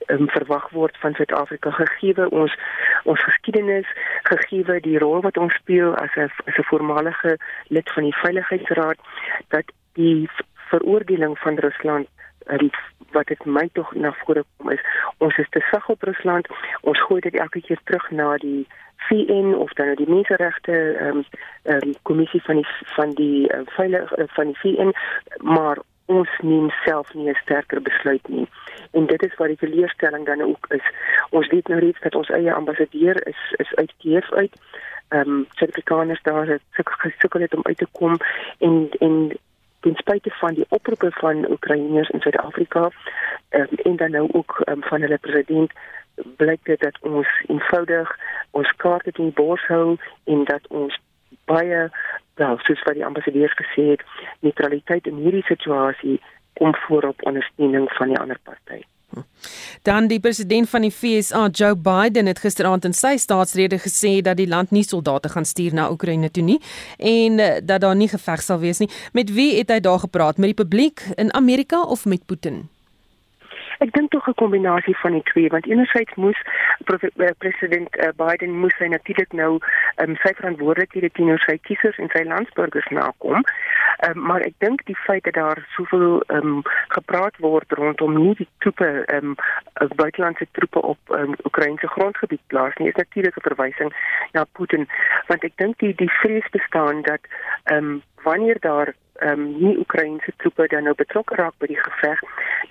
um, 0.06 0.28
verwag 0.28 0.70
word 0.70 0.96
van 0.96 1.14
Suid-Afrika 1.14 1.70
gegee 1.70 2.30
ons 2.30 2.56
ons 3.04 3.24
geskiedenis 3.24 3.86
gegee 4.22 4.80
die 4.80 4.98
rol 4.98 5.20
wat 5.20 5.36
ons 5.36 5.54
speel 5.54 5.94
as 5.96 6.14
'n 6.16 6.30
as 6.46 6.56
'n 6.58 6.70
voormalige 6.72 7.38
lid 7.68 7.92
van 7.92 8.02
die 8.02 8.16
veiligheidsraad 8.16 8.98
dat 9.48 9.72
die 9.92 10.28
veroordeling 10.72 11.38
van 11.38 11.58
Rusland 11.66 12.08
um, 12.46 12.70
wat 13.12 13.26
dit 13.26 13.44
my 13.44 13.68
tog 13.72 13.94
na 13.94 14.12
vore 14.24 14.44
kom 14.56 14.70
is. 14.70 14.84
Ons 15.18 15.36
is 15.38 15.48
te 15.50 15.60
sag 15.70 15.88
op 15.88 16.02
Rusland. 16.02 16.48
Ons 16.80 17.02
gooi 17.06 17.20
dit 17.20 17.34
elke 17.34 17.60
keer 17.60 17.80
terug 17.84 18.10
na 18.10 18.36
die 18.36 18.66
VN 19.08 19.54
of 19.54 19.72
dan 19.72 19.86
nou 19.86 19.96
die 19.96 20.08
menseregte 20.08 20.72
ehm 20.72 21.22
um, 21.22 21.24
ehm 21.62 21.88
um, 21.88 21.94
kommissie 22.02 22.42
van 22.42 22.60
die 22.60 22.68
van 22.96 23.10
die 23.20 23.48
uh, 23.52 23.60
veilig 23.76 24.16
uh, 24.18 24.24
van 24.36 24.52
die 24.52 24.58
VN 24.62 24.92
maar 25.54 25.78
ons 26.06 26.30
neem 26.42 26.70
self 26.84 27.14
nie 27.14 27.28
'n 27.30 27.38
sterker 27.42 27.82
besluit 27.82 28.28
nie. 28.28 28.48
En 28.90 29.06
dit 29.06 29.22
is 29.22 29.34
wat 29.34 29.48
die 29.48 29.56
teleurstelling 29.56 30.26
dan 30.26 30.42
ook 30.42 30.66
is. 30.68 30.86
Ons 31.30 31.48
weet 31.48 31.68
nou 31.68 31.80
reeds 31.80 32.00
dat 32.00 32.14
ons 32.14 32.28
eie 32.28 32.52
ambassadeur 32.52 33.26
is 33.26 33.40
is 33.56 33.74
uit 33.74 33.92
Kiev 33.98 34.30
uit. 34.30 34.54
Ehm 35.08 35.30
um, 35.30 35.46
Suid-Afrikaners 35.54 36.22
daar 36.22 36.46
het 36.46 36.62
gesukkel 36.72 37.40
het 37.40 37.54
om 37.54 37.62
uit 37.62 37.76
te 37.76 37.86
kom 37.92 38.16
en 38.58 38.88
en 38.98 39.32
ten 39.82 39.94
spyte 40.00 40.30
van 40.40 40.54
die 40.54 40.66
oproepe 40.68 41.10
van 41.18 41.50
Oekraïners 41.50 42.10
in 42.10 42.20
Suid-Afrika 42.20 42.90
um, 43.50 43.68
en 43.82 43.96
dan 43.96 44.10
nou 44.10 44.28
ook 44.32 44.62
um, 44.64 44.82
van 44.82 45.00
hulle 45.00 45.18
president 45.18 45.72
blyk 46.36 46.64
dit 46.64 46.80
dat 46.80 46.98
ons 47.00 47.28
eenvoudig 47.46 48.18
ons 48.50 48.72
kaarte 48.76 49.10
in 49.14 49.30
die 49.30 49.38
bors 49.38 49.66
hou 49.66 49.96
en 50.24 50.44
dat 50.44 50.66
ons 50.68 51.00
baie 51.50 51.88
wel 52.34 52.58
soos 52.66 52.82
wat 52.86 52.94
die 52.94 53.06
ambassadeur 53.06 53.52
gesê 53.56 53.88
het 53.94 54.04
neutraliteit 54.40 55.06
in 55.06 55.20
hierdie 55.24 55.46
situasie 55.48 56.20
kom 56.60 56.74
voorop 56.86 57.26
ondersteuning 57.26 57.90
van 57.98 58.12
die 58.12 58.18
ander 58.18 58.38
party. 58.42 58.82
Dan 59.82 60.06
die 60.06 60.20
president 60.20 60.68
van 60.68 60.84
die 60.86 60.90
FSA, 60.90 61.48
Joe 61.48 61.76
Biden, 61.76 62.26
het 62.26 62.38
gisteraand 62.38 62.84
in 62.84 62.94
sy 62.94 63.16
staatsrede 63.16 63.78
gesê 63.82 64.20
dat 64.22 64.36
die 64.36 64.48
land 64.48 64.70
nie 64.70 64.84
soldate 64.86 65.28
gaan 65.28 65.44
stuur 65.44 65.74
na 65.74 65.90
Oekraïne 65.90 66.30
toe 66.30 66.44
nie 66.44 66.60
en 66.98 67.38
eh, 67.38 67.60
dat 67.62 67.80
daar 67.80 67.96
nie 67.96 68.08
geveg 68.08 68.42
sal 68.42 68.58
wees 68.58 68.78
nie. 68.78 68.90
Met 69.12 69.32
wie 69.32 69.56
het 69.58 69.70
hy 69.70 69.80
daar 69.80 69.98
gepraat? 69.98 70.38
Met 70.38 70.54
die 70.54 70.60
publiek 70.64 71.02
in 71.16 71.34
Amerika 71.34 71.82
of 71.82 72.04
met 72.04 72.26
Putin? 72.26 72.68
Ek 73.82 73.90
dink 73.94 74.10
tog 74.10 74.28
'n 74.28 74.34
kombinasie 74.38 74.96
van 74.96 75.12
die 75.12 75.22
twee 75.22 75.48
want 75.48 75.66
enerzijds 75.66 76.14
moes 76.14 76.40
eh, 76.86 77.30
president 77.38 77.96
eh, 77.96 78.12
Biden 78.16 78.54
moes 78.62 78.76
hy 78.78 78.86
natuurlik 78.86 79.32
nou 79.32 79.58
um, 80.02 80.14
sy 80.22 80.30
verantwoordelikhede 80.38 81.10
teenoor 81.10 81.42
sy 81.42 81.56
kiesers 81.66 81.98
en 81.98 82.10
sy 82.14 82.22
landsburgers 82.22 82.86
nakom. 82.94 83.42
Um, 84.06 84.22
maar 84.28 84.46
ek 84.46 84.54
dink 84.58 84.84
die 84.86 84.98
feit 85.06 85.24
dat 85.24 85.34
daar 85.34 85.64
soveel 85.74 86.22
um, 86.28 86.62
gepraat 86.94 87.36
word 87.42 87.74
rondom 87.82 88.14
nie 88.14 88.34
die 88.38 88.48
troepe 88.58 89.04
um, 89.16 89.34
buitelandse 89.98 90.46
troepe 90.52 90.82
op 90.94 90.98
um, 91.18 91.34
Oekraïense 91.42 91.90
grondgebied 91.96 92.42
plaas 92.54 92.78
nie 92.78 92.88
is 92.88 93.02
natuurlik 93.02 93.36
'n 93.36 93.48
verwysing 93.50 93.92
na 94.32 94.46
Putin 94.52 94.86
want 95.26 95.42
ek 95.44 95.56
dink 95.56 95.78
die 95.78 95.94
die 95.94 96.12
vrees 96.22 96.46
bestaan 96.54 97.02
dat 97.02 97.26
um, 97.66 98.02
wanneer 98.22 98.58
daar 98.60 98.94
ehm 99.22 99.40
um, 99.40 99.42
nie 99.62 99.78
Oekraïense 99.78 100.32
troepe 100.36 100.66
dan 100.68 100.82
nou 100.88 100.94
betrokke 100.98 101.34
raak 101.38 101.54
by 101.62 101.68
die 101.70 101.80
geveg 101.80 102.22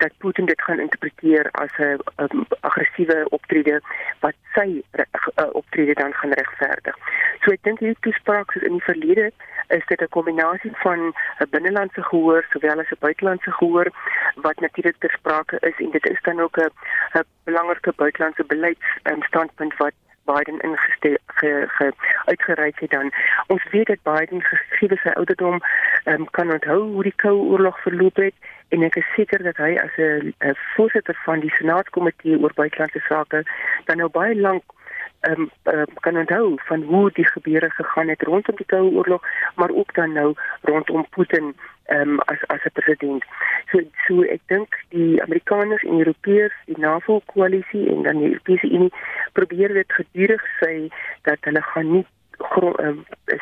dat 0.03 0.17
Putin 0.23 0.45
dit 0.45 0.61
gaan 0.61 0.79
interpreteer 0.79 1.49
as 1.63 1.71
'n 1.77 1.99
um, 2.23 2.45
aggressiewe 2.59 3.17
optrede 3.29 3.79
wat 4.19 4.35
sy 4.55 4.83
uh, 4.99 5.47
optrede 5.61 5.93
dan 5.93 6.13
gaan 6.13 6.33
regverdig. 6.41 6.97
So 7.41 7.51
ek 7.51 7.63
dink 7.63 7.79
hierdie 7.79 8.03
toespraak 8.07 8.51
soos 8.51 8.67
in 8.67 8.77
die 8.77 8.87
verlede 8.89 9.31
is 9.77 9.85
dit 9.87 10.01
'n 10.01 10.15
kombinasie 10.17 10.73
van 10.83 10.99
'n 11.39 11.49
binnelandse 11.49 12.03
gehoor 12.03 12.45
sowel 12.51 12.79
as 12.79 12.91
'n 12.91 13.03
buitelandse 13.07 13.51
gehoor 13.51 13.87
wat 14.35 14.59
natuurlik 14.59 14.99
ter 14.99 15.11
sprake 15.11 15.57
is 15.59 15.77
en 15.77 15.91
dit 15.91 16.05
is 16.05 16.21
dan 16.21 16.39
ook 16.39 16.57
'n 16.57 17.25
belangrike 17.43 17.93
buitelandse 17.95 18.43
beleidsstandpunt 18.43 19.71
um, 19.71 19.77
wat 19.77 19.93
Biden 20.25 20.59
ingestel 20.59 21.17
ge, 21.25 21.65
ge, 21.67 21.91
uitgereik 22.25 22.79
het 22.79 22.89
dan. 22.89 23.11
Ons 23.47 23.63
weet 23.71 23.87
dat 23.87 24.03
Biden 24.03 24.41
gegee 24.41 24.97
sy 24.97 25.09
ouderdom 25.09 25.59
um, 26.05 26.27
kan 26.29 26.51
onthou 26.51 26.81
hoe 26.93 27.03
die 27.03 27.15
koue 27.15 27.47
oorlog 27.53 27.81
verloop 27.81 28.15
het 28.15 28.33
en 28.69 28.83
ek 28.87 28.95
is 28.95 29.09
seker 29.15 29.43
dat 29.43 29.57
hy 29.57 29.75
as 29.81 29.95
'n 29.97 30.55
voorsitter 30.75 31.17
van 31.25 31.39
die 31.39 31.53
senaatskomitee 31.57 32.39
oor 32.39 32.53
buitelandse 32.55 33.03
sake 33.07 33.43
dan 33.85 33.97
nou 33.97 34.09
baie 34.09 34.35
lank 34.35 34.63
um, 35.29 35.49
um, 35.63 35.85
kan 35.99 36.17
onthou 36.17 36.55
van 36.65 36.81
hoe 36.83 37.09
die 37.13 37.25
gebeure 37.25 37.69
gegaan 37.69 38.07
het 38.07 38.21
rondom 38.21 38.55
die 38.55 38.65
koue 38.65 38.91
oorlog 38.91 39.27
maar 39.55 39.69
ook 39.69 39.93
dan 39.93 40.13
nou 40.13 40.33
rondom 40.61 41.05
Putin 41.09 41.55
um, 41.87 42.19
as 42.19 42.47
as 42.47 42.63
'n 42.65 42.71
president. 42.73 43.23
So 43.71 43.79
so 44.07 44.21
ek 44.23 44.41
dink 44.45 44.69
die 44.89 45.21
Amerikaners 45.21 45.83
en 45.83 45.99
Europeërs, 45.99 46.55
die 46.65 46.79
NAVO 46.79 47.21
koalisie 47.25 47.89
en 47.89 48.03
dan 48.03 48.17
die 48.17 48.31
Europese 48.31 48.69
Unie 48.69 48.93
probeer 49.33 49.73
dit 49.73 49.91
gedurig 49.91 50.43
sê 50.59 50.87
dat 51.21 51.37
hulle 51.41 51.61
gaan 51.61 51.91
nie 51.91 52.05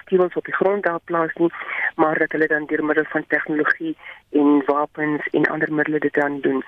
stewels 0.02 0.34
op 0.34 0.46
die 0.46 0.54
grond 0.54 0.84
daar 0.84 1.00
plaas 1.04 1.34
nie, 1.34 1.52
maar 1.96 2.18
dat 2.18 2.32
hulle 2.32 2.48
dan 2.48 2.66
deur 2.66 2.86
middel 2.86 3.06
van 3.08 3.26
tegnologie 3.28 3.98
en 4.32 4.64
wapens 4.66 5.28
en 5.32 5.46
ander 5.46 5.74
middele 5.74 6.00
dit 6.00 6.14
dan 6.14 6.40
doen. 6.42 6.64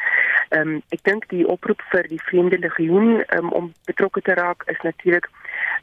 Ehm 0.50 0.67
um, 0.67 0.82
ek 0.89 1.04
dink 1.04 1.28
die 1.30 1.48
oproep 1.48 1.82
vir 1.91 2.08
die 2.08 2.22
Vreemde 2.22 2.60
Legioen 2.60 3.24
um, 3.38 3.52
om 3.52 3.74
betrokke 3.86 4.22
te 4.22 4.34
raak 4.34 4.63
is 4.65 4.82
natuurlik 4.82 5.30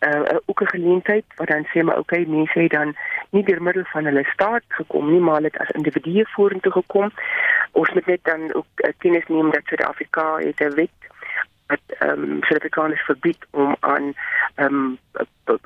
uh, 0.01 0.37
ook 0.45 0.61
'n 0.63 0.75
geleentheid 0.75 1.25
wat 1.37 1.49
dan 1.49 1.67
sê 1.73 1.83
maar 1.83 1.99
okay 1.99 2.25
mense 2.29 2.59
het 2.59 2.71
dan 2.71 2.97
nie 3.31 3.45
deur 3.45 3.63
middel 3.63 3.85
van 3.85 4.05
hulle 4.05 4.25
staat 4.33 4.65
gekom 4.69 5.11
nie 5.11 5.21
maar 5.21 5.43
het 5.43 5.59
as 5.59 5.71
individue 5.71 6.27
vorentoe 6.29 6.73
gekom. 6.73 7.11
Ons 7.73 7.93
moet 7.93 8.07
net 8.07 8.21
dan 8.23 8.55
ook 8.55 8.67
uh, 8.77 8.93
kennis 8.99 9.27
neem 9.27 9.51
dat 9.51 9.65
Suid-Afrika 9.65 10.37
het 10.37 10.61
'n 10.61 10.75
wet 10.75 10.99
wat 11.69 11.97
ehm 11.99 12.23
um, 12.23 12.43
Suid-Afrikaners 12.43 13.05
verbied 13.05 13.47
om 13.51 13.77
aan 13.81 14.13
ehm 14.55 14.75
um, 14.75 14.99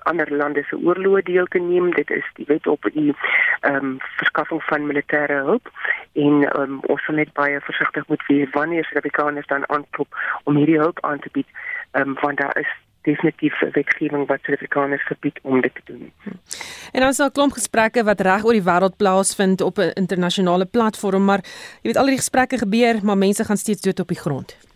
ander 0.02 0.36
lande 0.36 0.62
se 0.62 0.76
oorloë 0.76 1.22
deel 1.22 1.46
te 1.46 1.58
neem. 1.58 1.90
Dit 1.94 2.10
is 2.10 2.28
die 2.34 2.46
wet 2.48 2.66
op 2.66 2.88
die 2.94 3.14
ehm 3.60 3.74
um, 3.74 3.96
verskaffing 4.16 4.62
van 4.62 4.86
militêre 4.86 5.42
hulp 5.48 5.70
en 6.12 6.42
ehm 6.42 6.62
um, 6.62 6.80
ons 6.94 7.06
moet 7.06 7.16
net 7.16 7.32
baie 7.32 7.60
versigtig 7.60 8.06
moet 8.08 8.26
wees 8.26 8.50
wanneer 8.50 8.84
Suid-Afrikaners 8.84 9.46
dan 9.46 9.68
aanklop 9.68 10.22
om 10.44 10.56
hierdie 10.56 10.80
hulp 10.80 11.04
aan 11.06 11.18
te 11.18 11.28
bied. 11.32 11.46
Ehm 11.90 12.08
um, 12.08 12.16
want 12.20 12.38
daar 12.38 12.58
is 12.58 12.72
definitief 13.02 13.60
wetgewing 13.60 14.26
wat 14.26 14.42
Suid-Afrikaners 14.42 15.06
verbied 15.06 15.38
om 15.42 15.60
dit 15.60 15.74
te 15.74 15.82
doen. 15.84 16.12
En 16.92 17.00
dan 17.00 17.08
is 17.08 17.16
daar 17.16 17.28
'n 17.28 17.32
klomp 17.32 17.52
gesprekke 17.52 18.04
wat 18.04 18.20
reg 18.20 18.44
oor 18.44 18.52
die 18.52 18.68
wêreld 18.70 18.96
plaasvind 18.96 19.60
op 19.60 19.78
'n 19.78 19.94
internasionale 19.94 20.66
platform, 20.66 21.24
maar 21.24 21.40
jy 21.82 21.88
weet 21.90 21.96
al 21.96 22.06
die 22.06 22.16
gesprekke 22.16 22.58
gebeur, 22.58 22.94
maar 23.02 23.18
mense 23.18 23.44
gaan 23.44 23.56
steeds 23.56 23.80
dood 23.80 24.00
op 24.00 24.08
die 24.08 24.20
grond. 24.20 24.71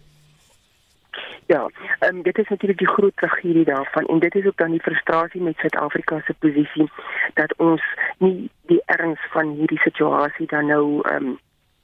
Ja, 1.46 1.70
en 1.98 2.16
um, 2.16 2.22
dit 2.22 2.38
is 2.38 2.48
natuurlik 2.48 2.78
die 2.78 2.88
groot 2.88 3.16
tragedie 3.16 3.64
daarvan 3.64 4.06
en 4.06 4.18
dit 4.18 4.34
is 4.34 4.46
ook 4.46 4.56
dan 4.56 4.70
die 4.70 4.80
frustrasie 4.80 5.42
met 5.42 5.56
Suid-Afrika 5.56 6.20
se 6.24 6.34
posisie 6.38 6.90
dat 7.34 7.54
ons 7.56 7.82
nie 8.18 8.50
die 8.66 8.82
erns 8.84 9.20
van 9.30 9.50
hierdie 9.50 9.78
situasie 9.78 10.46
dan 10.46 10.66
nou 10.66 11.00
ehm 11.02 11.26
um, 11.26 11.38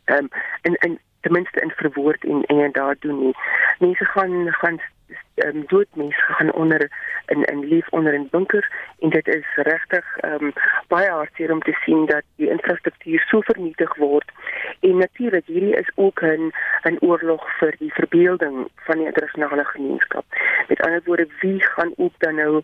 ehm 0.05 0.19
um, 0.19 0.29
in 0.63 0.75
in 0.75 0.99
ten 1.21 1.33
minste 1.33 1.61
in 1.61 1.71
verwoord 1.71 2.25
en 2.25 2.43
en 2.43 2.73
daar 2.73 2.97
doen 2.99 3.19
nie. 3.19 3.35
Mense 3.79 4.05
gaan 4.05 4.53
gaan 4.53 4.81
ehm 5.35 5.57
um, 5.57 5.65
dood 5.67 5.89
mense 5.95 6.23
gaan 6.37 6.53
onder 6.53 6.91
in 7.27 7.43
in 7.45 7.69
leef 7.69 7.89
onder 7.89 8.15
in 8.15 8.29
bunkers 8.31 8.69
en 8.99 9.11
dit 9.11 9.29
is 9.29 9.47
regtig 9.55 10.17
ehm 10.21 10.45
um, 10.45 10.53
baie 10.89 11.11
hartseer 11.11 11.53
om 11.53 11.61
te 11.61 11.77
sien 11.85 12.07
dat 12.07 12.23
die 12.37 12.51
infrastruktuur 12.51 13.25
so 13.29 13.41
vernietig 13.41 13.97
word 13.97 14.31
en 14.81 14.97
natuurlik 14.97 15.47
hierdie 15.47 15.77
is 15.77 15.91
ook 15.95 16.23
'n 16.23 16.53
'n 16.91 16.97
oorlog 17.01 17.43
vir 17.59 17.75
die 17.79 17.93
verbeelding 17.93 18.69
van 18.75 18.99
die 18.99 19.07
internasionale 19.07 19.65
gemeenskap. 19.65 20.25
Met 20.69 20.81
ander 20.81 21.03
woorde, 21.05 21.27
wie 21.41 21.63
gaan 21.63 21.93
ook 21.97 22.15
dan 22.19 22.35
nou 22.35 22.61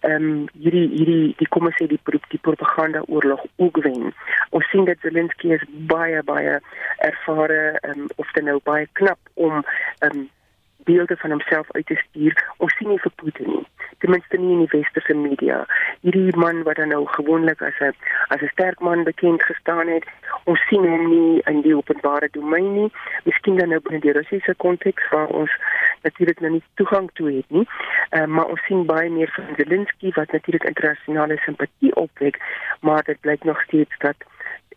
ehm 0.00 0.14
um, 0.14 0.48
hierdie 0.52 0.88
hierdie 0.88 1.34
die 1.36 1.48
kom 1.48 1.66
ons 1.66 1.76
sê 1.82 1.86
die 1.86 2.00
die 2.28 2.42
propaganda 2.48 3.02
oorlog 3.06 3.44
ook 3.56 3.76
wen. 3.82 4.14
Ons 4.50 4.68
sien 4.70 4.84
dat 4.84 4.96
Zelensky 5.00 5.52
is 5.52 5.64
baie 5.68 6.22
baie 6.22 6.60
ervare 6.98 7.78
ehm 7.80 8.00
um, 8.00 8.06
of 8.16 8.30
dan 8.32 8.44
nou 8.44 8.60
baie 8.64 8.88
knap 8.92 9.18
om 9.34 9.64
ehm 9.98 10.16
um, 10.18 10.28
beelde 10.84 11.16
van 11.16 11.30
homself 11.30 11.70
uit 11.70 11.86
te 11.86 11.96
stuur. 12.08 12.34
Ons 12.56 12.76
sien 12.76 12.88
nie 12.88 13.02
vir 13.04 13.12
Putin 13.22 13.48
nie. 13.56 13.66
ten 14.02 14.10
minste 14.10 14.36
nie 14.36 14.52
in 14.52 14.64
die 14.64 14.72
westerse 14.72 15.14
media. 15.14 15.60
Hierdie 16.02 16.36
man 16.36 16.64
wat 16.66 16.80
dan 16.80 16.90
nou 16.90 17.04
gewoonlik 17.16 17.60
as 17.62 17.78
'n 17.80 17.94
as 18.34 18.42
'n 18.42 18.50
sterk 18.54 18.80
man 18.80 19.04
bekend 19.04 19.42
gestaan 19.42 19.86
het, 19.86 20.04
ons 20.44 20.60
sien 20.68 20.84
hom 20.86 21.04
nie 21.08 21.42
in 21.52 21.60
die 21.62 21.76
openbare 21.76 22.28
domein 22.30 22.74
nie. 22.74 22.90
Miskien 23.24 23.56
dan 23.56 23.68
nou 23.68 23.80
binne 23.80 24.00
die 24.00 24.12
Russiese 24.12 24.54
konteks 24.54 25.08
waar 25.10 25.26
ons 25.26 25.50
natuurlik 26.02 26.40
nou 26.40 26.52
nie 26.52 26.62
toegang 26.74 27.10
toe 27.12 27.30
het 27.36 27.50
nie. 27.50 27.66
Uh, 28.10 28.24
maar 28.24 28.46
ons 28.46 28.64
sien 28.66 28.86
baie 28.86 29.10
meer 29.10 29.30
van 29.34 29.54
Zelensky 29.56 30.10
wat 30.14 30.32
natuurlik 30.32 30.64
internasionale 30.64 31.36
simpatie 31.36 31.94
opwek, 31.94 32.36
maar 32.80 33.02
dit 33.02 33.20
blyk 33.20 33.44
nog 33.44 33.62
steeds 33.62 33.98
dat 33.98 34.16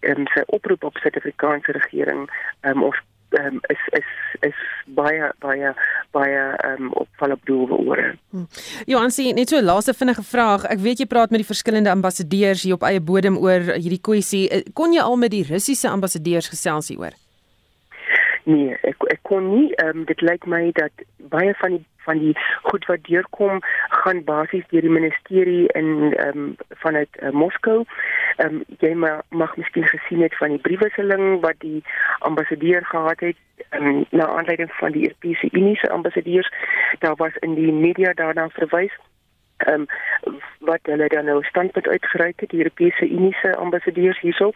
um, 0.02 0.28
sy 0.28 0.44
oproep 0.46 0.84
op 0.84 0.98
Suid-Afrikaanse 0.98 1.72
regering 1.72 2.30
um, 2.62 2.84
of 2.84 3.02
um, 3.30 3.60
is 3.68 3.82
is 4.00 4.10
is 4.50 4.58
baie 4.86 5.32
baie 5.40 5.74
baie 6.12 6.42
um, 6.66 6.92
opval 6.94 7.32
op 7.32 7.46
doewe 7.46 7.78
ore. 7.78 8.16
Hm. 8.30 8.46
Johansie, 8.86 9.34
net 9.34 9.50
so 9.50 9.58
'n 9.58 9.66
laaste 9.66 9.94
vinnige 9.94 10.24
vraag. 10.24 10.66
Ek 10.66 10.80
weet 10.80 11.00
jy 11.00 11.06
praat 11.06 11.30
met 11.30 11.40
die 11.40 11.52
verskillende 11.54 11.90
ambassadeurs 11.90 12.64
hier 12.64 12.74
op 12.74 12.84
eie 12.84 13.02
bodem 13.02 13.38
oor 13.38 13.62
hierdie 13.76 14.02
kwessie. 14.02 14.50
Eh, 14.50 14.64
kon 14.74 14.94
jy 14.94 15.02
al 15.02 15.16
met 15.16 15.32
die 15.32 15.44
Russiese 15.44 15.90
ambassadeurs 15.90 16.48
gesels 16.48 16.88
hieroor? 16.88 17.14
Nee, 18.46 18.78
ek 18.86 19.04
ek 19.10 19.22
kon 19.26 19.48
nie 19.50 19.74
ehm 19.82 20.02
um, 20.02 20.06
dit 20.06 20.22
lyk 20.22 20.44
my 20.46 20.70
dat 20.78 21.06
baie 21.34 21.54
van 21.62 21.78
die 21.78 21.86
van 22.06 22.20
die 22.22 22.34
goed 22.70 22.86
wat 22.86 23.08
deurkom 23.08 23.64
gaan 23.90 24.22
basies 24.28 24.68
deur 24.70 24.86
die 24.86 24.98
ministerie 24.98 25.64
in 25.80 26.14
ehm 26.14 26.44
um, 26.44 26.52
vanuit 26.84 27.10
uh, 27.22 27.32
Moskou. 27.34 27.80
Ehm 28.38 28.60
um, 28.60 28.78
jy 28.84 28.94
mag, 28.94 29.24
mag 29.30 29.58
miskien 29.58 29.88
gesien 29.90 30.22
het 30.22 30.38
van 30.38 30.54
die 30.54 30.62
briefwisseling 30.68 31.42
wat 31.48 31.58
die 31.66 31.82
ambassadeur 32.30 32.86
gehad 32.86 33.26
het 33.30 33.42
um, 33.80 34.06
na 34.10 34.28
aanleiding 34.28 34.72
van 34.78 34.92
die 34.92 35.08
Europese 35.10 35.50
Unie 35.52 35.76
se 35.82 35.90
ambassadeurs. 35.90 36.54
Daar 37.00 37.16
was 37.16 37.42
in 37.50 37.58
die 37.58 37.72
media 37.72 38.14
daarna 38.14 38.50
verwys 38.50 38.94
ehm 39.58 39.82
um, 39.82 40.40
wat 40.60 40.80
hulle 40.84 41.08
dan 41.08 41.26
nou 41.26 41.44
standpunt 41.44 41.88
uitgereik 41.88 42.40
het 42.40 42.50
die 42.50 42.60
Europese 42.60 43.10
Unie 43.10 43.36
se 43.42 43.56
ambassadeurs 43.56 44.20
hierso. 44.20 44.52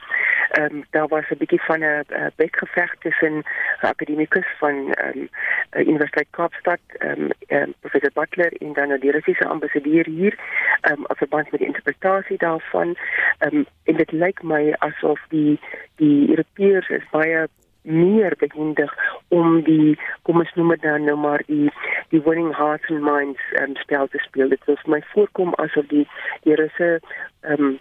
Ehm 0.50 0.76
um, 0.76 0.86
daar 0.90 1.08
was 1.08 1.30
'n 1.30 1.38
bietjie 1.38 1.62
van 1.62 1.80
'n 1.84 2.06
bekgeveg 2.36 2.96
tussen 3.00 3.44
akademikus 3.82 4.48
van 4.58 4.94
ehm 4.94 5.28
um, 5.72 5.88
Universiteit 5.88 6.28
Kaapstad 6.30 6.80
ehm 6.98 7.22
um, 7.22 7.30
um, 7.48 7.74
professor 7.80 8.12
Butler 8.14 8.54
en 8.54 8.74
dan 8.74 9.00
die 9.00 9.12
Russiese 9.12 9.48
ambassadeur 9.48 10.06
hier 10.06 10.40
ehm 10.82 10.94
um, 10.94 11.06
op 11.06 11.18
verband 11.18 11.52
met 11.52 11.60
die 11.60 11.68
interpretasie 11.68 12.38
daarvan. 12.38 12.96
Ehm 13.38 13.56
um, 13.56 13.66
en 13.84 13.96
dit 13.96 14.12
lyk 14.12 14.44
my 14.44 14.76
asof 14.78 15.20
die 15.30 15.60
die 15.96 16.30
Europeërs 16.30 16.90
is 16.90 17.10
baie 17.12 17.48
meer 17.82 18.36
behendig 18.38 18.94
om 19.28 19.62
die 19.64 19.98
kom 20.22 20.40
ons 20.40 20.54
noem 20.54 20.74
dit 20.76 20.82
dan 20.82 21.04
nou 21.08 21.18
maar 21.18 21.44
die 21.48 21.70
die 22.14 22.22
winning 22.26 22.56
hearts 22.56 22.90
and 22.90 23.04
minds 23.04 23.42
um, 23.62 23.76
spel 23.76 24.08
te 24.08 24.18
speel 24.26 24.50
dit 24.50 24.66
was 24.66 24.84
my 24.86 25.02
voorkom 25.14 25.54
asof 25.64 25.88
die 25.94 26.08
die 26.44 26.56
russe 26.56 27.00
ehm 27.42 27.64
um, 27.64 27.80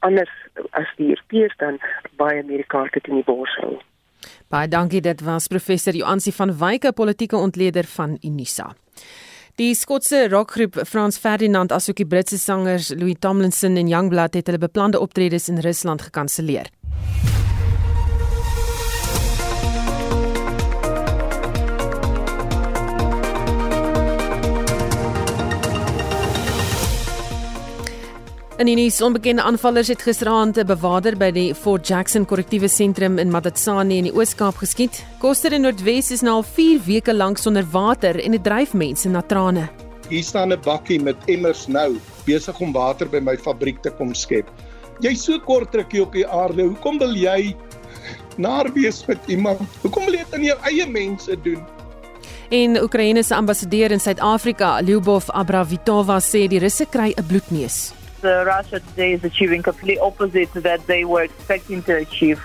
anders 0.00 0.32
as 0.70 0.88
die 0.96 1.10
Europeërs 1.14 1.56
dan 1.62 1.78
baie 2.20 2.42
Amerikaanse 2.42 3.00
teen 3.02 3.20
die 3.20 3.28
bors 3.28 3.54
hou 3.62 3.76
Baie 4.50 4.68
dankie 4.68 5.00
dit 5.02 5.22
was 5.26 5.48
professor 5.48 5.94
Joansi 5.94 6.32
van 6.32 6.52
Wyke 6.58 6.92
politieke 6.92 7.36
ontleder 7.36 7.84
van 7.96 8.18
Unisa 8.22 8.72
Die 9.56 9.74
Skotse 9.74 10.26
rockgroep 10.28 10.82
Frans 10.84 11.16
Ferdinand 11.18 11.72
asook 11.72 11.96
die 11.96 12.06
Britse 12.06 12.36
sangers 12.38 12.90
Louis 12.92 13.16
Tomlinson 13.18 13.78
en 13.80 13.88
Youngblood 13.88 14.36
het 14.36 14.50
hulle 14.50 14.60
beplande 14.60 15.00
optredes 15.00 15.48
in 15.48 15.62
Rusland 15.64 16.02
gekanselleer. 16.02 16.68
In 28.56 28.70
die 28.70 28.74
nuus 28.78 29.02
onbekende 29.04 29.42
aanvallers 29.44 29.90
het 29.92 30.00
gisteraand 30.00 30.56
'n 30.56 30.66
bewaarder 30.66 31.16
by 31.16 31.30
die 31.30 31.54
Fort 31.54 31.88
Jackson 31.88 32.24
korrektiewe 32.24 32.68
sentrum 32.68 33.18
in 33.18 33.30
Madatsani 33.30 33.98
in 33.98 34.04
die 34.04 34.14
Oos-Kaap 34.14 34.56
geskiet. 34.56 35.04
Koster 35.18 35.52
in 35.52 35.60
Noordwes 35.60 36.10
is 36.10 36.22
nou 36.22 36.36
al 36.36 36.42
4 36.42 36.80
weke 36.86 37.14
lank 37.14 37.38
sonder 37.38 37.66
water 37.70 38.24
en 38.24 38.30
dit 38.30 38.44
dryf 38.44 38.72
mense 38.72 39.08
na 39.08 39.20
trane. 39.20 39.68
Hier 40.08 40.22
staan 40.22 40.52
'n 40.52 40.60
bakkie 40.64 41.02
met 41.02 41.16
emmers 41.26 41.66
nou 41.66 41.98
besig 42.24 42.60
om 42.60 42.72
water 42.72 43.06
by 43.08 43.20
my 43.20 43.36
fabriek 43.36 43.82
te 43.82 43.90
kom 43.90 44.14
skep. 44.14 44.48
Jy's 45.00 45.24
so 45.24 45.38
kort 45.38 45.74
rukkie 45.74 46.02
op 46.02 46.12
die 46.12 46.26
aarde. 46.26 46.62
Hoekom 46.62 46.98
wil 46.98 47.14
jy 47.14 47.54
naar 48.36 48.72
wees 48.72 49.06
met 49.06 49.18
iemand? 49.26 49.60
Hoekom 49.82 50.04
wil 50.04 50.14
jy 50.14 50.24
dit 50.24 50.34
aan 50.34 50.44
jou 50.44 50.58
eie 50.62 50.86
mense 50.86 51.36
doen? 51.42 51.62
En 52.48 52.82
Oekraïne 52.82 53.22
se 53.22 53.34
ambassadeur 53.34 53.90
in 53.90 54.00
Suid-Afrika, 54.00 54.80
Lyubov 54.80 55.28
Abravitova, 55.28 56.20
sê 56.20 56.48
die 56.48 56.58
Russe 56.58 56.86
kry 56.86 57.12
'n 57.16 57.26
bloedneus. 57.26 58.05
Uh, 58.24 58.44
Russia 58.44 58.80
today 58.80 59.12
is 59.12 59.24
achieving 59.24 59.62
completely 59.62 59.98
opposite 59.98 60.52
that 60.54 60.86
they 60.86 61.04
were 61.04 61.22
expecting 61.22 61.82
to 61.84 61.96
achieve. 61.96 62.40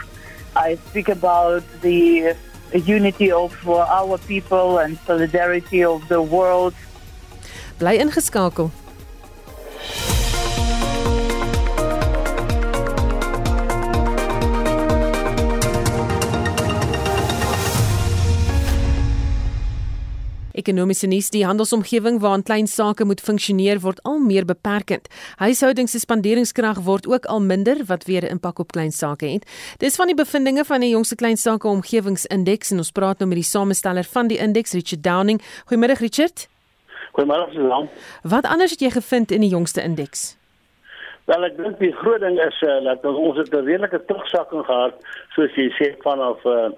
I 0.56 0.76
speak 0.90 1.10
about 1.10 1.64
the 1.82 2.36
unity 2.74 3.32
of 3.32 3.56
uh, 3.68 4.00
our 4.00 4.18
people 4.18 4.80
and 4.80 4.98
solidarity 5.06 5.84
of 5.84 6.08
the 6.08 6.22
world. 6.22 6.74
Bly 7.80 7.98
ingeskakel. 7.98 8.72
Ekonomiese 20.54 21.08
nuus: 21.08 21.30
Die 21.30 21.46
handelsomgewing 21.46 22.20
waarin 22.20 22.44
klein 22.44 22.68
sake 22.68 23.06
moet 23.06 23.22
funksioneer 23.22 23.80
word 23.80 24.00
al 24.04 24.20
meer 24.20 24.46
beperkend. 24.46 25.08
Huishoudings 25.38 25.92
se 25.92 26.00
spanderingskrag 26.00 26.82
word 26.84 27.08
ook 27.08 27.26
al 27.26 27.42
minder 27.42 27.86
wat 27.88 28.06
weer 28.06 28.24
'n 28.24 28.36
impak 28.38 28.60
op 28.60 28.72
klein 28.72 28.92
sake 28.92 29.26
het. 29.26 29.46
Dis 29.78 29.96
van 29.96 30.08
die 30.08 30.16
bevindinge 30.16 30.66
van 30.66 30.80
die 30.80 30.90
jongste 30.90 31.16
klein 31.16 31.38
sake 31.38 31.68
omgewingsindeks 31.68 32.72
en 32.72 32.78
ons 32.78 32.92
praat 32.92 33.20
nou 33.20 33.28
met 33.30 33.38
die 33.38 33.50
samesteller 33.50 34.04
van 34.04 34.28
die 34.28 34.38
indeks, 34.38 34.74
Richard 34.74 35.04
Downing. 35.04 35.42
Goeiemôre 35.66 35.98
Richard. 36.00 36.48
Goeiemôre 37.12 37.52
Susan. 37.52 37.90
Wat 38.24 38.46
anders 38.46 38.72
het 38.72 38.80
jy 38.80 38.90
gevind 38.90 39.32
in 39.32 39.42
die 39.42 39.50
jongste 39.50 39.82
indeks? 39.82 40.38
Wel 41.26 41.44
ek 41.44 41.58
dink 41.58 41.80
die 41.80 41.92
groot 42.02 42.22
ding 42.24 42.40
is 42.42 42.62
uh, 42.62 42.80
dat 42.84 43.06
ons 43.06 43.38
het 43.38 43.54
'n 43.54 43.66
redelike 43.66 44.06
terugsakking 44.06 44.66
gehad 44.66 44.96
soos 45.36 45.54
jy 45.56 45.70
sê 45.78 45.88
vanaf 46.02 46.46
uh, 46.46 46.70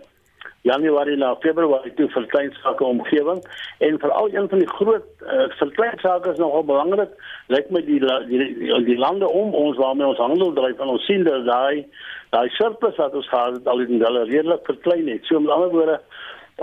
Januarie 0.64 1.18
na 1.20 1.34
Februarie 1.44 1.92
toe 1.98 2.08
vir 2.14 2.26
kleinsake 2.32 2.84
omgewing. 2.88 3.42
En 3.84 4.00
veral 4.00 4.30
een 4.32 4.50
van 4.50 4.62
die 4.64 4.70
groot 4.70 5.08
uh, 5.22 5.48
vir 5.60 5.72
kleinsake 5.76 6.32
is 6.32 6.40
nogal 6.40 6.64
belangrik 6.64 7.18
lyk 7.52 7.72
my 7.76 7.82
die 7.84 8.00
die, 8.00 8.40
die 8.62 8.84
die 8.88 8.98
lande 8.98 9.28
om 9.28 9.52
ons 9.60 9.78
waarmee 9.78 10.08
ons 10.08 10.22
handel 10.24 10.54
dryf. 10.56 10.80
En 10.80 10.94
ons 10.96 11.08
sien 11.10 11.26
dat 11.28 11.44
daai 11.50 11.84
daai 12.36 12.48
surplus 12.56 12.96
wat 13.02 13.16
ons 13.20 13.28
gehad 13.30 13.58
het 13.60 13.68
al 13.68 13.84
in 13.84 14.00
hulle 14.06 14.24
redelik 14.30 14.64
verklein 14.70 15.12
het. 15.12 15.28
So 15.28 15.40
met 15.44 15.52
ander 15.52 15.74
woorde 15.76 16.00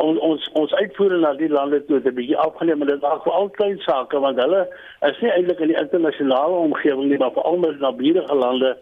ons 0.01 0.19
ons 0.25 0.49
ons 0.63 0.73
uitvoere 0.81 1.21
na 1.21 1.35
die 1.37 1.51
lande 1.53 1.83
toe 1.85 1.99
het 1.99 2.07
'n 2.07 2.15
bietjie 2.15 2.39
afgeneem 2.39 2.81
en 2.81 2.93
dit 2.95 3.05
was 3.05 3.23
vir 3.25 3.33
al 3.33 3.49
klein 3.51 3.79
sake 3.85 4.21
want 4.21 4.41
hulle 4.41 4.67
is 5.11 5.21
nie 5.21 5.31
eintlik 5.31 5.61
in 5.61 5.73
die 5.75 5.81
internasionale 5.83 6.57
omgewing 6.65 7.09
nie 7.11 7.19
maar 7.19 7.37
veral 7.37 7.59
met 7.59 7.81
naburige 7.81 8.35
lande 8.35 8.77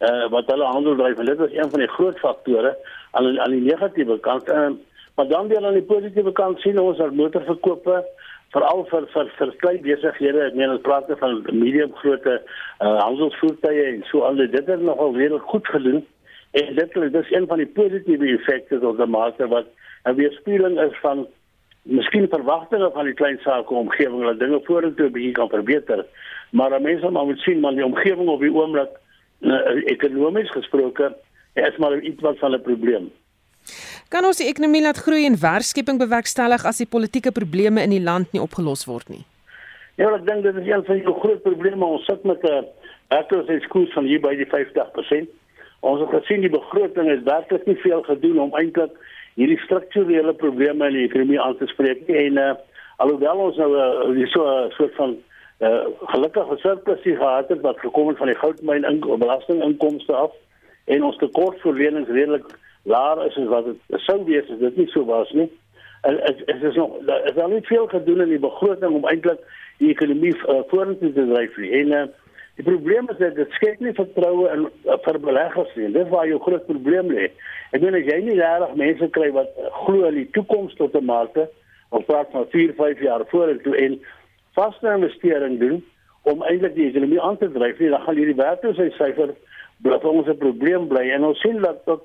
uh, 0.00 0.28
wat 0.30 0.50
hulle 0.50 0.64
handel 0.64 0.96
dryf. 0.96 1.18
En 1.18 1.26
dit 1.26 1.40
is 1.40 1.56
een 1.58 1.70
van 1.70 1.80
die 1.80 1.94
groot 1.96 2.18
faktore 2.18 2.76
aan 3.12 3.40
aan 3.40 3.54
die 3.56 3.64
negatiewe 3.66 4.18
kant. 4.20 4.48
Uh, 4.48 4.70
maar 5.14 5.28
dan 5.28 5.48
weer 5.48 5.64
aan 5.66 5.78
die 5.78 5.88
positiewe 5.88 6.32
kant 6.32 6.60
sien 6.60 6.80
ons 6.80 6.98
dat 6.98 7.14
motorverkope 7.16 8.04
veral 8.52 8.84
vir 8.90 9.06
vir 9.12 9.28
vir 9.38 9.52
klein 9.60 9.82
besighede, 9.84 10.46
ek 10.46 10.56
meen 10.56 10.72
ons 10.74 10.84
praat 10.86 11.08
van 11.20 11.38
medium 11.50 11.92
grootte 12.00 12.38
uh, 12.38 12.98
handelsvoertuie 13.00 13.84
en 13.90 14.02
so 14.10 14.24
al 14.28 14.40
dit 14.40 14.56
het 14.56 14.80
nogal 14.80 15.16
redelik 15.16 15.52
goed 15.52 15.68
gedoen. 15.74 16.02
En 16.52 16.74
dit 16.76 16.96
is 16.96 17.30
een 17.32 17.46
van 17.48 17.62
die 17.62 17.70
positiewe 17.78 18.34
effekte 18.34 18.80
op 18.80 18.98
die 19.00 19.06
mark 19.06 19.40
wat 19.54 19.70
'n 20.04 20.16
weerspieëling 20.18 20.80
is 20.80 20.98
van 21.00 21.26
miskien 21.82 22.28
verwagtinge 22.28 22.90
van 22.94 23.04
die 23.04 23.14
klein 23.14 23.38
sake 23.42 23.74
omgewing 23.74 24.22
dat 24.24 24.38
dinge 24.38 24.60
vorentoe 24.64 25.10
bietjie 25.10 25.32
kan 25.32 25.48
verbeter. 25.48 26.06
Maar 26.50 26.80
mense 26.80 27.10
moet 27.10 27.38
sien 27.38 27.60
maar 27.60 27.74
die 27.74 27.84
omgewing 27.84 28.28
op 28.28 28.40
die 28.40 28.52
oomblik 28.52 28.90
uh, 29.40 29.82
ekonomies 29.90 30.50
gesproke 30.50 31.14
is 31.54 31.76
maar 31.76 31.98
iets 31.98 32.20
wat 32.20 32.38
van 32.38 32.54
'n 32.54 32.62
probleem. 32.62 33.10
Kan 34.08 34.24
ons 34.24 34.36
die 34.36 34.46
ekonomie 34.46 34.82
laat 34.82 34.96
groei 34.96 35.26
en 35.26 35.40
werkskeping 35.40 35.98
bewerkstellig 35.98 36.64
as 36.64 36.76
die 36.76 36.86
politieke 36.86 37.32
probleme 37.32 37.82
in 37.82 37.90
die 37.90 38.02
land 38.02 38.32
nie 38.32 38.42
opgelos 38.42 38.84
word 38.84 39.08
nie? 39.08 39.24
Ja, 39.96 40.10
ek 40.14 40.26
dink 40.26 40.42
dit 40.42 40.56
is 40.56 40.66
een 40.66 40.84
van 40.84 40.98
die 40.98 41.04
groot 41.04 41.42
probleme. 41.42 41.84
Ons 41.84 42.04
sit 42.04 42.24
met 42.24 42.42
'n 42.42 42.66
werkloosheidskoers 43.08 43.92
van 43.92 44.04
hier 44.04 44.20
by 44.20 44.34
die 44.36 44.46
50%. 44.46 45.28
Ons 45.80 46.00
het 46.00 46.22
gesien 46.22 46.40
die 46.40 46.50
begroting 46.50 47.10
is 47.10 47.22
werklik 47.24 47.66
nie 47.66 47.76
veel 47.76 48.02
gedoen 48.02 48.38
om 48.40 48.54
eintlik 48.54 48.92
hierdie 49.34 49.58
strukturele 49.58 50.34
probleme 50.34 50.86
in 50.86 50.92
die 50.92 51.06
ekonomie 51.08 51.40
aan 51.40 51.56
te 51.56 51.66
spreek 51.66 52.06
nie. 52.06 52.16
En 52.16 52.36
uh, 52.36 52.54
alhoewel 52.96 53.36
ons 53.36 53.56
nou 53.56 53.70
uh, 53.76 54.26
so 54.30 54.44
'n 54.44 54.70
soort 54.70 54.94
van 54.94 55.16
uh, 55.60 55.84
gelukkige 56.12 56.56
surplus 56.56 57.02
gehad 57.02 57.48
het 57.48 57.60
wat 57.60 57.78
gekom 57.78 58.08
het 58.08 58.18
van 58.18 58.26
die 58.26 58.38
goudmyn 58.38 58.84
in 58.84 59.00
belastinginkomste 59.00 60.12
af, 60.12 60.32
en 60.84 61.04
ons 61.04 61.16
tekort 61.16 61.60
vir 61.62 61.74
lenings 61.78 62.08
redelik 62.08 62.46
laer 62.82 63.26
is 63.26 63.36
as 63.38 63.50
wat 63.50 63.68
dit 63.70 64.00
sou 64.06 64.18
wees 64.26 64.48
as 64.50 64.58
dit 64.62 64.80
nie 64.80 64.88
so 64.90 65.04
was 65.06 65.30
nie. 65.38 65.50
En 66.02 66.18
is 66.26 66.62
is 66.62 66.74
nog 66.74 66.96
daar 67.06 67.28
is 67.30 67.36
al 67.36 67.48
nie 67.48 67.66
veel 67.66 67.86
gedoen 67.86 68.20
in 68.20 68.34
die 68.34 68.42
begroting 68.42 68.94
om 68.94 69.06
eintlik 69.06 69.38
die 69.78 69.92
ekonomie 69.94 70.34
uh, 70.34 70.62
vorentoe 70.70 71.12
te 71.12 71.26
dryf 71.28 71.56
nie. 71.56 71.70
En 71.80 71.92
uh, 71.98 72.02
die 72.58 72.66
probleem 72.66 73.10
is 73.10 73.20
dat 73.20 73.38
dit 73.38 73.54
skep 73.58 73.80
nie 73.80 73.94
vertroue 73.94 74.48
in 74.50 74.66
uh, 74.66 74.98
vir 75.06 75.20
beleggers 75.22 75.74
nie. 75.78 75.92
Dis 75.94 76.10
waar 76.10 76.26
jou 76.26 76.40
groot 76.42 76.66
probleem 76.66 77.12
lê. 77.14 77.30
Ek 77.70 77.78
bedoel 77.78 78.00
as 78.00 78.10
jy 78.10 78.18
nie 78.26 78.38
regtig 78.40 78.74
mense 78.82 79.10
kry 79.14 79.30
wat 79.38 79.54
glo 79.84 80.10
in 80.10 80.18
die 80.18 80.28
toekoms 80.34 80.74
tot 80.80 80.98
'n 80.98 81.06
mate, 81.06 81.46
ons 81.90 82.04
praat 82.08 82.34
van 82.34 82.48
4, 82.50 82.74
5 82.74 83.00
jaar 83.06 83.24
vorentoe 83.30 83.76
en 83.76 84.00
vaste 84.58 84.88
investering 84.88 85.58
doen 85.60 85.80
om 86.22 86.42
eintlik 86.42 86.74
die 86.74 86.88
ekonomie 86.90 87.20
aan 87.20 87.38
te 87.38 87.50
dryf, 87.50 87.78
nie, 87.78 87.90
dan 87.90 88.02
gaan 88.02 88.18
hierdie 88.18 88.38
werkloosheidsyfer 88.38 89.34
bly 89.82 90.04
ons 90.04 90.28
'n 90.28 90.38
probleem 90.38 90.88
bly 90.88 91.10
en 91.10 91.24
ons 91.24 91.40
sien 91.40 91.60
dat 91.60 91.84
tot 91.84 92.04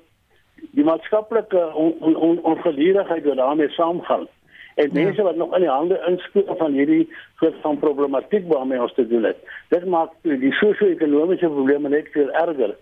die 0.74 0.84
maatskaplike 0.84 1.74
on, 1.74 1.94
on, 2.00 2.38
on 2.42 2.58
wat 2.62 3.36
daarmee 3.36 3.68
saamgaan. 3.68 4.26
En 4.74 4.90
ja. 4.92 5.02
mense 5.02 5.22
wat 5.22 5.36
nog 5.36 5.54
in 5.54 5.60
die 5.60 5.70
hande 5.70 6.02
inspeel 6.06 6.54
van 6.56 6.72
hierdie 6.72 7.08
soort 7.36 7.54
van 7.60 7.78
problematiek 7.78 8.46
waarmee 8.46 8.80
ons 8.82 8.94
te 8.94 9.06
doen 9.06 9.24
het. 9.24 9.36
Dit 9.68 9.84
maak 9.84 10.10
die 10.22 10.52
sosio-ekonomiese 10.52 11.48
probleme 11.48 11.88
net 11.88 12.08
veel 12.12 12.30
erger. 12.30 12.74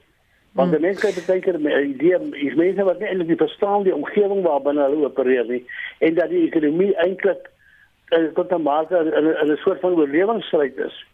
Want 0.53 0.71
hmm. 0.71 0.77
die 0.77 0.87
mense 0.87 1.07
het 1.07 1.27
baie 1.27 1.41
keer 1.41 1.59
'n 1.59 1.89
idee, 1.89 2.19
is 2.49 2.55
mense 2.55 2.85
wat 2.85 2.99
nie 2.99 3.09
eintlik 3.09 3.39
verstaan 3.39 3.83
die 3.83 3.95
omgewing 3.95 4.43
waarbinne 4.43 4.83
hulle 4.83 5.05
opereer 5.05 5.45
nie 5.45 5.65
en 5.99 6.15
dat 6.15 6.29
die 6.29 6.47
ekonomie 6.47 6.95
eintlik 6.97 7.51
uh, 8.13 8.29
tot 8.35 8.53
'n 8.53 8.63
mate 8.63 8.97
'n 8.97 9.57
soort 9.57 9.81
van 9.81 9.97
oorlewingsstryd 9.97 10.77
is. 10.77 11.05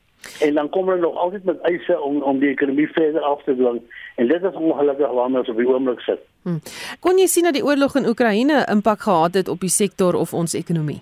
En 0.41 0.55
dan 0.55 0.69
kom 0.69 0.89
hulle 0.89 1.01
nog 1.01 1.17
altyd 1.17 1.45
met 1.45 1.61
eise 1.61 2.01
om 2.01 2.23
om 2.23 2.39
die 2.39 2.51
ekonomie 2.51 2.89
verder 2.93 3.21
af 3.21 3.43
te 3.45 3.55
dwing 3.57 3.81
en 4.15 4.29
dit 4.29 4.43
is 4.43 4.55
ongelukkig 4.55 5.11
waarmee 5.11 5.39
ons 5.39 5.49
op 5.49 5.57
die 5.57 5.69
oomblik 5.69 6.01
sit. 6.01 6.21
Hmm. 6.43 6.61
Kon 7.01 7.19
jy 7.19 7.27
sien 7.27 7.49
dat 7.49 7.57
die 7.59 7.65
oorlog 7.65 7.97
in 7.97 8.07
Oekraïne 8.07 8.67
impak 8.71 9.01
gehad 9.01 9.35
het 9.35 9.49
op 9.49 9.61
die 9.61 9.73
sektor 9.73 10.15
of 10.15 10.35
ons 10.35 10.55
ekonomie? 10.55 11.01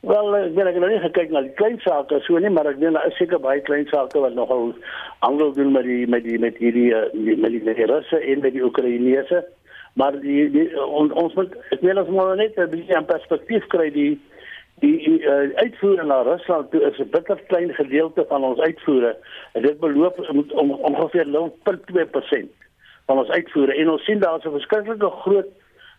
Wel, 0.00 0.36
ek 0.36 0.52
weet 0.54 0.68
ek 0.70 0.76
nog 0.78 0.92
nie 0.92 1.00
gekyk 1.02 1.32
na 1.34 1.40
die 1.42 1.54
klein 1.58 1.80
sake 1.82 2.20
so 2.22 2.38
nie, 2.38 2.50
maar 2.54 2.68
ek 2.70 2.78
weet 2.78 2.94
daar 2.94 3.06
is 3.10 3.16
seker 3.18 3.40
baie 3.42 3.62
klein 3.66 3.86
sake 3.90 4.20
wat 4.22 4.36
nogal 4.38 4.70
handel 5.26 5.50
doen 5.56 5.72
met 5.74 5.88
die 5.88 6.06
met 6.06 6.22
die 6.22 6.38
met 6.38 6.58
hierdie 6.62 6.92
met 6.94 7.14
die, 7.14 7.36
met 7.36 7.54
die, 7.56 7.62
met 7.66 7.80
die 7.80 7.88
Russe 7.90 8.20
en 8.22 8.44
met 8.44 8.54
die 8.54 8.62
Oekraïnese. 8.62 9.42
Maar 9.98 10.20
die, 10.22 10.44
die 10.54 10.68
on, 10.84 11.10
ons 11.18 11.34
moet 11.34 11.56
ek 11.74 11.82
weet 11.82 11.98
ons 11.98 12.12
moet 12.14 12.38
net 12.38 12.58
'n 12.58 12.70
bietjie 12.70 12.94
'n 12.94 13.10
perspektief 13.10 13.66
kry 13.74 13.90
die 13.90 14.20
die 14.80 15.20
uh, 15.20 15.50
uitvoere 15.54 16.04
na 16.04 16.22
Rusland 16.22 16.70
toe 16.70 16.82
is 16.90 16.98
'n 16.98 17.10
bitter 17.10 17.38
klein 17.46 17.74
gedeelte 17.74 18.24
van 18.28 18.44
ons 18.44 18.58
uitvoere 18.58 19.16
en 19.52 19.62
dit 19.62 19.78
beloop 19.80 20.18
om, 20.28 20.44
om 20.50 20.70
ongeveer 20.70 21.26
0.2% 21.26 22.50
van 23.06 23.18
ons 23.18 23.28
uitvoere 23.28 23.74
en 23.74 23.90
ons 23.90 24.04
sien 24.04 24.18
daar's 24.18 24.44
'n 24.44 24.58
verskriklike 24.58 25.10
groot 25.10 25.50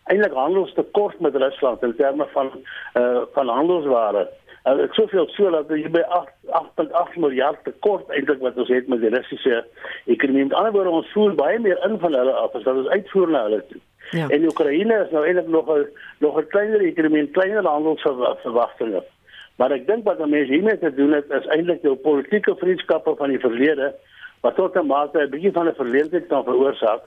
eintlik 0.04 0.32
handelstekort 0.32 1.20
met 1.20 1.36
Rusland 1.36 1.82
in 1.82 1.96
terme 1.96 2.26
van 2.32 2.50
uh, 2.94 3.20
van 3.32 3.48
handelsware. 3.48 4.28
En 4.62 4.76
uh, 4.76 4.84
ek 4.84 4.94
soveel 4.94 5.28
so 5.34 5.50
dat 5.50 5.68
jy 5.68 5.90
by 5.90 6.02
8.8 6.06 7.16
miljard 7.16 7.62
tekort 7.64 8.10
eintlik 8.10 8.40
wat 8.40 8.56
ons 8.56 8.68
het 8.68 8.88
met 8.88 9.00
die 9.00 9.12
Russiese 9.14 9.64
ekonomie. 10.04 10.44
Met 10.44 10.58
ander 10.58 10.72
woorde 10.72 10.90
ons 10.90 11.12
voer 11.12 11.34
baie 11.34 11.58
meer 11.58 11.78
in 11.88 11.98
van 11.98 12.14
hulle 12.14 12.32
af 12.32 12.54
as 12.54 12.66
wat 12.68 12.82
ons 12.82 12.92
uitvoer 12.96 13.30
na 13.30 13.42
hulle 13.48 13.62
toe. 13.68 13.80
Ja. 14.10 14.28
En 14.28 14.44
Oekraïne 14.44 15.04
is 15.04 15.10
nou 15.10 15.24
eintlik 15.26 15.48
nog 15.48 15.68
'n 15.76 15.86
nog 16.18 16.38
'n 16.38 16.46
kleiner 16.46 16.80
ekonomie, 16.80 17.22
'n 17.22 17.30
kleiner 17.30 17.66
handelsverwagtinge. 17.66 19.02
Maar 19.56 19.70
ek 19.70 19.86
dink 19.86 20.04
wat 20.04 20.18
mense 20.18 20.52
hiermee 20.52 20.78
te 20.78 20.94
doen 20.94 21.12
het 21.12 21.30
is 21.30 21.46
eintlik 21.46 21.82
jou 21.82 21.94
politieke 21.94 22.54
vriendskappe 22.56 23.14
van 23.16 23.28
die 23.28 23.38
verlede 23.38 23.94
wat 24.40 24.54
tot 24.56 24.76
'n 24.76 24.86
mate 24.86 25.18
'n 25.18 25.30
bietjie 25.30 25.52
van 25.52 25.68
'n 25.68 25.74
verleentheid 25.74 26.26
kan 26.26 26.44
veroorsaak. 26.44 27.02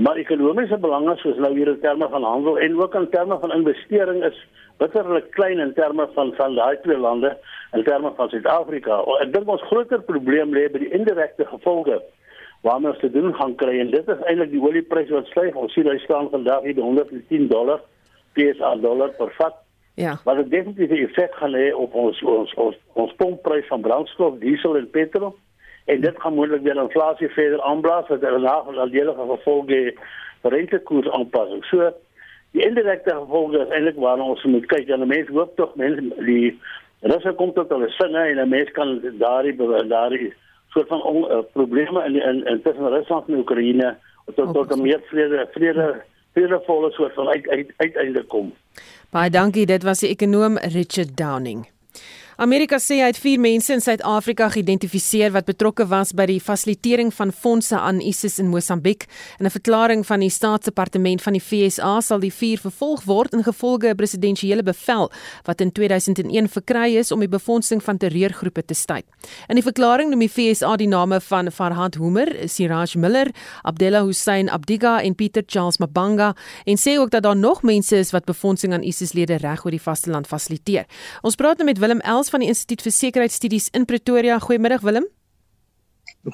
Maar 0.00 0.16
ekonomiese 0.16 0.78
belange 0.78 1.16
soos 1.16 1.36
nou 1.36 1.56
hier 1.56 1.68
in 1.68 1.80
terme 1.80 2.08
van 2.08 2.22
handel 2.22 2.58
en 2.58 2.80
ook 2.82 2.94
in 2.94 3.10
terme 3.10 3.38
van 3.38 3.52
investering 3.52 4.24
is 4.24 4.46
bitterlik 4.78 5.30
klein 5.30 5.58
in 5.58 5.74
terme 5.74 6.08
van 6.14 6.32
van 6.34 6.54
daai 6.54 6.78
twee 6.82 6.98
lande 6.98 7.36
in 7.72 7.84
terme 7.84 8.12
van 8.16 8.28
Suid-Afrika. 8.28 9.04
Ek 9.20 9.32
dink 9.32 9.48
ons 9.48 9.62
groter 9.62 10.00
probleem 10.00 10.54
lê 10.54 10.70
by 10.72 10.78
die 10.78 10.92
indirekte 10.92 11.44
gevolge 11.44 12.02
waarmee 12.62 12.90
ons 12.90 13.00
te 13.00 13.10
doen 13.10 13.34
gaan 13.34 13.54
kry 13.54 13.78
en 13.80 13.90
dit 13.90 14.08
is 14.08 14.24
eintlik 14.30 14.50
die 14.50 14.62
oliepryse 14.62 15.12
wat 15.12 15.30
styg. 15.30 15.54
Ons 15.58 15.72
sien 15.74 15.88
hy 15.90 15.98
staan 16.04 16.30
vandag 16.30 16.62
hier 16.66 16.76
by 16.78 16.84
110 16.86 17.48
dollar 17.50 17.80
PSA 18.38 18.76
dollar 18.82 19.10
per 19.18 19.32
vat. 19.38 19.56
Ja. 20.00 20.16
Wat 20.24 20.36
dit 20.36 20.50
definitief 20.50 20.90
'n 20.90 21.04
effek 21.08 21.34
gaan 21.34 21.54
hê 21.54 21.72
op 21.74 21.94
ons 21.94 22.22
ons 22.22 22.54
ons, 22.54 22.76
ons 22.92 23.14
pompprys 23.16 23.66
van 23.66 23.80
brandstof, 23.80 24.38
diesel 24.38 24.76
en 24.76 24.90
petrol. 24.90 25.34
En 25.84 26.00
dit 26.00 26.14
gaan 26.20 26.34
moontlik 26.34 26.62
weer 26.62 26.76
inflasie 26.76 27.28
verder 27.28 27.62
aanblaas 27.62 28.08
wat 28.08 28.22
er 28.22 28.40
na 28.40 28.62
van 28.64 28.78
aldelige 28.78 29.24
gevolge 29.28 29.94
rentekoers 30.42 31.10
aanpassing. 31.10 31.64
So 31.64 31.92
die 32.50 32.64
indirekte 32.66 33.10
gevolge 33.10 33.58
is 33.58 33.68
eintlik 33.68 33.96
waarna 33.96 34.22
ons 34.22 34.44
moet 34.44 34.66
kyk. 34.66 34.88
En 34.88 35.06
mense 35.06 35.32
hoop 35.32 35.56
tog 35.56 35.74
mense 35.74 36.24
die 36.24 36.60
Russe 37.00 37.32
kom 37.32 37.52
tot 37.52 37.68
hulle 37.68 37.88
sinne 37.90 38.18
en 38.18 38.48
mense 38.48 38.72
kan 38.72 39.00
daardie 39.18 39.56
daardie 39.88 40.32
soort 40.72 40.88
van 40.88 41.02
on, 41.02 41.24
uh, 41.24 41.42
probleme 41.52 42.04
in 42.04 42.16
in, 42.20 42.44
in 42.46 42.62
tussen 42.62 42.88
Rusland 42.88 43.28
en 43.28 43.38
Oekraïne 43.38 43.96
tot 44.34 44.54
tot 44.54 44.76
'n 44.76 44.82
meer 44.82 45.00
vrede 45.10 45.48
vrede 45.52 46.02
vredevolle 46.32 46.90
soort 46.90 47.14
van 47.14 47.28
uit, 47.28 47.48
uit, 47.48 47.72
uiteindelik 47.76 48.28
kom. 48.28 48.52
Baie 49.10 49.30
dankie, 49.30 49.66
dit 49.66 49.82
was 49.82 50.00
die 50.00 50.08
ekonom 50.08 50.56
Richard 50.58 51.16
Downing. 51.16 51.66
Amerika 52.42 52.80
sê 52.82 52.96
hy 52.98 53.06
het 53.12 53.18
4 53.22 53.38
mense 53.38 53.70
in 53.70 53.78
Suid-Afrika 53.78 54.48
geïdentifiseer 54.50 55.30
wat 55.30 55.46
betrokke 55.46 55.84
was 55.86 56.10
by 56.18 56.24
die 56.26 56.40
fasilitering 56.42 57.12
van 57.14 57.30
fondse 57.30 57.78
aan 57.78 58.00
ISIS 58.02 58.40
in 58.42 58.48
Mosambiek. 58.50 59.06
In 59.38 59.46
'n 59.46 59.54
verklaring 59.54 60.02
van 60.02 60.18
die 60.20 60.30
Staatsdepartement 60.30 61.22
van 61.22 61.38
die 61.38 61.40
FSA 61.40 62.00
sal 62.00 62.18
die 62.18 62.32
4 62.32 62.58
vervolg 62.58 63.04
word 63.04 63.32
in 63.32 63.44
gevolge 63.44 63.86
'n 63.90 63.94
presidensiële 63.94 64.62
bevel 64.62 65.12
wat 65.44 65.60
in 65.60 65.70
2001 65.70 66.48
verkry 66.48 66.96
is 66.96 67.12
om 67.12 67.20
die 67.20 67.28
befondsing 67.28 67.80
van 67.80 67.96
terreurgroepe 67.96 68.64
te 68.64 68.74
staai. 68.74 69.02
In 69.48 69.54
die 69.54 69.62
verklaring 69.62 70.10
noem 70.10 70.26
die 70.26 70.28
FSA 70.28 70.76
die 70.76 70.88
name 70.88 71.20
van 71.20 71.50
Farhad 71.50 71.94
Homer, 71.94 72.48
Siraj 72.48 72.96
Miller, 72.96 73.30
Abdullah 73.62 74.02
Hussein 74.02 74.48
Abdiga 74.48 75.00
en 75.00 75.14
Peter 75.14 75.42
Charles 75.46 75.78
Mabanga 75.78 76.34
en 76.64 76.76
sê 76.76 76.98
ook 76.98 77.10
dat 77.10 77.22
daar 77.22 77.36
nog 77.36 77.62
mense 77.62 77.96
is 77.96 78.10
wat 78.10 78.24
befondsing 78.24 78.72
aan 78.72 78.82
ISIS-lede 78.82 79.36
reg 79.36 79.64
oor 79.64 79.70
die 79.70 79.82
vasteland 79.82 80.26
fasiliteer. 80.26 80.86
Ons 81.22 81.36
praat 81.36 81.56
nou 81.58 81.66
met 81.66 81.78
Willem 81.78 82.00
Els 82.00 82.31
van 82.32 82.44
die 82.44 82.50
Instituut 82.52 82.82
vir 82.84 82.94
Sekuriteitsstudies 82.96 83.70
in 83.76 83.86
Pretoria. 83.88 84.38
Goeiemôre 84.40 84.80
Willem. 84.82 85.06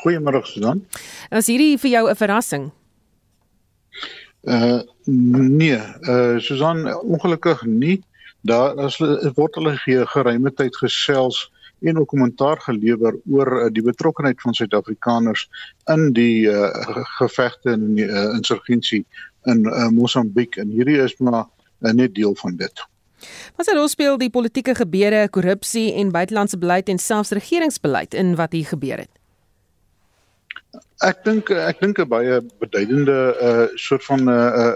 Goeiemôre 0.05 0.45
Susan. 0.47 0.85
Is 1.31 1.49
hierdie 1.51 1.79
vir 1.81 1.91
jou 1.91 2.05
'n 2.11 2.17
verrassing? 2.17 2.71
Uh 4.43 4.83
nee, 5.07 5.81
uh 6.09 6.39
Susan, 6.39 6.87
ongelukkig 7.03 7.65
nie. 7.67 8.03
Daar 8.43 8.79
as 8.79 8.99
word 9.35 9.55
hulle 9.55 9.77
gee 9.85 10.05
geruime 10.07 10.51
tyd 10.55 10.77
gesels 10.77 11.51
en 11.81 11.99
ook 11.99 12.09
kommentaar 12.09 12.61
gelewer 12.61 13.19
oor 13.31 13.51
uh, 13.65 13.71
die 13.73 13.83
betrokkeheid 13.83 14.41
van 14.41 14.55
Suid-Afrikaners 14.55 15.49
in 15.87 16.13
die 16.13 16.47
uh, 16.51 16.71
gevegte 17.19 17.71
en 17.71 17.83
in 17.83 17.95
die 17.95 18.07
uh, 18.07 18.35
insurgensie 18.35 19.05
in 19.47 19.67
uh, 19.67 19.89
Mosambiek 19.89 20.57
en 20.57 20.71
hierdie 20.75 20.99
is 21.03 21.17
maar 21.19 21.45
uh, 21.45 21.93
net 21.93 22.15
deel 22.15 22.35
van 22.35 22.57
dit. 22.57 22.87
Wat 23.57 23.67
se 23.67 23.75
rol 23.75 23.89
speel 23.89 24.19
die 24.19 24.31
politieke 24.31 24.75
gebeure, 24.75 25.29
korrupsie 25.29 25.93
en 25.95 26.13
buitelandse 26.15 26.59
beleid 26.59 26.89
en 26.89 26.99
selfs 26.99 27.35
regeringsbeleid 27.37 28.15
in 28.15 28.37
wat 28.37 28.53
hier 28.53 28.67
gebeur 28.67 29.05
het? 29.05 29.13
Ek 31.07 31.25
dink 31.25 31.51
ek 31.51 31.81
dink 31.81 31.99
'n 31.99 32.09
baie 32.09 32.41
beduidende 32.59 33.19
uh 33.43 33.67
soort 33.75 34.05
van 34.05 34.25
'n 34.25 34.29
uh, 34.29 34.65
uh, 34.65 34.75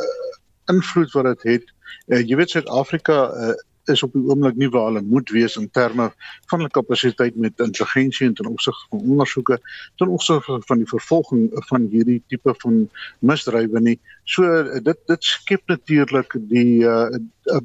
uh, 0.00 0.30
invloed 0.72 1.12
wat 1.12 1.24
dit 1.24 1.42
het. 1.42 1.64
Uh, 2.06 2.20
jy 2.28 2.36
weet 2.36 2.50
Suid-Afrika 2.50 3.18
uh, 3.32 3.54
is 3.88 4.02
op 4.02 4.12
die 4.12 4.22
oomblik 4.22 4.56
nie 4.60 4.68
waar 4.68 4.88
hulle 4.90 5.02
moet 5.02 5.30
wees 5.34 5.56
in 5.56 5.68
terme 5.70 6.10
van 6.50 6.58
hulle 6.58 6.72
kapasiteit 6.74 7.36
met 7.36 7.60
intelligensie 7.64 8.26
en 8.26 8.34
ten 8.34 8.50
opsigte 8.50 8.86
van 8.90 9.04
ondersoeke 9.14 9.60
ten 9.96 10.08
opsigte 10.08 10.60
van 10.66 10.82
die 10.82 10.88
vervolging 10.88 11.48
van 11.70 11.86
hierdie 11.92 12.22
tipe 12.28 12.54
van 12.62 12.82
misdrywe 13.18 13.80
nie. 13.80 13.98
So 14.24 14.44
dit 14.80 15.06
dit 15.06 15.30
skep 15.32 15.62
natuurlik 15.66 16.36
die 16.52 16.82
uh, 16.84 17.08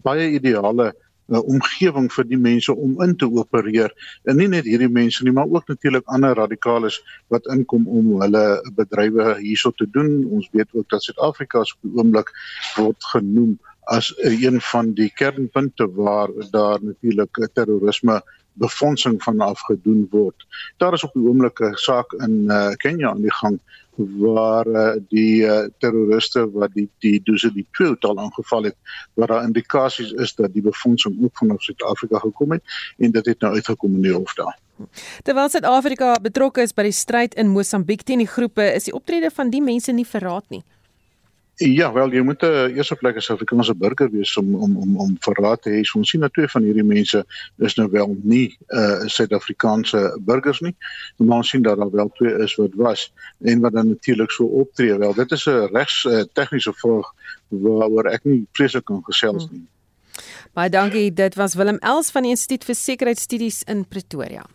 baie 0.04 0.30
ideale 0.40 0.94
'n 1.26 1.36
uh, 1.36 1.42
omgewing 1.42 2.12
vir 2.14 2.26
die 2.30 2.38
mense 2.38 2.74
om 2.74 3.00
in 3.02 3.16
te 3.18 3.26
opereer 3.26 3.94
en 4.30 4.38
nie 4.38 4.48
net 4.48 4.68
hierdie 4.70 4.92
mense 4.98 5.24
nie 5.26 5.34
maar 5.34 5.50
ook 5.50 5.68
natuurlik 5.68 6.06
ander 6.06 6.36
radikales 6.38 7.00
wat 7.34 7.48
inkom 7.50 7.88
om 7.88 8.12
hulle 8.22 8.44
bedrywe 8.78 9.40
hierso 9.40 9.72
te 9.72 9.88
doen. 9.90 10.26
Ons 10.30 10.50
weet 10.52 10.70
ook 10.74 10.90
dat 10.90 11.04
Suid-Afrika 11.04 11.60
op 11.66 11.82
die 11.82 11.96
oomblik 11.98 12.30
word 12.78 13.10
genoem 13.14 13.58
as 13.86 14.14
een 14.18 14.62
van 14.62 14.94
die 14.94 15.12
kernpunte 15.14 15.88
waar 15.94 16.30
daar 16.52 16.80
natuurlik 16.82 17.50
terrorisme 17.54 18.22
befondsing 18.56 19.24
van 19.24 19.40
afgedoen 19.40 20.08
word. 20.12 20.46
Daar 20.78 20.94
is 20.94 21.04
op 21.04 21.14
die 21.14 21.28
oomblik 21.28 21.60
'n 21.60 21.76
saak 21.76 22.14
in 22.14 22.44
uh, 22.48 22.72
Kenia 22.76 23.10
aan 23.10 23.22
die 23.22 23.34
gang 23.34 23.60
waar 23.96 24.68
uh, 24.68 24.96
die 25.10 25.44
uh, 25.44 25.68
terroriste 25.78 26.52
wat 26.52 26.74
die 26.74 26.90
die 27.00 27.22
dosse 27.24 27.52
die 27.54 27.68
twee 27.72 27.88
hotel 27.88 28.20
aangeval 28.20 28.64
het 28.64 28.76
waar 29.14 29.28
daar 29.28 29.44
indikasies 29.44 30.12
is 30.12 30.36
dat 30.36 30.54
die 30.54 30.62
befondsing 30.62 31.24
ook 31.24 31.38
van 31.38 31.56
Suid-Afrika 31.58 32.20
gekom 32.20 32.52
het 32.52 32.64
en 32.98 33.12
dit 33.12 33.26
het 33.26 33.40
nou 33.40 33.54
uitgekom 33.54 33.96
in 33.96 34.02
die 34.02 34.14
hof 34.14 34.34
daar. 34.34 34.60
Terwyl 35.24 35.50
Suid-Afrika 35.50 36.16
betrokke 36.22 36.62
is 36.62 36.74
by 36.74 36.84
die 36.84 36.96
stryd 36.96 37.36
in 37.36 37.48
Mosambiek 37.48 38.04
teen 38.04 38.24
die 38.24 38.28
groepe, 38.28 38.74
is 38.74 38.84
die 38.84 38.94
optrede 38.94 39.32
van 39.32 39.50
die 39.50 39.62
mense 39.62 39.92
nie 39.92 40.08
verraad 40.08 40.50
nie. 40.50 40.64
Ja, 41.58 41.94
wel 41.94 42.12
jy 42.12 42.22
moet 42.22 42.42
'n 42.42 42.46
uh, 42.46 42.76
eerste 42.76 42.96
plek 42.96 43.16
as 43.16 43.30
Afrikaanse 43.30 43.76
burger 43.76 44.10
wees 44.12 44.38
om 44.38 44.56
om 44.56 44.78
om 44.78 44.98
om 45.00 45.16
verraad 45.20 45.62
te 45.62 45.70
hê. 45.70 45.84
So 45.84 46.00
ons 46.00 46.10
sien 46.10 46.20
dat 46.22 46.34
twee 46.34 46.48
van 46.48 46.64
hierdie 46.64 46.84
mense 46.84 47.26
is 47.58 47.76
nou 47.76 47.88
wel 47.92 48.18
nie 48.24 48.58
uh 48.68 49.06
Suid-Afrikaanse 49.06 50.20
burgers 50.20 50.60
nie. 50.60 50.76
Maar 51.18 51.38
ons 51.38 51.50
sien 51.50 51.62
dat 51.62 51.78
daar 51.78 51.92
wel 51.92 52.12
twee 52.14 52.34
is 52.44 52.56
wat 52.56 52.74
was 52.76 53.14
en 53.42 53.60
wat 53.60 53.74
dan 53.74 53.88
natuurlik 53.88 54.32
so 54.32 54.44
optree. 54.46 54.98
Wel, 54.98 55.14
dit 55.14 55.32
is 55.32 55.46
'n 55.46 55.70
regs 55.72 56.04
uh, 56.04 56.24
tegniese 56.34 56.74
vraag 56.74 57.14
waaroor 57.50 58.06
ek 58.06 58.24
nie 58.24 58.48
presies 58.52 58.84
kan 58.84 59.02
gesels 59.04 59.48
nie. 59.52 59.64
Baie 60.54 60.70
dankie. 60.70 61.14
Dit 61.14 61.36
was 61.36 61.56
Willem 61.56 61.78
Els 61.80 62.12
van 62.12 62.24
die 62.24 62.32
Instituut 62.32 62.64
vir 62.64 62.76
Sekuriteitsstudies 62.76 63.64
in 63.64 63.88
Pretoria. 63.88 64.46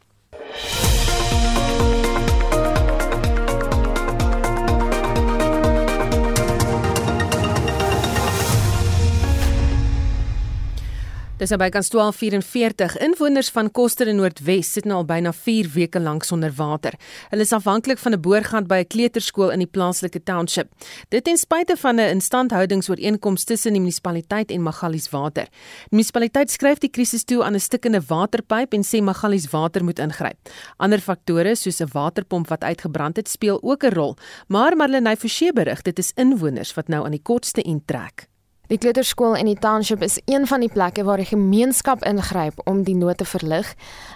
Dis 11.41 11.49
naby 11.55 11.71
kan 11.73 11.81
1244 11.81 12.99
inwoners 13.01 13.49
van 13.55 13.71
Koster 13.73 14.09
in 14.11 14.19
Noordwes 14.21 14.75
sit 14.75 14.85
nou 14.85 14.99
al 15.01 15.07
byna 15.09 15.31
4 15.33 15.71
weke 15.73 16.01
lank 16.03 16.27
sonder 16.29 16.53
water. 16.53 16.93
Hulle 17.31 17.47
is 17.47 17.55
afhanklik 17.57 17.99
van 17.99 18.13
'n 18.13 18.21
boorgat 18.21 18.67
by 18.69 18.81
'n 18.85 18.87
kleuterskool 18.87 19.51
in 19.51 19.65
die 19.65 19.67
plaaslike 19.67 20.23
township. 20.23 20.69
Dit 21.09 21.25
ten 21.25 21.39
spyte 21.39 21.77
van 21.77 21.97
'n 21.97 22.13
instandhoudingsooreenkoms 22.21 23.45
tussen 23.45 23.73
die 23.73 23.81
munisipaliteit 23.81 24.51
en 24.51 24.63
Magalies 24.63 25.09
Water. 25.11 25.45
Die 25.89 25.97
munisipaliteit 25.97 26.51
skryf 26.51 26.79
die 26.79 26.91
krisis 26.91 27.25
toe 27.25 27.43
aan 27.43 27.55
'n 27.55 27.61
stikkende 27.61 28.03
waterpyp 28.07 28.75
en 28.75 28.85
sê 28.85 29.01
Magalies 29.01 29.51
Water 29.51 29.85
moet 29.85 29.99
ingryp. 29.99 30.37
Ander 30.77 31.01
faktore 31.01 31.55
soos 31.55 31.81
'n 31.81 31.89
waterpomp 31.93 32.49
wat 32.49 32.65
uitgebrand 32.65 33.17
het, 33.17 33.29
speel 33.29 33.63
ook 33.63 33.83
'n 33.83 33.95
rol, 33.95 34.17
maar 34.49 34.77
Marlenae 34.77 35.17
Forsie 35.17 35.53
berig 35.53 35.83
dit 35.83 35.99
is 35.99 36.13
inwoners 36.17 36.75
wat 36.75 36.89
nou 36.89 37.05
aan 37.05 37.13
die 37.13 37.23
kortste 37.23 37.63
end 37.63 37.87
trek. 37.87 38.30
Die 38.71 38.79
kleuterskool 38.79 39.33
in 39.35 39.49
die 39.49 39.59
township 39.59 40.03
is 40.07 40.21
een 40.31 40.45
van 40.47 40.63
die 40.63 40.71
plekke 40.71 41.03
waar 41.03 41.19
die 41.19 41.27
gemeenskap 41.27 42.05
ingryp 42.07 42.61
om 42.71 42.85
die 42.87 42.95
nood 42.95 43.19
te 43.19 43.27
verlig. 43.27 43.67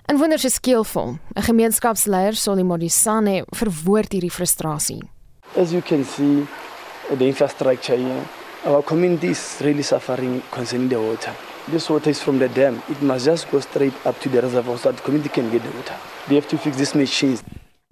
Inwoners 0.07 0.45
is 0.47 0.61
skeelvol. 0.61 1.17
'n 1.35 1.43
Gemeenskapsleier, 1.43 2.35
Solly 2.39 2.63
Modisane, 2.63 3.43
verwoord 3.51 4.13
hierdie 4.13 4.31
frustrasie. 4.31 5.03
As 5.57 5.73
you 5.73 5.83
can 5.83 6.05
see, 6.05 6.47
the 7.19 7.27
infrastructure 7.27 7.99
here, 7.99 8.23
our 8.65 8.83
community 8.85 9.31
is 9.31 9.57
really 9.61 9.83
suffering 9.83 10.41
concerning 10.51 10.89
the 10.89 11.01
water. 11.01 11.35
This 11.71 11.89
water 11.89 12.11
is 12.11 12.21
from 12.21 12.39
the 12.39 12.49
dam. 12.49 12.81
It 12.89 13.03
must 13.03 13.25
just 13.25 13.51
go 13.51 13.61
straight 13.61 14.07
up 14.07 14.21
to 14.21 14.29
the 14.29 14.41
reservoir 14.41 14.79
so 14.79 14.91
that 14.91 14.97
the 14.99 15.03
community 15.03 15.31
can 15.31 15.51
get 15.51 15.63
the 15.63 15.77
water. 15.77 15.97
They 16.29 16.37
have 16.37 16.47
to 16.49 16.59
fix 16.59 16.77
these 16.77 16.95
machines. 16.95 17.43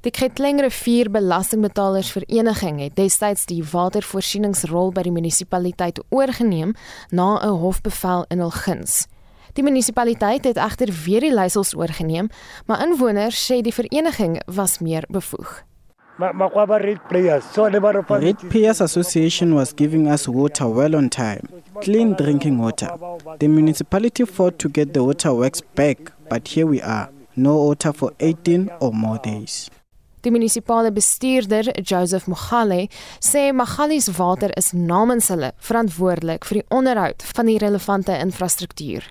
Die 0.03 0.11
Kretlingrivier 0.11 1.11
Belastingbetalers 1.11 2.11
Vereniging 2.11 2.81
het 2.83 2.97
destyds 2.99 3.45
die 3.47 3.61
watervoorsieningsrol 3.63 4.89
by 4.91 5.05
die 5.07 5.13
munisipaliteit 5.15 6.01
oorgeneem 6.11 6.73
na 7.15 7.39
'n 7.39 7.61
hofbevel 7.63 8.25
in 8.35 8.41
hul 8.43 8.51
guns. 8.51 9.07
Die 9.55 9.63
munisipaliteit 9.63 10.45
het 10.45 10.57
egter 10.57 10.91
weer 11.05 11.21
die 11.21 11.35
leiersels 11.35 11.75
oorgeneem, 11.75 12.29
maar 12.67 12.83
inwoners 12.83 13.47
sê 13.47 13.63
die 13.63 13.75
vereniging 13.75 14.43
was 14.47 14.81
meer 14.81 15.05
bevoeg. 15.09 15.63
Red 16.19 16.99
Players 18.49 18.81
Association 18.81 19.55
was 19.55 19.73
giving 19.77 20.11
us 20.11 20.27
water 20.27 20.75
well 20.75 20.97
on 20.97 21.09
time, 21.09 21.43
clean 21.81 22.17
drinking 22.17 22.59
water. 22.59 22.91
The 23.39 23.47
municipality 23.47 24.25
fought 24.25 24.59
to 24.59 24.69
get 24.69 24.95
the 24.95 25.05
water 25.05 25.33
works 25.33 25.63
back, 25.75 26.13
but 26.29 26.49
here 26.49 26.67
we 26.67 26.83
are, 26.83 27.09
no 27.35 27.55
water 27.55 27.93
for 27.93 28.13
18 28.19 28.71
or 28.81 28.93
more 28.93 29.21
days. 29.23 29.71
Die 30.23 30.31
munisipale 30.31 30.93
bestuurder, 30.95 31.73
Joseph 31.83 32.29
Mogale, 32.31 32.87
sê 33.19 33.51
Magalies 33.53 34.07
Water 34.19 34.53
is 34.57 34.71
namens 34.71 35.33
hulle 35.35 35.51
verantwoordelik 35.59 36.47
vir 36.47 36.61
die 36.61 36.69
onderhoud 36.71 37.25
van 37.35 37.51
die 37.51 37.59
relevante 37.59 38.15
infrastruktuur. 38.15 39.09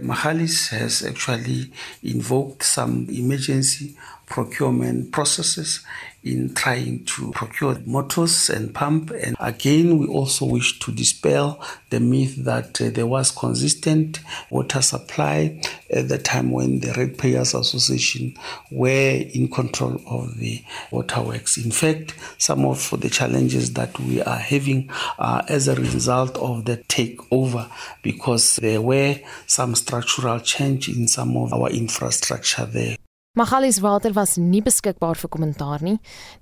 Magalies 0.00 0.70
has 0.70 1.02
actually 1.02 1.72
invoked 2.00 2.62
some 2.62 3.10
emergency 3.10 3.96
procurement 4.30 5.10
processes 5.10 5.82
in 6.24 6.54
trying 6.54 7.04
to 7.04 7.32
procure 7.32 7.76
motors 7.84 8.48
and 8.48 8.74
pump. 8.74 9.10
And 9.10 9.36
again, 9.40 9.98
we 9.98 10.06
also 10.06 10.46
wish 10.46 10.78
to 10.80 10.92
dispel 10.92 11.60
the 11.90 12.00
myth 12.00 12.44
that 12.44 12.80
uh, 12.80 12.90
there 12.90 13.06
was 13.06 13.30
consistent 13.30 14.20
water 14.50 14.82
supply 14.82 15.60
at 15.90 16.08
the 16.08 16.18
time 16.18 16.52
when 16.52 16.80
the 16.80 16.92
Ratepayers 16.92 17.54
Association 17.54 18.36
were 18.70 19.22
in 19.34 19.48
control 19.48 20.00
of 20.06 20.38
the 20.38 20.62
waterworks. 20.90 21.58
In 21.58 21.70
fact, 21.70 22.14
some 22.38 22.64
of 22.64 22.94
the 23.00 23.10
challenges 23.10 23.72
that 23.74 23.98
we 23.98 24.22
are 24.22 24.38
having 24.38 24.90
are 25.18 25.44
as 25.48 25.68
a 25.68 25.74
result 25.74 26.36
of 26.38 26.64
the 26.64 26.78
takeover 26.88 27.70
because 28.02 28.56
there 28.56 28.80
were 28.80 29.18
some 29.46 29.74
structural 29.74 30.38
change 30.40 30.88
in 30.88 31.08
some 31.08 31.36
of 31.36 31.52
our 31.52 31.70
infrastructure 31.70 32.64
there. 32.64 32.96
Magalies 33.34 33.78
Water 33.80 34.12
was 34.12 34.34
nie 34.36 34.60
beskikbaar 34.60 35.16
vir 35.16 35.30
kommentaar 35.32 35.80
nie. 35.80 35.94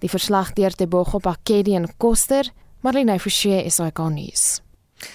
Die 0.02 0.08
verslag 0.10 0.48
deur 0.56 0.74
Tebogo 0.74 1.20
Pakedi 1.22 1.76
en 1.78 1.84
Koster, 2.02 2.48
Marlene 2.82 3.14
Forsie 3.22 3.60
is 3.62 3.76
hy 3.78 3.92
gaan 3.94 4.16
nuus. 4.18 4.46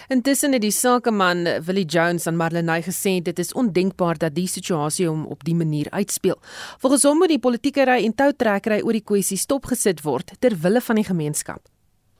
Intussen 0.07 0.55
het 0.55 0.63
die 0.63 0.71
sakeman 0.71 1.43
Willie 1.67 1.83
Jones 1.83 2.29
aan 2.31 2.37
Marlene 2.39 2.77
gesê 2.85 3.17
dit 3.25 3.41
is 3.43 3.51
ondenkbaar 3.51 4.21
dat 4.21 4.37
die 4.37 4.47
situasie 4.47 5.09
hom 5.09 5.25
op 5.27 5.43
die 5.43 5.55
manier 5.55 5.89
uitspeel. 5.91 6.37
Volgens 6.79 7.03
hom 7.09 7.19
moet 7.19 7.33
die 7.33 7.41
politieke 7.43 7.83
ry 7.91 7.97
en 8.05 8.15
toutrekkery 8.15 8.79
oor 8.79 8.95
die 8.95 9.03
kwessie 9.11 9.41
stopgesit 9.43 10.05
word 10.07 10.31
ter 10.39 10.55
wille 10.63 10.79
van 10.79 11.01
die 11.01 11.05
gemeenskap. 11.09 11.59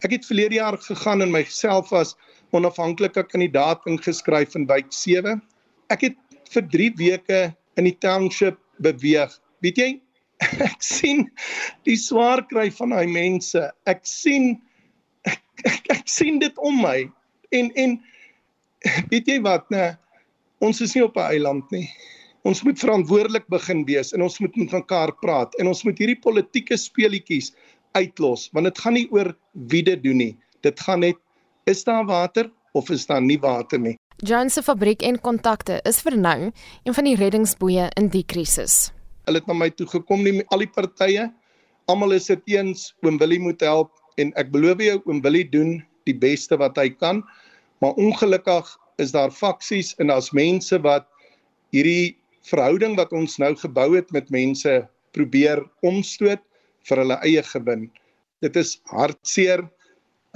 Ek 0.04 0.18
het 0.18 0.28
verlede 0.28 0.60
jaar 0.60 0.76
gegaan 0.84 1.24
en 1.24 1.32
myself 1.32 1.96
as 1.96 2.12
onafhanklike 2.52 3.24
kandidaat 3.32 3.88
ingeskryf 3.88 4.60
in 4.60 4.68
wijk 4.68 4.92
7. 4.92 5.40
Ek 5.96 6.10
het 6.10 6.20
vir 6.52 6.70
3 6.76 6.92
weke 7.00 7.42
in 7.80 7.88
die 7.88 7.96
township 8.04 8.60
beweeg 8.84 9.40
weet 9.66 9.82
jy 9.82 9.92
ek 10.68 10.82
sien 10.84 11.26
die 11.88 11.98
swaar 12.00 12.44
kry 12.50 12.68
van 12.76 12.96
daai 12.96 13.08
mense. 13.12 13.62
Ek 13.88 14.04
sien 14.08 14.56
ek, 15.28 15.42
ek, 15.64 15.84
ek 16.00 16.10
sien 16.12 16.42
dit 16.42 16.60
om 16.60 16.82
my. 16.84 17.06
En 17.56 17.72
en 17.80 17.96
weet 19.12 19.32
jy 19.32 19.40
wat 19.46 19.70
nê 19.74 19.94
ons 20.64 20.82
is 20.82 20.96
nie 20.96 21.04
op 21.06 21.18
'n 21.18 21.32
eiland 21.36 21.72
nie. 21.72 21.88
Ons 22.46 22.62
moet 22.64 22.78
verantwoordelik 22.78 23.48
begin 23.50 23.86
wees 23.88 24.14
en 24.14 24.22
ons 24.22 24.40
moet 24.40 24.56
met 24.58 24.72
mekaar 24.82 25.16
praat 25.22 25.56
en 25.60 25.68
ons 25.68 25.84
moet 25.84 25.98
hierdie 25.98 26.20
politieke 26.22 26.78
speletjies 26.78 27.54
uitlos 27.96 28.50
want 28.54 28.68
dit 28.70 28.78
gaan 28.84 28.94
nie 28.94 29.08
oor 29.12 29.34
wie 29.72 29.84
dit 29.84 30.04
doen 30.04 30.18
nie. 30.18 30.36
Dit 30.62 30.80
gaan 30.80 31.00
net 31.00 31.18
is 31.66 31.84
daar 31.84 32.06
water 32.06 32.52
of 32.74 32.90
is 32.90 33.06
daar 33.06 33.22
nie 33.22 33.40
water 33.40 33.80
nie? 33.80 33.98
Jones 34.24 34.54
se 34.54 34.62
fabriek 34.64 35.02
en 35.02 35.20
kontakte 35.20 35.82
is 35.84 36.02
vir 36.02 36.18
nou 36.18 36.52
een 36.84 36.94
van 36.94 37.04
die 37.04 37.16
reddingsboeye 37.16 37.90
in 37.98 38.10
die 38.10 38.24
krisis 38.24 38.95
hulle 39.26 39.42
het 39.42 39.48
na 39.50 39.58
my 39.58 39.70
toe 39.74 39.88
gekom. 39.90 40.24
Nie 40.24 40.46
al 40.54 40.66
die 40.66 40.72
partye 40.72 41.30
almal 41.92 42.16
is 42.16 42.30
dit 42.32 42.56
eens 42.56 42.90
oom 43.06 43.20
Willie 43.22 43.42
moet 43.42 43.62
help 43.62 43.94
en 44.22 44.32
ek 44.40 44.52
beloof 44.54 44.82
jou 44.82 44.98
oom 45.06 45.22
Willie 45.26 45.46
doen 45.50 45.78
die 46.10 46.16
beste 46.18 46.58
wat 46.62 46.78
hy 46.82 46.90
kan. 46.94 47.22
Maar 47.84 47.98
ongelukkig 48.02 48.70
is 49.02 49.14
daar 49.14 49.34
faksies 49.34 49.94
en 50.00 50.10
daar's 50.10 50.32
mense 50.34 50.80
wat 50.86 51.08
hierdie 51.76 52.16
verhouding 52.46 52.96
wat 52.98 53.14
ons 53.14 53.38
nou 53.42 53.54
gebou 53.58 53.92
het 53.98 54.12
met 54.16 54.30
mense 54.34 54.80
probeer 55.18 55.64
omstoot 55.86 56.42
vir 56.86 57.02
hulle 57.02 57.18
eie 57.26 57.44
gewin. 57.52 57.88
Dit 58.46 58.58
is 58.60 58.78
hartseer. 58.94 59.66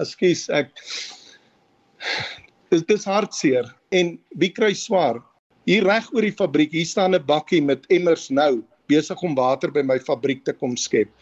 Ekskuus 0.02 0.48
ek 0.56 0.74
dit 2.70 2.94
is 2.94 3.06
hartseer. 3.10 3.66
En 3.96 4.18
wie 4.38 4.52
kry 4.54 4.74
swaar? 4.78 5.22
Hier 5.70 5.86
reg 5.86 6.08
oor 6.14 6.26
die 6.26 6.36
fabriek 6.36 6.74
hier 6.74 6.88
staan 6.88 7.16
'n 7.16 7.26
bakkie 7.26 7.62
met 7.62 7.86
emmers 7.90 8.30
nou 8.30 8.64
besig 8.90 9.22
om 9.24 9.38
water 9.38 9.72
by 9.72 9.86
my 9.86 10.00
fabriek 10.00 10.44
te 10.46 10.54
kom 10.58 10.76
skep. 10.78 11.14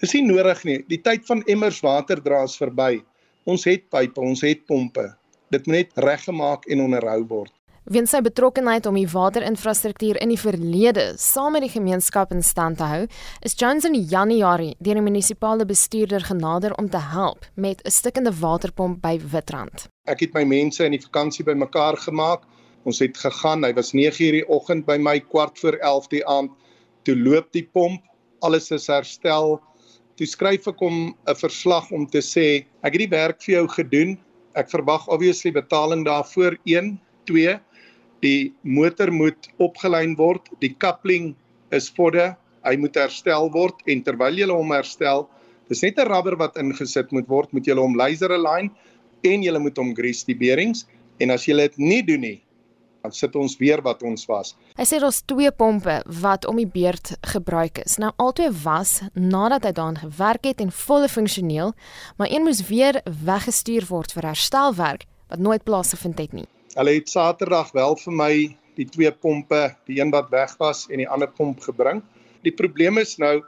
Dis 0.00 0.14
nie 0.16 0.24
nodig 0.26 0.64
nie. 0.68 0.78
Die 0.90 1.00
tyd 1.02 1.26
van 1.26 1.42
emmers 1.50 1.80
water 1.84 2.20
dra 2.22 2.44
is 2.44 2.56
verby. 2.60 3.02
Ons 3.48 3.66
het 3.68 3.88
pype, 3.92 4.20
ons 4.20 4.42
het 4.44 4.64
pompe. 4.68 5.10
Dit 5.52 5.68
moet 5.68 5.84
net 5.84 6.00
reggemaak 6.04 6.66
en 6.68 6.82
onderhou 6.86 7.20
word. 7.30 7.52
Weens 7.84 8.14
sy 8.14 8.22
betrokkeheid 8.24 8.86
om 8.88 8.96
die 8.96 9.08
waterinfrastruktuur 9.12 10.16
in 10.24 10.30
die 10.32 10.38
verlede 10.40 11.02
saam 11.20 11.52
met 11.52 11.66
die 11.66 11.72
gemeenskap 11.74 12.30
in 12.32 12.40
stand 12.40 12.78
te 12.80 12.86
hou, 12.88 13.02
is 13.44 13.56
Jones 13.60 13.84
in 13.84 13.98
Januarie 14.08 14.70
deur 14.80 14.96
die 14.96 15.04
munisipale 15.04 15.66
bestuurder 15.68 16.24
genader 16.24 16.72
om 16.80 16.88
te 16.88 17.02
help 17.12 17.44
met 17.60 17.84
'n 17.84 17.92
stikkende 17.92 18.32
waterpomp 18.32 19.02
by 19.02 19.20
Witrand. 19.20 19.88
Ek 20.08 20.20
het 20.20 20.32
my 20.32 20.44
mense 20.44 20.84
in 20.84 20.92
die 20.92 21.04
vakansie 21.04 21.44
bymekaar 21.44 21.96
gemaak. 21.96 22.48
Ons 22.84 22.98
het 22.98 23.18
gegaan. 23.18 23.64
Hy 23.64 23.74
was 23.74 23.92
9:00 23.92 24.32
die 24.32 24.48
oggend 24.48 24.86
by 24.86 24.96
my 24.96 25.20
kwart 25.20 25.58
voor 25.58 25.76
11:00 25.76 26.08
die 26.08 26.26
aand 26.26 26.50
toe 27.04 27.16
loop 27.16 27.52
die 27.52 27.64
pomp, 27.64 28.02
alles 28.44 28.70
is 28.74 28.88
herstel. 28.92 29.58
Toe 30.18 30.26
skryf 30.26 30.68
ek 30.70 30.80
hom 30.80 31.14
'n 31.26 31.34
verslag 31.34 31.90
om 31.92 32.06
te 32.06 32.18
sê 32.18 32.66
ek 32.82 32.92
het 32.92 33.02
die 33.04 33.16
werk 33.16 33.42
vir 33.42 33.54
jou 33.54 33.66
gedoen. 33.68 34.18
Ek 34.54 34.70
verwag 34.70 35.08
obviously 35.08 35.50
betaling 35.50 36.04
daarvoor 36.04 36.56
1, 36.66 36.98
2. 37.26 37.58
Die 38.22 38.52
motor 38.62 39.10
moet 39.10 39.48
opgelyn 39.58 40.16
word, 40.16 40.48
die 40.60 40.74
coupling 40.78 41.34
is 41.72 41.90
vodde, 41.90 42.36
hy 42.64 42.76
moet 42.80 42.96
herstel 42.96 43.50
word 43.52 43.74
en 43.90 44.02
terwyl 44.02 44.38
jy 44.38 44.48
hom 44.48 44.72
herstel, 44.72 45.28
dis 45.68 45.82
net 45.82 45.98
'n 45.98 46.08
rubber 46.08 46.36
wat 46.36 46.56
ingesit 46.56 47.12
moet 47.12 47.28
word, 47.28 47.52
moet 47.52 47.66
jy 47.66 47.74
hom 47.74 47.96
laser 47.96 48.32
align 48.32 48.70
en 49.24 49.42
julle 49.42 49.58
moet 49.58 49.76
hom 49.76 49.94
grease 49.94 50.26
die 50.26 50.34
bearings 50.36 50.86
en 51.20 51.30
as 51.30 51.46
julle 51.46 51.68
dit 51.68 51.78
nie 51.78 52.02
doen 52.02 52.20
nie, 52.20 52.40
sit 53.12 53.36
ons 53.36 53.56
weer 53.60 53.82
wat 53.84 54.02
ons 54.02 54.24
was. 54.26 54.54
Hy 54.78 54.86
sê 54.88 55.00
daar's 55.02 55.20
twee 55.28 55.50
pompe 55.52 55.98
wat 56.22 56.46
om 56.48 56.56
die 56.56 56.68
beerd 56.68 57.16
gebruik 57.34 57.82
is. 57.84 57.98
Nou 58.00 58.12
albei 58.16 58.48
was 58.64 59.02
nadat 59.12 59.64
hy 59.68 59.72
daaraan 59.76 60.00
gewerk 60.00 60.48
het 60.48 60.60
en 60.64 60.72
volle 60.72 61.08
funksioneel, 61.08 61.74
maar 62.16 62.30
een 62.30 62.46
moes 62.46 62.64
weer 62.68 63.02
weggestuur 63.04 63.86
word 63.90 64.12
vir 64.12 64.30
herstelwerk 64.32 65.04
wat 65.28 65.38
nooit 65.38 65.64
plaasgevind 65.64 66.18
het 66.18 66.32
nie. 66.32 66.46
Hulle 66.74 66.96
het 66.96 67.08
Saterdag 67.08 67.72
wel 67.72 67.96
vir 67.96 68.14
my 68.14 68.34
die 68.74 68.86
twee 68.90 69.12
pompe, 69.12 69.74
die 69.86 70.00
een 70.00 70.10
wat 70.10 70.30
weg 70.30 70.56
was 70.58 70.86
en 70.90 70.98
die 70.98 71.08
ander 71.08 71.30
pomp 71.30 71.60
gebring. 71.62 72.02
Die 72.42 72.54
probleem 72.54 72.98
is 72.98 73.16
nou 73.18 73.40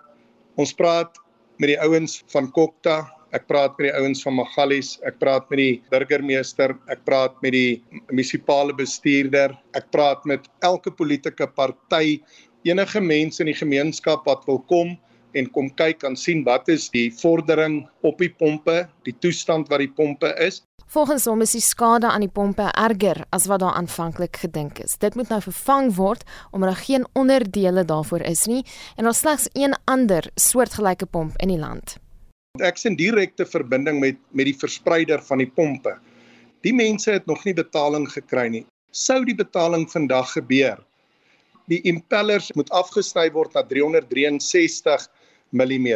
ons 0.56 0.72
praat 0.76 1.18
met 1.58 1.72
die 1.72 1.80
ouens 1.80 2.20
van 2.32 2.50
Kokta 2.52 3.15
Ek 3.36 3.44
praat 3.50 3.74
met 3.76 3.90
die 3.90 3.96
ouens 3.98 4.22
van 4.24 4.38
Magalies, 4.38 4.94
ek 5.04 5.18
praat 5.20 5.50
met 5.52 5.60
die 5.60 5.72
burgemeester, 5.92 6.72
ek 6.88 7.02
praat 7.04 7.34
met 7.44 7.52
die 7.52 8.00
munisipale 8.08 8.72
bestuurder, 8.76 9.52
ek 9.76 9.90
praat 9.92 10.24
met 10.30 10.46
elke 10.64 10.92
politieke 10.94 11.48
party, 11.58 12.22
enige 12.64 13.02
mense 13.02 13.42
in 13.44 13.50
die 13.50 13.58
gemeenskap 13.58 14.24
wat 14.30 14.46
wil 14.48 14.62
kom 14.70 14.94
en 15.36 15.50
kom 15.52 15.68
kyk 15.76 16.06
en 16.08 16.16
sien 16.16 16.46
wat 16.46 16.70
is 16.72 16.86
die 16.94 17.10
vordering 17.18 17.82
op 18.08 18.24
die 18.24 18.30
pompe, 18.32 18.86
die 19.04 19.14
toestand 19.20 19.68
wat 19.68 19.84
die 19.84 19.92
pompe 19.92 20.32
is. 20.40 20.62
Volgens 20.86 21.26
hom 21.28 21.42
is 21.44 21.52
die 21.58 21.64
skade 21.66 22.08
aan 22.08 22.24
die 22.24 22.32
pompe 22.32 22.70
erger 22.72 23.20
as 23.36 23.50
wat 23.50 23.60
daar 23.60 23.76
aanvanklik 23.76 24.40
gedink 24.46 24.80
is. 24.80 24.96
Dit 25.02 25.18
moet 25.18 25.28
nou 25.34 25.42
vervang 25.44 25.92
word 25.98 26.24
omdat 26.54 26.72
daar 26.72 26.84
geen 26.86 27.06
onderdele 27.12 27.84
daarvoor 27.84 28.24
is 28.32 28.46
nie 28.48 28.62
en 28.96 29.04
daar 29.04 29.18
slegs 29.18 29.50
een 29.52 29.76
ander 29.84 30.30
soortgelyke 30.40 31.10
pomp 31.10 31.36
in 31.42 31.52
die 31.52 31.60
land. 31.60 31.98
Ek 32.64 32.78
sien 32.78 32.96
direkte 32.96 33.46
verbinding 33.46 34.00
met 34.00 34.18
met 34.32 34.46
die 34.46 34.56
verspreider 34.56 35.22
van 35.22 35.38
die 35.38 35.50
pompe. 35.50 35.96
Die 36.62 36.74
mense 36.74 37.12
het 37.12 37.26
nog 37.26 37.44
nie 37.44 37.54
betaling 37.54 38.06
gekry 38.10 38.48
nie. 38.48 38.64
Sou 38.92 39.24
die 39.24 39.36
betaling 39.36 39.86
vandag 39.90 40.32
gebeur, 40.32 40.78
die 41.70 41.82
impellers 41.84 42.52
moet 42.56 42.70
afgesny 42.70 43.28
word 43.34 43.54
na 43.54 43.62
363 43.66 45.08
mm. 45.52 45.88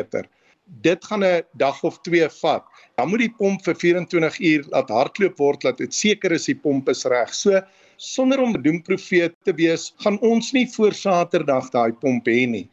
Dit 0.83 1.05
gaan 1.05 1.25
'n 1.25 1.43
dag 1.59 1.83
of 1.83 1.99
2 2.07 2.29
vat. 2.29 2.65
Dan 2.97 3.09
moet 3.09 3.19
die 3.19 3.35
pomp 3.39 3.65
vir 3.65 3.75
24 3.75 4.39
uur 4.39 4.65
laat 4.71 4.91
hardloop 4.91 5.39
word 5.39 5.61
dat 5.63 5.79
dit 5.79 5.95
seker 5.95 6.33
is 6.33 6.47
die 6.47 6.55
pomp 6.55 6.89
is 6.89 7.05
reg. 7.05 7.35
So 7.35 7.61
sonder 7.97 8.41
om 8.41 8.53
doemprofeet 8.63 9.35
te 9.45 9.53
wees, 9.53 9.93
gaan 9.99 10.19
ons 10.21 10.53
nie 10.53 10.67
voor 10.67 10.93
Saterdag 10.93 11.71
daai 11.71 11.93
pomp 11.93 12.27
hê 12.27 12.47
nie. 12.47 12.69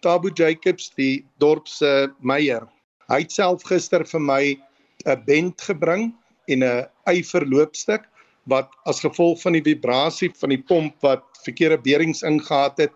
Tabu 0.00 0.30
Jacobs, 0.32 0.90
die 0.96 1.24
dorp 1.38 1.68
se 1.68 2.08
meier, 2.20 2.64
Hy 3.10 3.24
het 3.24 3.32
self 3.34 3.64
gister 3.66 4.04
vir 4.06 4.22
my 4.22 4.42
'n 5.04 5.22
bent 5.26 5.62
gebring 5.66 6.12
en 6.48 6.62
'n 6.62 6.86
eiverloopstuk 7.10 8.06
wat 8.46 8.70
as 8.86 9.00
gevolg 9.00 9.40
van 9.42 9.52
die 9.52 9.66
vibrasie 9.66 10.30
van 10.40 10.50
die 10.54 10.62
pomp 10.62 10.94
wat 11.02 11.24
verkeerde 11.44 11.78
beerings 11.78 12.22
ingehaat 12.22 12.78
het, 12.78 12.92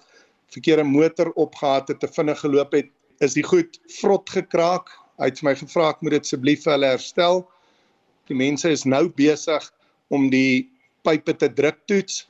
verkeerde 0.54 0.84
motor 0.84 1.32
opgehaat 1.34 1.88
het, 1.88 2.00
te 2.00 2.08
vinnig 2.08 2.38
geloop 2.40 2.72
het, 2.72 2.90
is 3.20 3.34
die 3.34 3.42
goed 3.42 3.80
vrot 4.00 4.30
gekraak. 4.30 4.88
Hy 5.18 5.30
het 5.30 5.42
my 5.42 5.54
gevra 5.54 5.90
ek 5.90 6.02
moet 6.02 6.16
dit 6.18 6.26
asseblief 6.26 6.62
vir 6.64 6.72
hulle 6.72 6.94
herstel. 6.94 7.44
Die 8.30 8.38
mense 8.38 8.70
is 8.70 8.84
nou 8.84 9.08
besig 9.08 9.70
om 10.10 10.30
die 10.30 10.70
pype 11.02 11.34
te 11.34 11.48
druk 11.48 11.82
toets, 11.86 12.26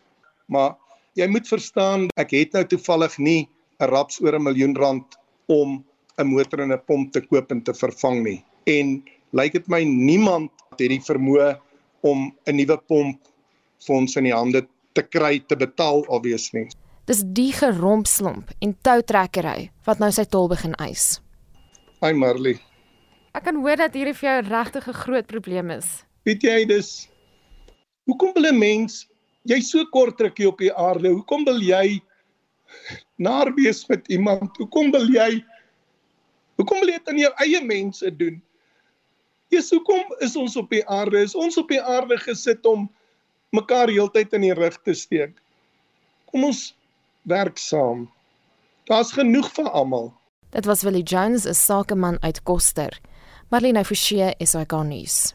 maar 0.48 0.76
jy 1.14 1.28
moet 1.28 1.48
verstaan, 1.48 2.08
ek 2.16 2.32
het 2.32 2.52
nou 2.52 2.64
toevallig 2.64 3.18
nie 3.18 3.48
'n 3.80 3.90
raps 3.92 4.20
oor 4.20 4.34
'n 4.34 4.42
miljoen 4.42 4.76
rand 4.76 5.16
om 5.48 5.84
'n 6.18 6.26
motor 6.26 6.60
en 6.60 6.72
'n 6.72 6.82
pomp 6.86 7.12
te 7.12 7.20
koop 7.20 7.50
en 7.50 7.62
te 7.62 7.74
vervang 7.74 8.22
nie. 8.22 8.44
En 8.66 9.02
lyk 9.32 9.52
dit 9.52 9.68
my 9.68 9.82
niemand 9.84 10.50
het 10.78 10.88
die 10.88 11.00
vermoë 11.00 11.58
om 12.02 12.32
'n 12.46 12.56
nuwe 12.56 12.78
pomp 12.88 13.20
ons 13.88 14.16
in 14.16 14.24
die 14.24 14.32
hande 14.32 14.66
te 14.94 15.02
kry 15.02 15.42
te 15.46 15.56
betaal 15.56 16.04
alwees 16.08 16.52
nie. 16.52 16.68
Dis 17.06 17.22
die 17.36 17.52
gerompslomp 17.52 18.50
en 18.60 18.76
toutrekkery 18.82 19.70
wat 19.84 19.98
nou 19.98 20.10
sy 20.10 20.24
tol 20.24 20.48
begin 20.48 20.74
eis. 20.74 21.20
Hi 22.00 22.12
Marley. 22.12 22.58
Ek 23.34 23.44
kan 23.44 23.56
hoor 23.56 23.76
dat 23.76 23.94
hierdie 23.94 24.14
vir 24.14 24.30
jou 24.30 24.40
regtig 24.48 24.88
'n 24.88 24.92
groot 24.92 25.26
probleem 25.26 25.70
is. 25.70 26.04
Weet 26.24 26.42
jy 26.42 26.64
dis 26.64 27.08
Hoekom 28.06 28.34
wil 28.34 28.52
'n 28.52 28.58
mens 28.58 29.08
jy 29.44 29.60
so 29.60 29.84
kort 29.92 30.20
rukkie 30.20 30.48
op 30.48 30.58
die 30.58 30.72
aarde? 30.72 31.08
Hoekom 31.08 31.44
wil 31.44 31.60
jy 31.60 32.00
naar 33.26 33.54
wees 33.54 33.86
met 33.88 34.08
iemand? 34.08 34.56
Hoekom 34.56 34.90
wil 34.90 35.08
jy 35.08 35.44
dit 36.94 37.08
aan 37.10 37.20
jou 37.20 37.32
eie 37.44 37.60
mense 37.64 38.10
doen? 38.16 38.40
Jesus, 39.52 39.76
hoekom 39.76 40.16
is 40.24 40.36
ons 40.36 40.56
op 40.56 40.70
die 40.72 40.82
aarde? 40.90 41.20
Is 41.22 41.36
ons 41.38 41.58
op 41.60 41.68
die 41.70 41.82
aarde 41.82 42.18
gesit 42.22 42.66
om 42.66 42.88
mekaar 43.54 43.92
heeltyd 43.92 44.32
in 44.34 44.48
die 44.48 44.54
rug 44.56 44.80
te 44.82 44.94
steek? 44.98 45.36
Kom 46.32 46.48
ons 46.50 46.72
werk 47.30 47.60
saam. 47.60 48.08
Daar's 48.90 49.14
genoeg 49.14 49.48
vir 49.54 49.70
almal. 49.70 50.10
Dit 50.54 50.66
was 50.66 50.82
Willie 50.82 51.02
Jones, 51.02 51.46
'n 51.46 51.54
sakeman 51.54 52.18
uit 52.22 52.42
Koster. 52.42 53.00
Marlene 53.50 53.84
Forsie 53.84 54.34
is 54.38 54.52
hy 54.52 54.64
gaan 54.66 54.88
nuus. 54.88 55.34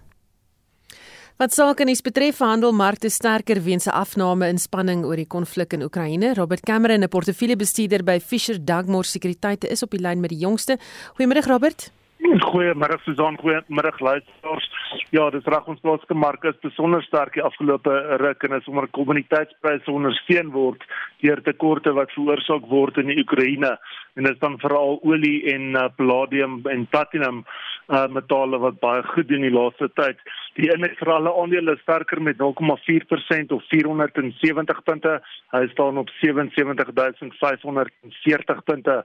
Wat 1.39 1.53
sake 1.55 1.85
nuus 1.87 2.01
betref, 2.03 2.41
handelmarkte 2.43 3.07
sterker 3.07 3.61
weens 3.63 3.87
'n 3.87 3.95
afname 3.95 4.49
in 4.51 4.57
spanning 4.57 5.05
oor 5.05 5.15
die 5.15 5.27
konflik 5.35 5.71
in 5.73 5.83
Oekraïne. 5.87 6.33
Robert 6.35 6.65
Cameron, 6.65 7.03
'n 7.03 7.07
portefeuljebestuurder 7.07 8.03
by 8.03 8.19
Fisher 8.19 8.57
Dugmore 8.59 9.05
Sekuriteite, 9.07 9.67
is 9.71 9.81
op 9.81 9.91
die 9.91 10.01
lyn 10.01 10.19
met 10.19 10.29
die 10.31 10.39
jongste. 10.39 10.77
Goeiemôre 11.15 11.47
Robert. 11.47 11.91
Goeiemôre 12.19 12.99
Susan, 13.03 13.37
goeiemôre 13.37 13.93
luisteraars. 13.99 14.67
Ja, 15.09 15.29
dis 15.29 15.45
reg 15.45 15.67
ons 15.67 15.79
plaaslike 15.79 16.13
mark 16.13 16.43
is 16.43 16.59
besonder 16.61 17.01
sterk 17.03 17.33
die 17.33 17.43
afgelope 17.43 18.17
ruk 18.19 18.43
en 18.43 18.57
is 18.57 18.67
omdat 18.67 18.91
kommoditeitspryse 18.91 19.91
ondersteun 19.91 20.51
word 20.51 20.83
deur 21.21 21.41
tekorte 21.41 21.93
wat 21.93 22.11
veroorsaak 22.11 22.67
word 22.69 22.97
in 22.97 23.07
die 23.07 23.17
Oekraïne 23.23 23.77
en 24.15 24.23
dit 24.23 24.33
is 24.33 24.39
dan 24.39 24.59
veral 24.59 24.99
olie 25.03 25.47
en 25.53 25.75
uh, 25.75 25.87
palladium 25.95 26.59
en 26.67 26.85
platinum 26.91 27.45
uh, 27.89 28.07
metale 28.07 28.57
wat 28.61 28.79
baie 28.79 29.03
goed 29.13 29.27
doen 29.27 29.41
die 29.45 29.53
laaste 29.53 29.89
tyd. 29.99 30.17
Die 30.59 30.69
indeks 30.73 30.99
vir 31.01 31.11
alle 31.15 31.31
aandele 31.41 31.71
is 31.77 31.83
sterker 31.85 32.19
met 32.21 32.37
0,4% 32.41 33.55
of 33.55 33.61
470 33.71 34.83
punte. 34.83 35.13
Hy 35.55 35.63
staan 35.73 35.95
op 36.01 36.09
77540 36.21 38.63
punte. 38.69 38.95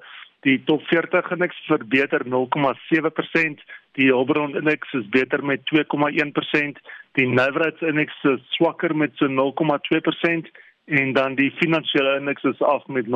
Die 0.45 0.59
top 0.69 0.83
40 0.91 1.31
indeks 1.33 1.59
verbeter 1.69 2.23
0,7%. 2.29 3.65
Die 3.97 4.09
Hulbron 4.11 4.57
indeks 4.61 4.93
is 4.93 5.09
beter 5.09 5.45
met 5.45 5.61
2,1%. 5.73 6.77
Die 7.17 7.29
Navrats 7.29 7.81
indeks 7.81 8.17
is 8.35 8.43
swakker 8.59 8.97
met 8.97 9.13
so 9.17 9.27
0,2% 9.29 9.33
en 10.85 11.13
dan 11.17 11.35
die 11.35 11.55
finansiële 11.63 12.19
indeks 12.21 12.45
is 12.45 12.61
af 12.61 12.87
met 12.87 13.07
0,8%. 13.07 13.13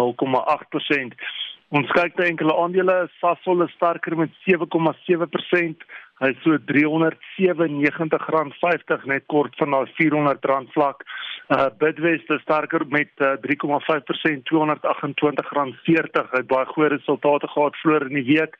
Ons 1.68 1.84
kyk 1.92 2.14
na 2.16 2.24
enkele 2.30 2.54
aandele, 2.56 2.94
Sasol 3.20 3.60
is 3.66 3.72
sterker 3.76 4.14
met 4.16 4.32
7,7%. 4.46 5.82
Hy 6.18 6.28
is 6.32 6.38
so 6.40 6.56
R397.50 6.56 9.04
net 9.10 9.24
kort 9.28 9.52
van 9.60 9.70
daai 9.76 9.90
R400 9.92 10.72
vlak. 10.72 11.04
Uh 11.52 11.68
Bidwest 11.80 12.28
is 12.32 12.40
sterker 12.46 12.82
met 12.88 13.12
uh, 13.20 13.36
3,5%, 13.44 14.48
R228.40. 14.48 15.84
Hy 15.84 16.40
het 16.40 16.48
baie 16.48 16.66
goeie 16.72 16.90
resultate 16.96 17.44
gehad 17.52 17.76
vroeër 17.84 18.08
in 18.08 18.16
die 18.22 18.28
week. 18.32 18.56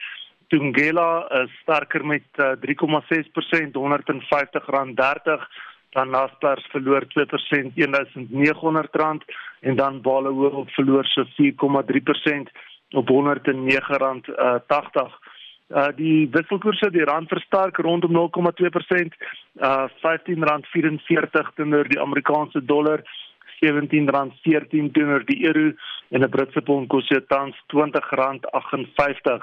Tungela 0.53 1.25
is 1.43 1.51
sterker 1.65 2.05
met 2.05 2.29
uh, 2.37 2.61
3,6%, 2.61 3.73
R150.30 3.73 5.41
dan 5.97 6.13
Naspers 6.13 6.69
verloor 6.69 7.09
2% 7.09 7.73
R1900 7.73 9.25
en 9.61 9.77
dan 9.77 10.01
Baloworld 10.05 10.71
verloor 10.77 11.05
so 11.09 11.25
4,3% 11.41 12.53
op 12.95 13.11
R109.80. 13.11 14.29
Uh, 14.37 15.13
uh 15.69 15.89
die 15.97 16.29
wisselkoerse 16.33 16.91
die 16.91 17.05
rand 17.05 17.29
versterk 17.29 17.77
rondom 17.85 18.13
0,2%, 18.17 19.13
uh 19.61 19.89
R15.44 20.03 21.55
teenoor 21.55 21.89
die 21.89 22.01
Amerikaanse 22.01 22.65
dollar, 22.65 23.03
R17.14 23.61 24.93
teenoor 24.93 25.25
die 25.27 25.45
euro 25.47 25.73
en 26.09 26.23
'n 26.23 26.31
Britse 26.31 26.61
pond 26.63 26.89
kos 26.89 27.09
jou 27.09 27.21
tans 27.27 27.57
R20.58. 27.75 29.43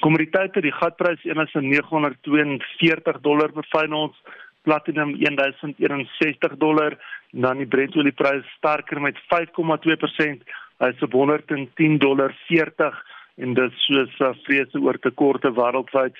Kommoditeite, 0.00 0.60
die 0.60 0.72
gatprys 0.72 1.22
1942 1.22 3.20
dollar 3.20 3.52
per 3.52 3.66
fyn 3.70 3.92
ons, 3.92 4.16
platinum 4.62 5.14
1061 5.20 6.56
dollar, 6.58 6.98
dan 7.30 7.58
die 7.58 7.66
Brent-olieprys 7.66 8.44
sterker 8.56 9.00
met 9.00 9.16
5,2% 9.32 10.42
hy's 10.82 11.02
op 11.02 11.12
110 11.12 11.98
dollar 11.98 12.34
40 12.46 13.02
en 13.36 13.54
dit 13.54 13.78
soos 13.86 14.18
vrese 14.46 14.80
oor 14.80 14.98
tekorte 14.98 15.52
wêreldwyd 15.52 16.18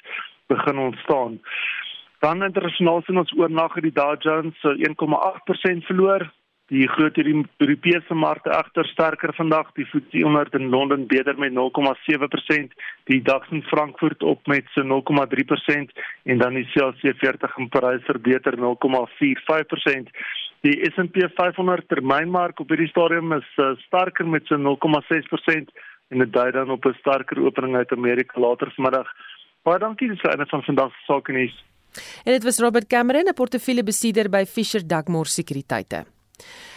begin 0.52 0.78
ontstaan. 0.78 1.40
Dan 2.20 2.42
internasionaal 2.42 3.02
sien 3.04 3.20
ons 3.20 3.34
oornag 3.38 3.76
die 3.84 3.92
Dow 3.92 4.14
Jones 4.20 4.58
so 4.60 4.72
1,8% 4.74 5.86
verloor, 5.90 6.30
Die 6.72 6.86
groot 6.88 7.18
Europese 7.20 8.14
markte 8.16 8.48
egter 8.56 8.86
sterker 8.88 9.34
vandag. 9.36 9.72
Die 9.76 9.84
FTSE 9.84 10.22
100 10.24 10.54
in 10.56 10.70
Londen 10.72 11.06
beter 11.06 11.36
met 11.38 11.52
0,7%, 11.52 12.72
die 13.04 13.20
DAX 13.22 13.50
in 13.50 13.62
Frankfurt 13.62 14.22
op 14.22 14.46
met 14.46 14.64
so 14.72 14.80
0,3% 14.82 15.92
en 16.24 16.38
dan 16.38 16.54
die 16.54 16.64
CAC 16.72 17.04
40 17.20 17.58
in 17.58 17.68
Parys 17.68 18.04
verbeter 18.04 18.56
0,45%. 18.56 20.08
Die 20.64 20.78
S&P 20.88 21.26
500 21.36 21.84
termynmark 21.92 22.60
op 22.62 22.70
hierdie 22.72 22.88
stadium 22.88 23.34
is 23.36 23.48
uh, 23.60 23.74
sterker 23.84 24.24
met 24.24 24.46
so 24.48 24.56
0,6% 24.56 25.74
en 26.08 26.22
dit 26.22 26.32
dui 26.32 26.50
dan 26.56 26.70
op 26.72 26.86
'n 26.88 26.96
sterker 27.00 27.42
opening 27.44 27.76
uit 27.76 27.92
Amerika 27.92 28.40
later 28.40 28.72
vanmiddag. 28.76 29.08
Baie 29.62 29.78
dankie 29.78 30.08
dis 30.08 30.22
einde 30.22 30.46
van 30.46 30.62
vandag 30.62 30.92
se 30.92 31.04
sake 31.04 31.32
nuus. 31.32 31.64
En 32.24 32.32
dit 32.32 32.44
was 32.44 32.58
Robert 32.58 32.86
Cameron, 32.86 33.28
'n 33.28 33.34
portefeuillebesitter 33.34 34.30
by 34.30 34.44
Fisher 34.44 34.86
Dugmore 34.86 35.28
Sekuriteite. 35.28 36.04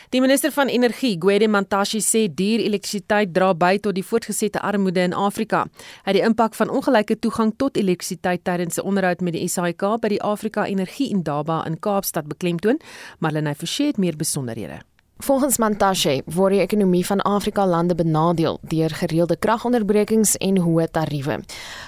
Die 0.10 0.22
minister 0.22 0.52
van 0.56 0.70
Energie, 0.72 1.18
Gwede 1.20 1.50
Mantashe, 1.52 2.00
sê 2.00 2.22
duur 2.32 2.62
elektrisiteit 2.64 3.34
dra 3.36 3.50
by 3.52 3.74
tot 3.84 3.98
die 3.98 4.06
voortgesette 4.08 4.62
armoede 4.64 5.04
in 5.04 5.12
Afrika. 5.12 5.66
Hy 6.06 6.14
het 6.14 6.16
die 6.16 6.24
impak 6.24 6.56
van 6.56 6.72
ongelyke 6.72 7.18
toegang 7.20 7.52
tot 7.60 7.76
elektrisiteit 7.76 8.46
tydens 8.48 8.80
'n 8.80 8.88
onderhoud 8.88 9.20
met 9.20 9.34
die 9.34 9.48
SAIK 9.48 10.00
by 10.00 10.08
die 10.08 10.22
Afrika 10.24 10.66
Energie 10.66 11.10
Indaba 11.10 11.66
in 11.66 11.80
Kaapstad 11.80 12.28
beklemtoon, 12.28 12.80
maar 13.20 13.32
Lenay 13.32 13.56
Forsie 13.56 13.88
het 13.88 13.98
meer 13.98 14.16
besonderhede. 14.16 14.80
Volgens 15.20 15.58
Mantashe 15.58 16.22
word 16.30 16.54
die 16.54 16.62
ekonomie 16.62 17.06
van 17.06 17.22
Afrika 17.26 17.66
lande 17.66 17.96
benadeel 17.98 18.60
deur 18.62 18.94
gereelde 19.00 19.36
kragonderbrekings 19.42 20.36
en 20.38 20.60
hoë 20.62 20.86
tariewe. 20.94 21.40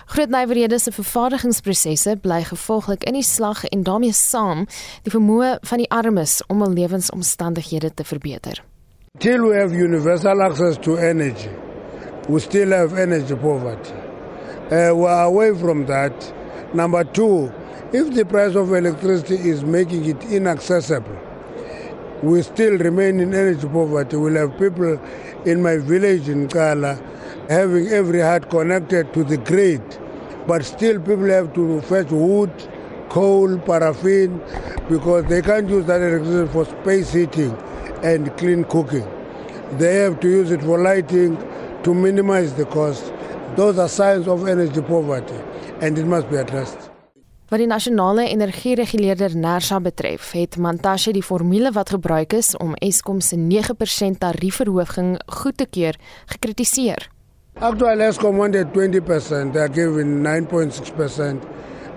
Groot 0.10 0.34
nywerhede 0.34 0.80
se 0.82 0.92
vervaardigingsprosesse 0.92 2.16
bly 2.24 2.42
gevolglik 2.50 3.06
in 3.06 3.20
die 3.20 3.24
slag 3.24 3.62
en 3.70 3.86
daarmee 3.86 4.18
saam 4.18 4.66
die 5.06 5.14
vermoë 5.14 5.60
van 5.62 5.84
die 5.84 5.90
armes 5.94 6.40
om 6.48 6.66
hul 6.66 6.74
lewensomstandighede 6.74 7.94
te 7.94 8.04
verbeter. 8.04 8.64
Till 9.20 9.46
we 9.46 9.54
have 9.62 9.78
universal 9.78 10.42
access 10.42 10.82
to 10.82 10.98
energy, 10.98 11.54
we 12.28 12.40
still 12.40 12.74
have 12.74 12.98
energy 12.98 13.36
poverty. 13.36 13.94
Uh, 14.72 14.90
we 14.98 15.06
are 15.06 15.30
away 15.30 15.54
from 15.54 15.86
that. 15.86 16.34
Number 16.74 17.04
2, 17.04 17.52
if 17.94 18.14
the 18.16 18.26
price 18.26 18.56
of 18.56 18.74
electricity 18.74 19.36
is 19.50 19.64
making 19.64 20.06
it 20.06 20.24
inaccessible, 20.32 21.29
we 22.22 22.42
still 22.42 22.78
remain 22.78 23.20
in 23.20 23.34
energy 23.34 23.68
poverty. 23.68 24.18
We'll 24.18 24.36
have 24.36 24.58
people 24.60 25.00
in 25.46 25.62
my 25.62 25.78
village 25.78 26.28
in 26.28 26.48
Kala 26.50 26.96
having 27.50 27.88
every 27.88 28.20
heart 28.20 28.50
connected 28.50 29.14
to 29.14 29.24
the 29.24 29.38
grid, 29.38 29.82
but 30.48 30.64
still 30.66 31.00
people 31.00 31.30
have 31.30 31.54
to 31.54 31.82
fetch 31.82 32.12
wood, 32.12 32.52
coal, 33.10 33.58
paraffin, 33.60 34.42
because 34.90 35.26
they 35.26 35.42
can't 35.42 35.70
use 35.70 35.86
that 35.86 36.02
electricity 36.02 36.52
for 36.52 36.66
space 36.66 37.12
heating 37.12 37.56
and 38.04 38.36
clean 38.38 38.64
cooking. 38.66 39.08
They 39.78 39.96
have 39.96 40.20
to 40.20 40.28
use 40.30 40.52
it 40.52 40.62
for 40.62 40.78
lighting 40.80 41.38
to 41.84 41.94
minimize 41.94 42.54
the 42.54 42.66
cost. 42.66 43.14
Those 43.56 43.80
are 43.80 43.88
signs 43.88 44.28
of 44.28 44.48
energy 44.48 44.82
poverty, 44.82 45.40
and 45.82 45.98
it 45.98 46.06
must 46.06 46.30
be 46.30 46.36
addressed. 46.36 46.90
Wat 47.50 47.58
die 47.58 47.68
nasionale 47.68 48.28
energiereguleerder 48.30 49.34
NERSA 49.34 49.80
betref, 49.82 50.28
het 50.38 50.58
Mantashe 50.62 51.10
die 51.16 51.24
formule 51.26 51.72
wat 51.74 51.90
gebruik 51.90 52.36
is 52.38 52.52
om 52.62 52.76
Eskom 52.78 53.24
se 53.26 53.40
9% 53.42 54.20
tariefverhoging 54.22 55.16
goed 55.26 55.58
te 55.58 55.66
keur, 55.66 55.98
gekritiseer. 56.30 57.08
Actually, 57.58 58.06
Eskom 58.06 58.38
wanted 58.38 58.70
20%, 58.76 59.54
they 59.54 59.62
are 59.62 59.74
given 59.74 60.22
9.6%, 60.22 61.42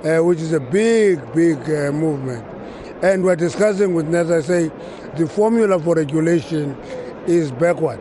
uh, 0.07 0.25
which 0.25 0.41
is 0.41 0.55
a 0.55 0.61
big, 0.61 1.21
big 1.35 1.59
uh, 1.69 1.93
movement. 1.93 2.45
And 3.03 3.23
we're 3.23 3.37
discussing 3.37 3.93
with 3.93 4.07
NERSA, 4.07 4.43
say, 4.43 4.71
the 5.19 5.27
formula 5.27 5.79
for 5.79 5.97
regulation 5.97 6.75
is 7.27 7.53
backward 7.53 8.01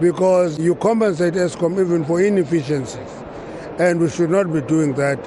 because 0.00 0.60
you 0.60 0.76
compensate 0.76 1.34
Eskom 1.34 1.80
even 1.80 2.04
for 2.04 2.22
inefficiencies. 2.22 3.24
And 3.80 3.98
we 3.98 4.08
should 4.08 4.30
not 4.30 4.52
be 4.52 4.60
doing 4.60 4.94
that. 4.94 5.18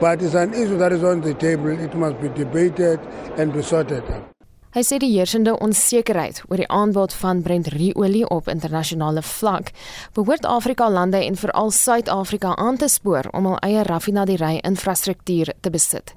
But 0.00 0.22
it's 0.22 0.34
an 0.34 0.52
issue 0.54 0.78
that 0.78 0.92
is 0.92 1.02
on 1.02 1.20
the 1.20 1.34
table. 1.34 1.70
It 1.70 1.94
must 1.94 2.20
be 2.20 2.28
debated 2.28 3.00
and 3.36 3.52
be 3.52 3.62
sorted 3.62 4.04
out. 4.10 4.36
Hy 4.76 4.82
sê 4.84 4.98
die 5.00 5.08
heersende 5.08 5.54
onsekerheid 5.64 6.42
oor 6.50 6.60
die 6.60 6.66
aanbod 6.68 7.14
van 7.16 7.38
Brent-olie 7.40 8.26
op 8.28 8.50
internasionale 8.52 9.22
vlak 9.24 9.70
behoort 10.12 10.44
Afrika 10.44 10.90
lande 10.92 11.22
en 11.24 11.38
veral 11.40 11.72
Suid-Afrika 11.72 12.50
aan 12.60 12.76
te 12.76 12.90
spoor 12.92 13.30
om 13.32 13.48
hul 13.48 13.56
eie 13.64 13.86
raffinaderye 13.88 14.60
infrastruktuur 14.68 15.54
te 15.64 15.72
besit. 15.72 16.12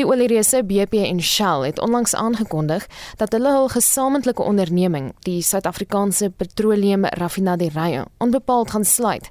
Die 0.00 0.08
oliereuse 0.08 0.62
BP 0.64 1.02
en 1.04 1.20
Shell 1.20 1.66
het 1.66 1.84
onlangs 1.84 2.16
aangekondig 2.16 2.88
dat 3.20 3.36
hulle 3.36 3.52
hul 3.58 3.68
gesamentlike 3.76 4.42
onderneming, 4.42 5.12
die 5.28 5.42
Suid-Afrikaanse 5.44 6.30
Petroleum 6.30 7.04
Raffinaderye, 7.20 8.06
onbepaald 8.24 8.70
gaan 8.70 8.88
sluit. 8.88 9.28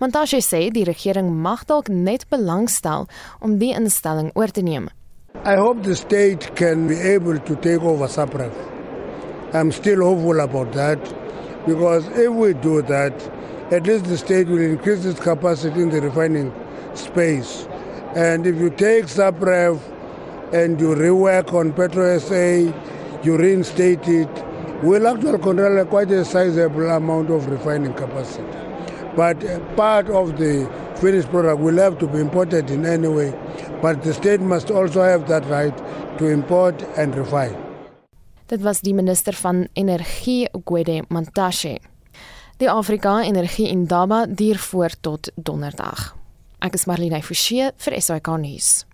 Montashe 0.00 0.38
sê 0.40 0.70
die 0.72 0.86
regering 0.88 1.26
mag 1.28 1.66
dalk 1.68 1.90
net 1.92 2.22
belangstel 2.32 3.02
om 3.44 3.58
die 3.60 3.74
instelling 3.76 4.30
oor 4.32 4.48
te 4.48 4.62
neem. 4.64 4.86
I 5.44 5.56
hope 5.60 5.82
the 5.82 5.94
state 5.94 6.54
can 6.56 6.86
be 6.88 6.96
able 6.96 7.38
to 7.38 7.56
take 7.56 7.82
over 7.82 8.08
Sapraf. 8.08 8.54
I'm 9.52 9.70
still 9.70 10.00
hopeful 10.02 10.40
about 10.40 10.72
that 10.72 10.98
because 11.66 12.08
if 12.16 12.32
we 12.32 12.54
do 12.54 12.80
that, 12.88 13.12
at 13.70 13.86
least 13.86 14.06
the 14.06 14.16
state 14.16 14.48
will 14.48 14.62
increase 14.62 15.04
its 15.04 15.20
capacity 15.20 15.82
in 15.82 15.90
the 15.90 16.00
refining 16.00 16.50
space. 16.94 17.68
And 18.16 18.46
if 18.46 18.56
you 18.56 18.70
take 18.70 19.04
Sapraf 19.04 19.76
and 20.54 20.80
you 20.80 20.94
rework 20.94 21.52
on 21.52 21.74
Petro 21.74 22.18
SA, 22.18 22.72
you 23.22 23.36
reinstate 23.36 24.08
it, 24.08 24.32
we'll 24.82 25.06
actually 25.06 25.40
control 25.40 25.84
quite 25.84 26.10
a 26.10 26.24
sizable 26.24 26.88
amount 26.88 27.28
of 27.28 27.46
refining 27.50 27.92
capacity. 27.92 28.69
But 29.16 29.38
part 29.76 30.08
of 30.10 30.36
the 30.36 30.68
finished 31.00 31.30
product 31.30 31.60
will 31.60 31.78
have 31.78 31.98
to 31.98 32.06
be 32.06 32.20
imported 32.20 32.70
in 32.70 32.86
any 32.86 33.08
way. 33.08 33.32
But 33.82 34.02
the 34.02 34.12
state 34.12 34.40
must 34.40 34.70
also 34.70 35.02
have 35.02 35.26
that 35.28 35.44
right 35.48 35.76
to 36.18 36.26
import 36.26 36.82
and 36.96 37.14
refine. 37.14 37.56
Dit 38.46 38.62
was 38.62 38.80
die 38.80 38.94
minister 38.94 39.32
van 39.32 39.68
energie 39.72 40.48
Gwede 40.64 41.04
Mantashe. 41.08 41.78
Die 42.58 42.68
Afrika 42.70 43.22
Energie 43.22 43.68
Indaba 43.68 44.26
duur 44.26 44.58
voort 44.58 44.98
tot 45.02 45.30
donderdag. 45.36 46.16
Ek 46.60 46.74
is 46.74 46.84
Marlene 46.84 47.22
Forsie 47.22 47.70
vir 47.78 48.00
SAK 48.02 48.34
nuus. 48.42 48.89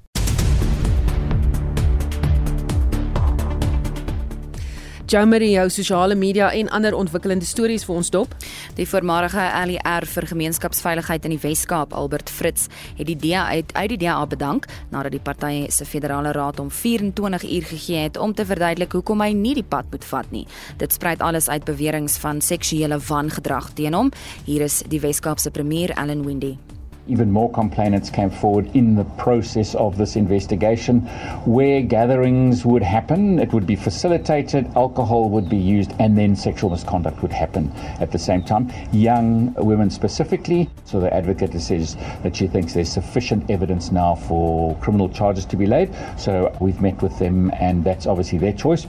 Jamie 5.06 5.52
jou 5.52 5.68
sosiale 5.70 6.14
media 6.18 6.48
en 6.50 6.68
ander 6.74 6.94
ontwikkelende 6.98 7.46
stories 7.46 7.84
vir 7.86 7.94
ons 7.94 8.08
dop. 8.10 8.32
Die 8.74 8.88
voormalige 8.90 9.44
LER 9.70 10.06
vir 10.10 10.26
gemeenskapsveiligheid 10.26 11.28
in 11.28 11.36
die 11.36 11.38
Wes-Kaap, 11.44 11.94
Albert 11.94 12.30
Fritz, 12.32 12.66
het 12.98 13.06
die 13.06 13.14
DA 13.14 13.44
uit 13.54 13.70
uit 13.76 13.92
die 13.94 14.00
DA 14.02 14.18
bedank 14.26 14.66
nadat 14.90 15.14
die 15.14 15.22
party 15.22 15.68
se 15.70 15.86
federale 15.86 16.32
raad 16.34 16.58
hom 16.58 16.72
24 16.74 17.46
uur 17.46 17.68
gegee 17.70 18.02
het 18.08 18.18
om 18.18 18.34
te 18.34 18.46
verduidelik 18.48 18.98
hoekom 18.98 19.22
hy 19.22 19.30
nie 19.30 19.54
die 19.54 19.66
pad 19.66 19.86
moet 19.94 20.04
vat 20.10 20.32
nie. 20.34 20.46
Dit 20.82 20.96
spruit 20.98 21.22
alles 21.22 21.46
uit 21.48 21.64
beweringe 21.68 22.10
van 22.18 22.42
seksuele 22.42 22.98
wangedrag 22.98 23.76
teen 23.78 23.94
hom. 23.94 24.10
Hier 24.42 24.66
is 24.66 24.82
die 24.90 25.00
Wes-Kaapse 25.00 25.54
premier, 25.54 25.94
Allan 25.94 26.26
Windey. 26.26 26.75
Even 27.08 27.30
more 27.30 27.50
complainants 27.50 28.10
came 28.10 28.30
forward 28.30 28.74
in 28.74 28.94
the 28.94 29.04
process 29.16 29.74
of 29.74 29.96
this 29.96 30.16
investigation 30.16 31.00
where 31.44 31.82
gatherings 31.82 32.64
would 32.64 32.82
happen, 32.82 33.38
it 33.38 33.52
would 33.52 33.66
be 33.66 33.76
facilitated, 33.76 34.66
alcohol 34.76 35.28
would 35.30 35.48
be 35.48 35.56
used, 35.56 35.92
and 35.98 36.16
then 36.16 36.34
sexual 36.34 36.70
misconduct 36.70 37.22
would 37.22 37.32
happen 37.32 37.70
at 38.00 38.10
the 38.10 38.18
same 38.18 38.42
time. 38.42 38.70
Young 38.92 39.54
women 39.54 39.90
specifically. 39.90 40.68
So 40.84 41.00
the 41.00 41.12
advocate 41.12 41.60
says 41.60 41.96
that 42.22 42.36
she 42.36 42.46
thinks 42.46 42.74
there's 42.74 42.92
sufficient 42.92 43.50
evidence 43.50 43.92
now 43.92 44.14
for 44.14 44.76
criminal 44.76 45.08
charges 45.08 45.44
to 45.46 45.56
be 45.56 45.66
laid. 45.66 45.94
So 46.18 46.56
we've 46.60 46.80
met 46.80 47.02
with 47.02 47.18
them, 47.18 47.50
and 47.60 47.84
that's 47.84 48.06
obviously 48.06 48.38
their 48.38 48.52
choice. 48.52 48.86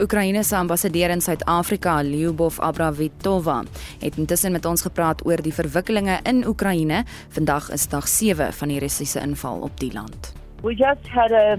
Oekraïne 0.00 0.42
se 0.44 0.56
ambassadeur 0.56 1.10
in 1.10 1.20
Suid-Afrika, 1.20 2.02
Lyubov 2.02 2.60
Abravitova, 2.60 3.62
het 4.00 4.16
intussen 4.16 4.52
met 4.52 4.64
ons 4.64 4.82
gepraat 4.82 5.24
oor 5.26 5.42
die 5.42 5.54
verwikkelinge 5.54 6.18
in 6.24 6.46
Oekraïne. 6.46 7.04
Vandag 7.28 7.70
is 7.72 7.88
dag 7.88 8.08
7 8.08 8.52
van 8.52 8.68
die 8.68 8.78
Russiese 8.78 9.20
inval 9.20 9.60
op 9.60 9.80
die 9.80 9.92
land. 9.92 10.34
We 10.62 10.74
just 10.74 11.08
had 11.08 11.32
a 11.32 11.56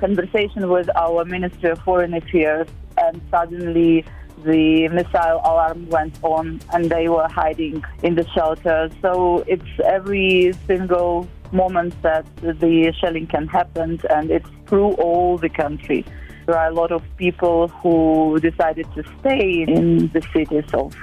conversation 0.00 0.68
with 0.68 0.88
our 0.96 1.26
Minister 1.26 1.72
of 1.72 1.82
Foreign 1.82 2.14
Affairs 2.14 2.68
and 2.96 3.20
suddenly 3.30 4.04
the 4.44 4.88
missile 4.88 5.40
alarm 5.44 5.88
went 5.88 6.18
on 6.22 6.60
and 6.72 6.90
they 6.90 7.08
were 7.08 7.28
hiding 7.28 7.84
in 8.02 8.14
the 8.14 8.26
shelter. 8.34 8.90
So 9.02 9.44
it's 9.46 9.68
every 9.84 10.52
single 10.66 11.28
moment 11.52 11.94
that 12.02 12.24
the 12.36 12.92
shelling 13.00 13.26
can 13.26 13.46
happen 13.48 14.00
and 14.10 14.30
it's 14.30 14.48
through 14.66 14.92
all 14.94 15.36
the 15.38 15.48
country. 15.48 16.04
There 16.46 16.56
are 16.58 16.68
a 16.68 16.74
lot 16.74 16.90
of 16.90 17.02
people 17.16 17.68
who 17.68 18.38
decided 18.40 18.86
to 18.94 19.04
stay 19.20 19.64
in 19.66 20.08
the 20.08 20.22
cities 20.32 20.64
of 20.74 20.94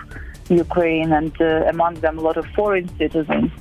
Ukraine, 0.49 1.11
and 1.11 1.33
uh, 1.41 1.65
among 1.67 1.95
them 1.95 2.17
a 2.17 2.21
lot 2.21 2.37
of 2.37 2.45
foreign 2.55 2.87
citizens. 2.97 3.51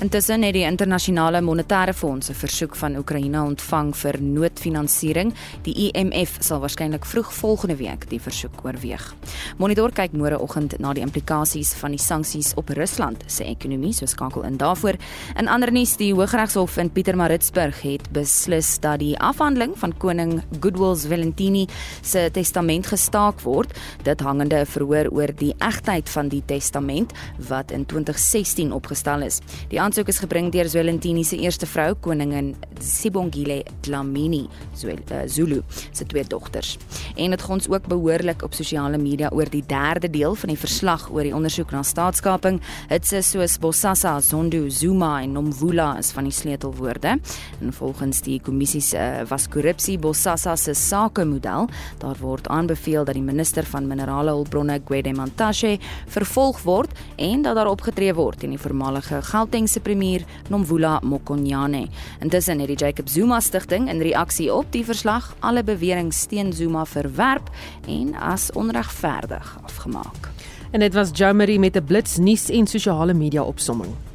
Intussen 0.00 0.40
het 0.42 0.54
die 0.56 0.62
internasionale 0.64 1.42
monetaire 1.44 1.92
fonds 1.92 2.30
'n 2.30 2.34
versoek 2.34 2.76
van 2.76 2.96
Oekraïne 2.96 3.42
ontvang 3.42 3.96
vir 3.96 4.22
noodfinansiering. 4.22 5.34
Die 5.62 5.92
IMF 5.92 6.36
sal 6.38 6.60
waarskynlik 6.60 7.04
vroeg 7.04 7.34
volgende 7.34 7.76
week 7.76 8.08
die 8.08 8.20
versoek 8.20 8.64
oorweeg. 8.64 9.14
Monitor 9.58 9.92
kyk 9.92 10.12
môreoggend 10.12 10.78
na 10.78 10.92
die 10.92 11.02
implikasies 11.02 11.74
van 11.74 11.90
die 11.90 12.00
sanksies 12.00 12.54
op 12.54 12.68
Rusland 12.68 13.24
se 13.26 13.44
ekonomie, 13.44 13.92
so 13.92 14.06
skakel 14.06 14.42
in 14.42 14.56
daarvoor. 14.56 14.94
In 15.36 15.48
ander 15.48 15.72
nuus, 15.72 15.96
die 15.96 16.14
Hooggeregshof 16.14 16.76
in 16.76 16.90
Pietermaritzburg 16.90 17.82
het 17.82 18.10
beslis 18.10 18.78
dat 18.80 18.98
die 18.98 19.18
afhandeling 19.18 19.78
van 19.78 19.96
koning 19.96 20.42
Goodwills 20.60 21.06
Valentini 21.06 21.66
se 22.02 22.30
testament 22.32 22.86
gestaak 22.86 23.40
word. 23.40 23.78
Dit 24.02 24.20
hangende 24.20 24.66
verhoor 24.66 25.10
oor 25.10 25.28
die 25.36 25.54
egtheid 25.58 26.08
van 26.08 26.28
die 26.28 26.42
testament 26.46 27.12
wat 27.48 27.70
in 27.70 27.86
2016 27.86 28.72
opgestel 28.72 29.22
is. 29.22 29.40
Die 29.68 29.80
aansoek 29.90 30.10
is 30.12 30.20
gebring 30.22 30.52
deur 30.54 30.68
Valentini 30.70 31.24
se 31.26 31.34
eerste 31.42 31.66
vrou, 31.66 31.96
koningin 31.98 32.52
Sibongile 32.78 33.64
Dlamini 33.82 34.44
eh, 34.84 35.22
Zulu 35.26 35.62
se 35.90 36.04
twee 36.06 36.22
dogters. 36.24 36.76
En 37.16 37.30
dit 37.34 37.42
gons 37.42 37.66
ook 37.68 37.88
behoorlik 37.90 38.44
op 38.46 38.54
sosiale 38.54 38.98
media 38.98 39.32
oor 39.34 39.50
die 39.50 39.64
derde 39.66 40.10
deel 40.10 40.36
van 40.38 40.52
die 40.52 40.58
verslag 40.58 41.08
oor 41.10 41.26
die 41.26 41.34
ondersoek 41.34 41.72
na 41.74 41.82
staatskaping. 41.82 42.60
Dit 42.88 43.08
se 43.08 43.22
soos 43.26 43.56
Bosasa, 43.58 44.20
Zondo, 44.20 44.68
Zuma 44.68 45.22
en 45.24 45.32
Nomvula 45.34 45.96
is 45.98 46.12
van 46.14 46.28
die 46.28 46.32
sleutelwoorde. 46.32 47.16
En 47.60 47.74
volgens 47.74 48.22
die 48.22 48.38
kommissie 48.40 48.80
se 48.80 48.96
uh, 48.96 49.26
was 49.28 49.48
korrupsie 49.50 49.98
Bosasa 49.98 50.54
se 50.56 50.74
sakemodel. 50.74 51.66
Daar 51.98 52.16
word 52.22 52.46
aanbeveel 52.48 53.04
dat 53.04 53.18
die 53.18 53.26
minister 53.26 53.66
van 53.66 53.90
minerale 53.90 54.30
hulpbronne 54.30 54.78
Gwede 54.84 55.16
Mantashe 55.18 55.78
vervolg 56.06 56.62
word 56.62 56.94
en 57.16 57.42
dat 57.42 57.58
daar 57.58 57.74
opgetree 57.74 58.14
word 58.14 58.38
teen 58.38 58.54
die 58.54 58.62
voormalige 58.62 59.22
Gautengse 59.32 59.79
premier 59.80 60.24
Nomvula 60.48 61.00
Mokonyane. 61.02 61.86
Intussen 62.20 62.58
het 62.58 62.68
die 62.68 62.76
Jacob 62.76 63.08
Zuma 63.08 63.40
stigting 63.40 63.88
in 63.88 64.00
reaksie 64.00 64.54
op 64.54 64.72
die 64.72 64.84
verslag 64.84 65.34
alle 65.40 65.64
beweringe 65.64 66.26
teen 66.28 66.52
Zuma 66.52 66.84
verwerp 66.84 67.50
en 67.86 68.14
as 68.14 68.52
onregverdig 68.52 69.58
afgemaak. 69.62 70.30
En 70.70 70.80
dit 70.80 70.94
was 70.94 71.10
Jomari 71.12 71.58
met 71.58 71.76
'n 71.76 71.84
blits 71.84 72.16
nuus 72.16 72.48
en 72.48 72.66
sosiale 72.66 73.14
media 73.14 73.42
opsomming. 73.42 74.09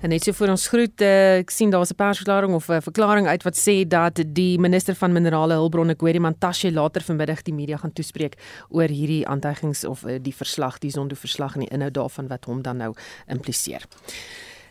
En 0.00 0.08
net 0.08 0.24
so 0.24 0.32
voor 0.32 0.54
ons 0.54 0.68
groet, 0.72 1.02
ek 1.04 1.50
sien 1.52 1.70
daar's 1.70 1.90
'n 1.92 1.94
persverklaring 1.94 2.54
of 2.54 2.68
'n 2.68 2.80
verklaring 2.80 3.26
uit 3.26 3.42
wat 3.42 3.56
sê 3.56 3.86
dat 3.86 4.22
die 4.34 4.58
minister 4.58 4.94
van 4.94 5.12
minerale 5.12 5.54
hulpbronne 5.54 5.94
Gwedi 5.96 6.18
Mantashe 6.18 6.72
later 6.72 7.02
vanmiddag 7.02 7.42
die 7.42 7.54
media 7.54 7.76
gaan 7.76 7.92
toespreek 7.92 8.34
oor 8.68 8.88
hierdie 8.88 9.26
aantuigings 9.26 9.84
of 9.84 10.04
uh, 10.04 10.18
die 10.20 10.34
verslag, 10.34 10.78
die 10.78 10.90
Zondo 10.90 11.14
verslag 11.14 11.54
en 11.54 11.60
die 11.60 11.68
inhoud 11.68 11.94
daarvan 11.94 12.28
wat 12.28 12.44
hom 12.44 12.62
dan 12.62 12.76
nou 12.76 12.94
impliseer. 13.28 13.84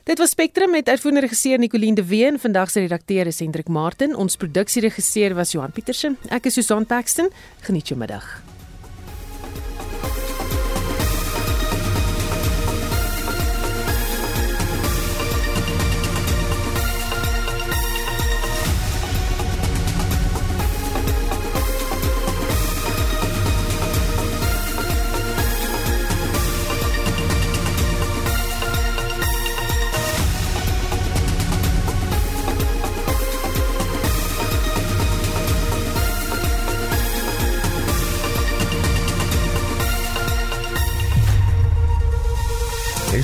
Dit 0.03 0.17
was 0.17 0.29
Spectrum 0.29 0.71
met 0.71 0.89
uitvoerende 0.89 1.21
regisseur 1.21 1.59
Nicoline 1.59 1.95
de 1.95 2.05
Wee 2.05 2.25
en 2.25 2.39
vandag 2.39 2.69
se 2.69 2.79
redakteur 2.79 3.27
is 3.27 3.39
Hendrik 3.39 3.67
Martin. 3.67 4.15
Ons 4.15 4.35
produksieregisseur 4.35 5.35
was 5.35 5.51
Johan 5.51 5.71
Pieterse. 5.71 6.15
Ek 6.29 6.45
is 6.45 6.53
Susan 6.53 6.85
Paxton. 6.85 7.29
Geniet 7.61 7.87
jou 7.87 7.99
middag. 7.99 8.48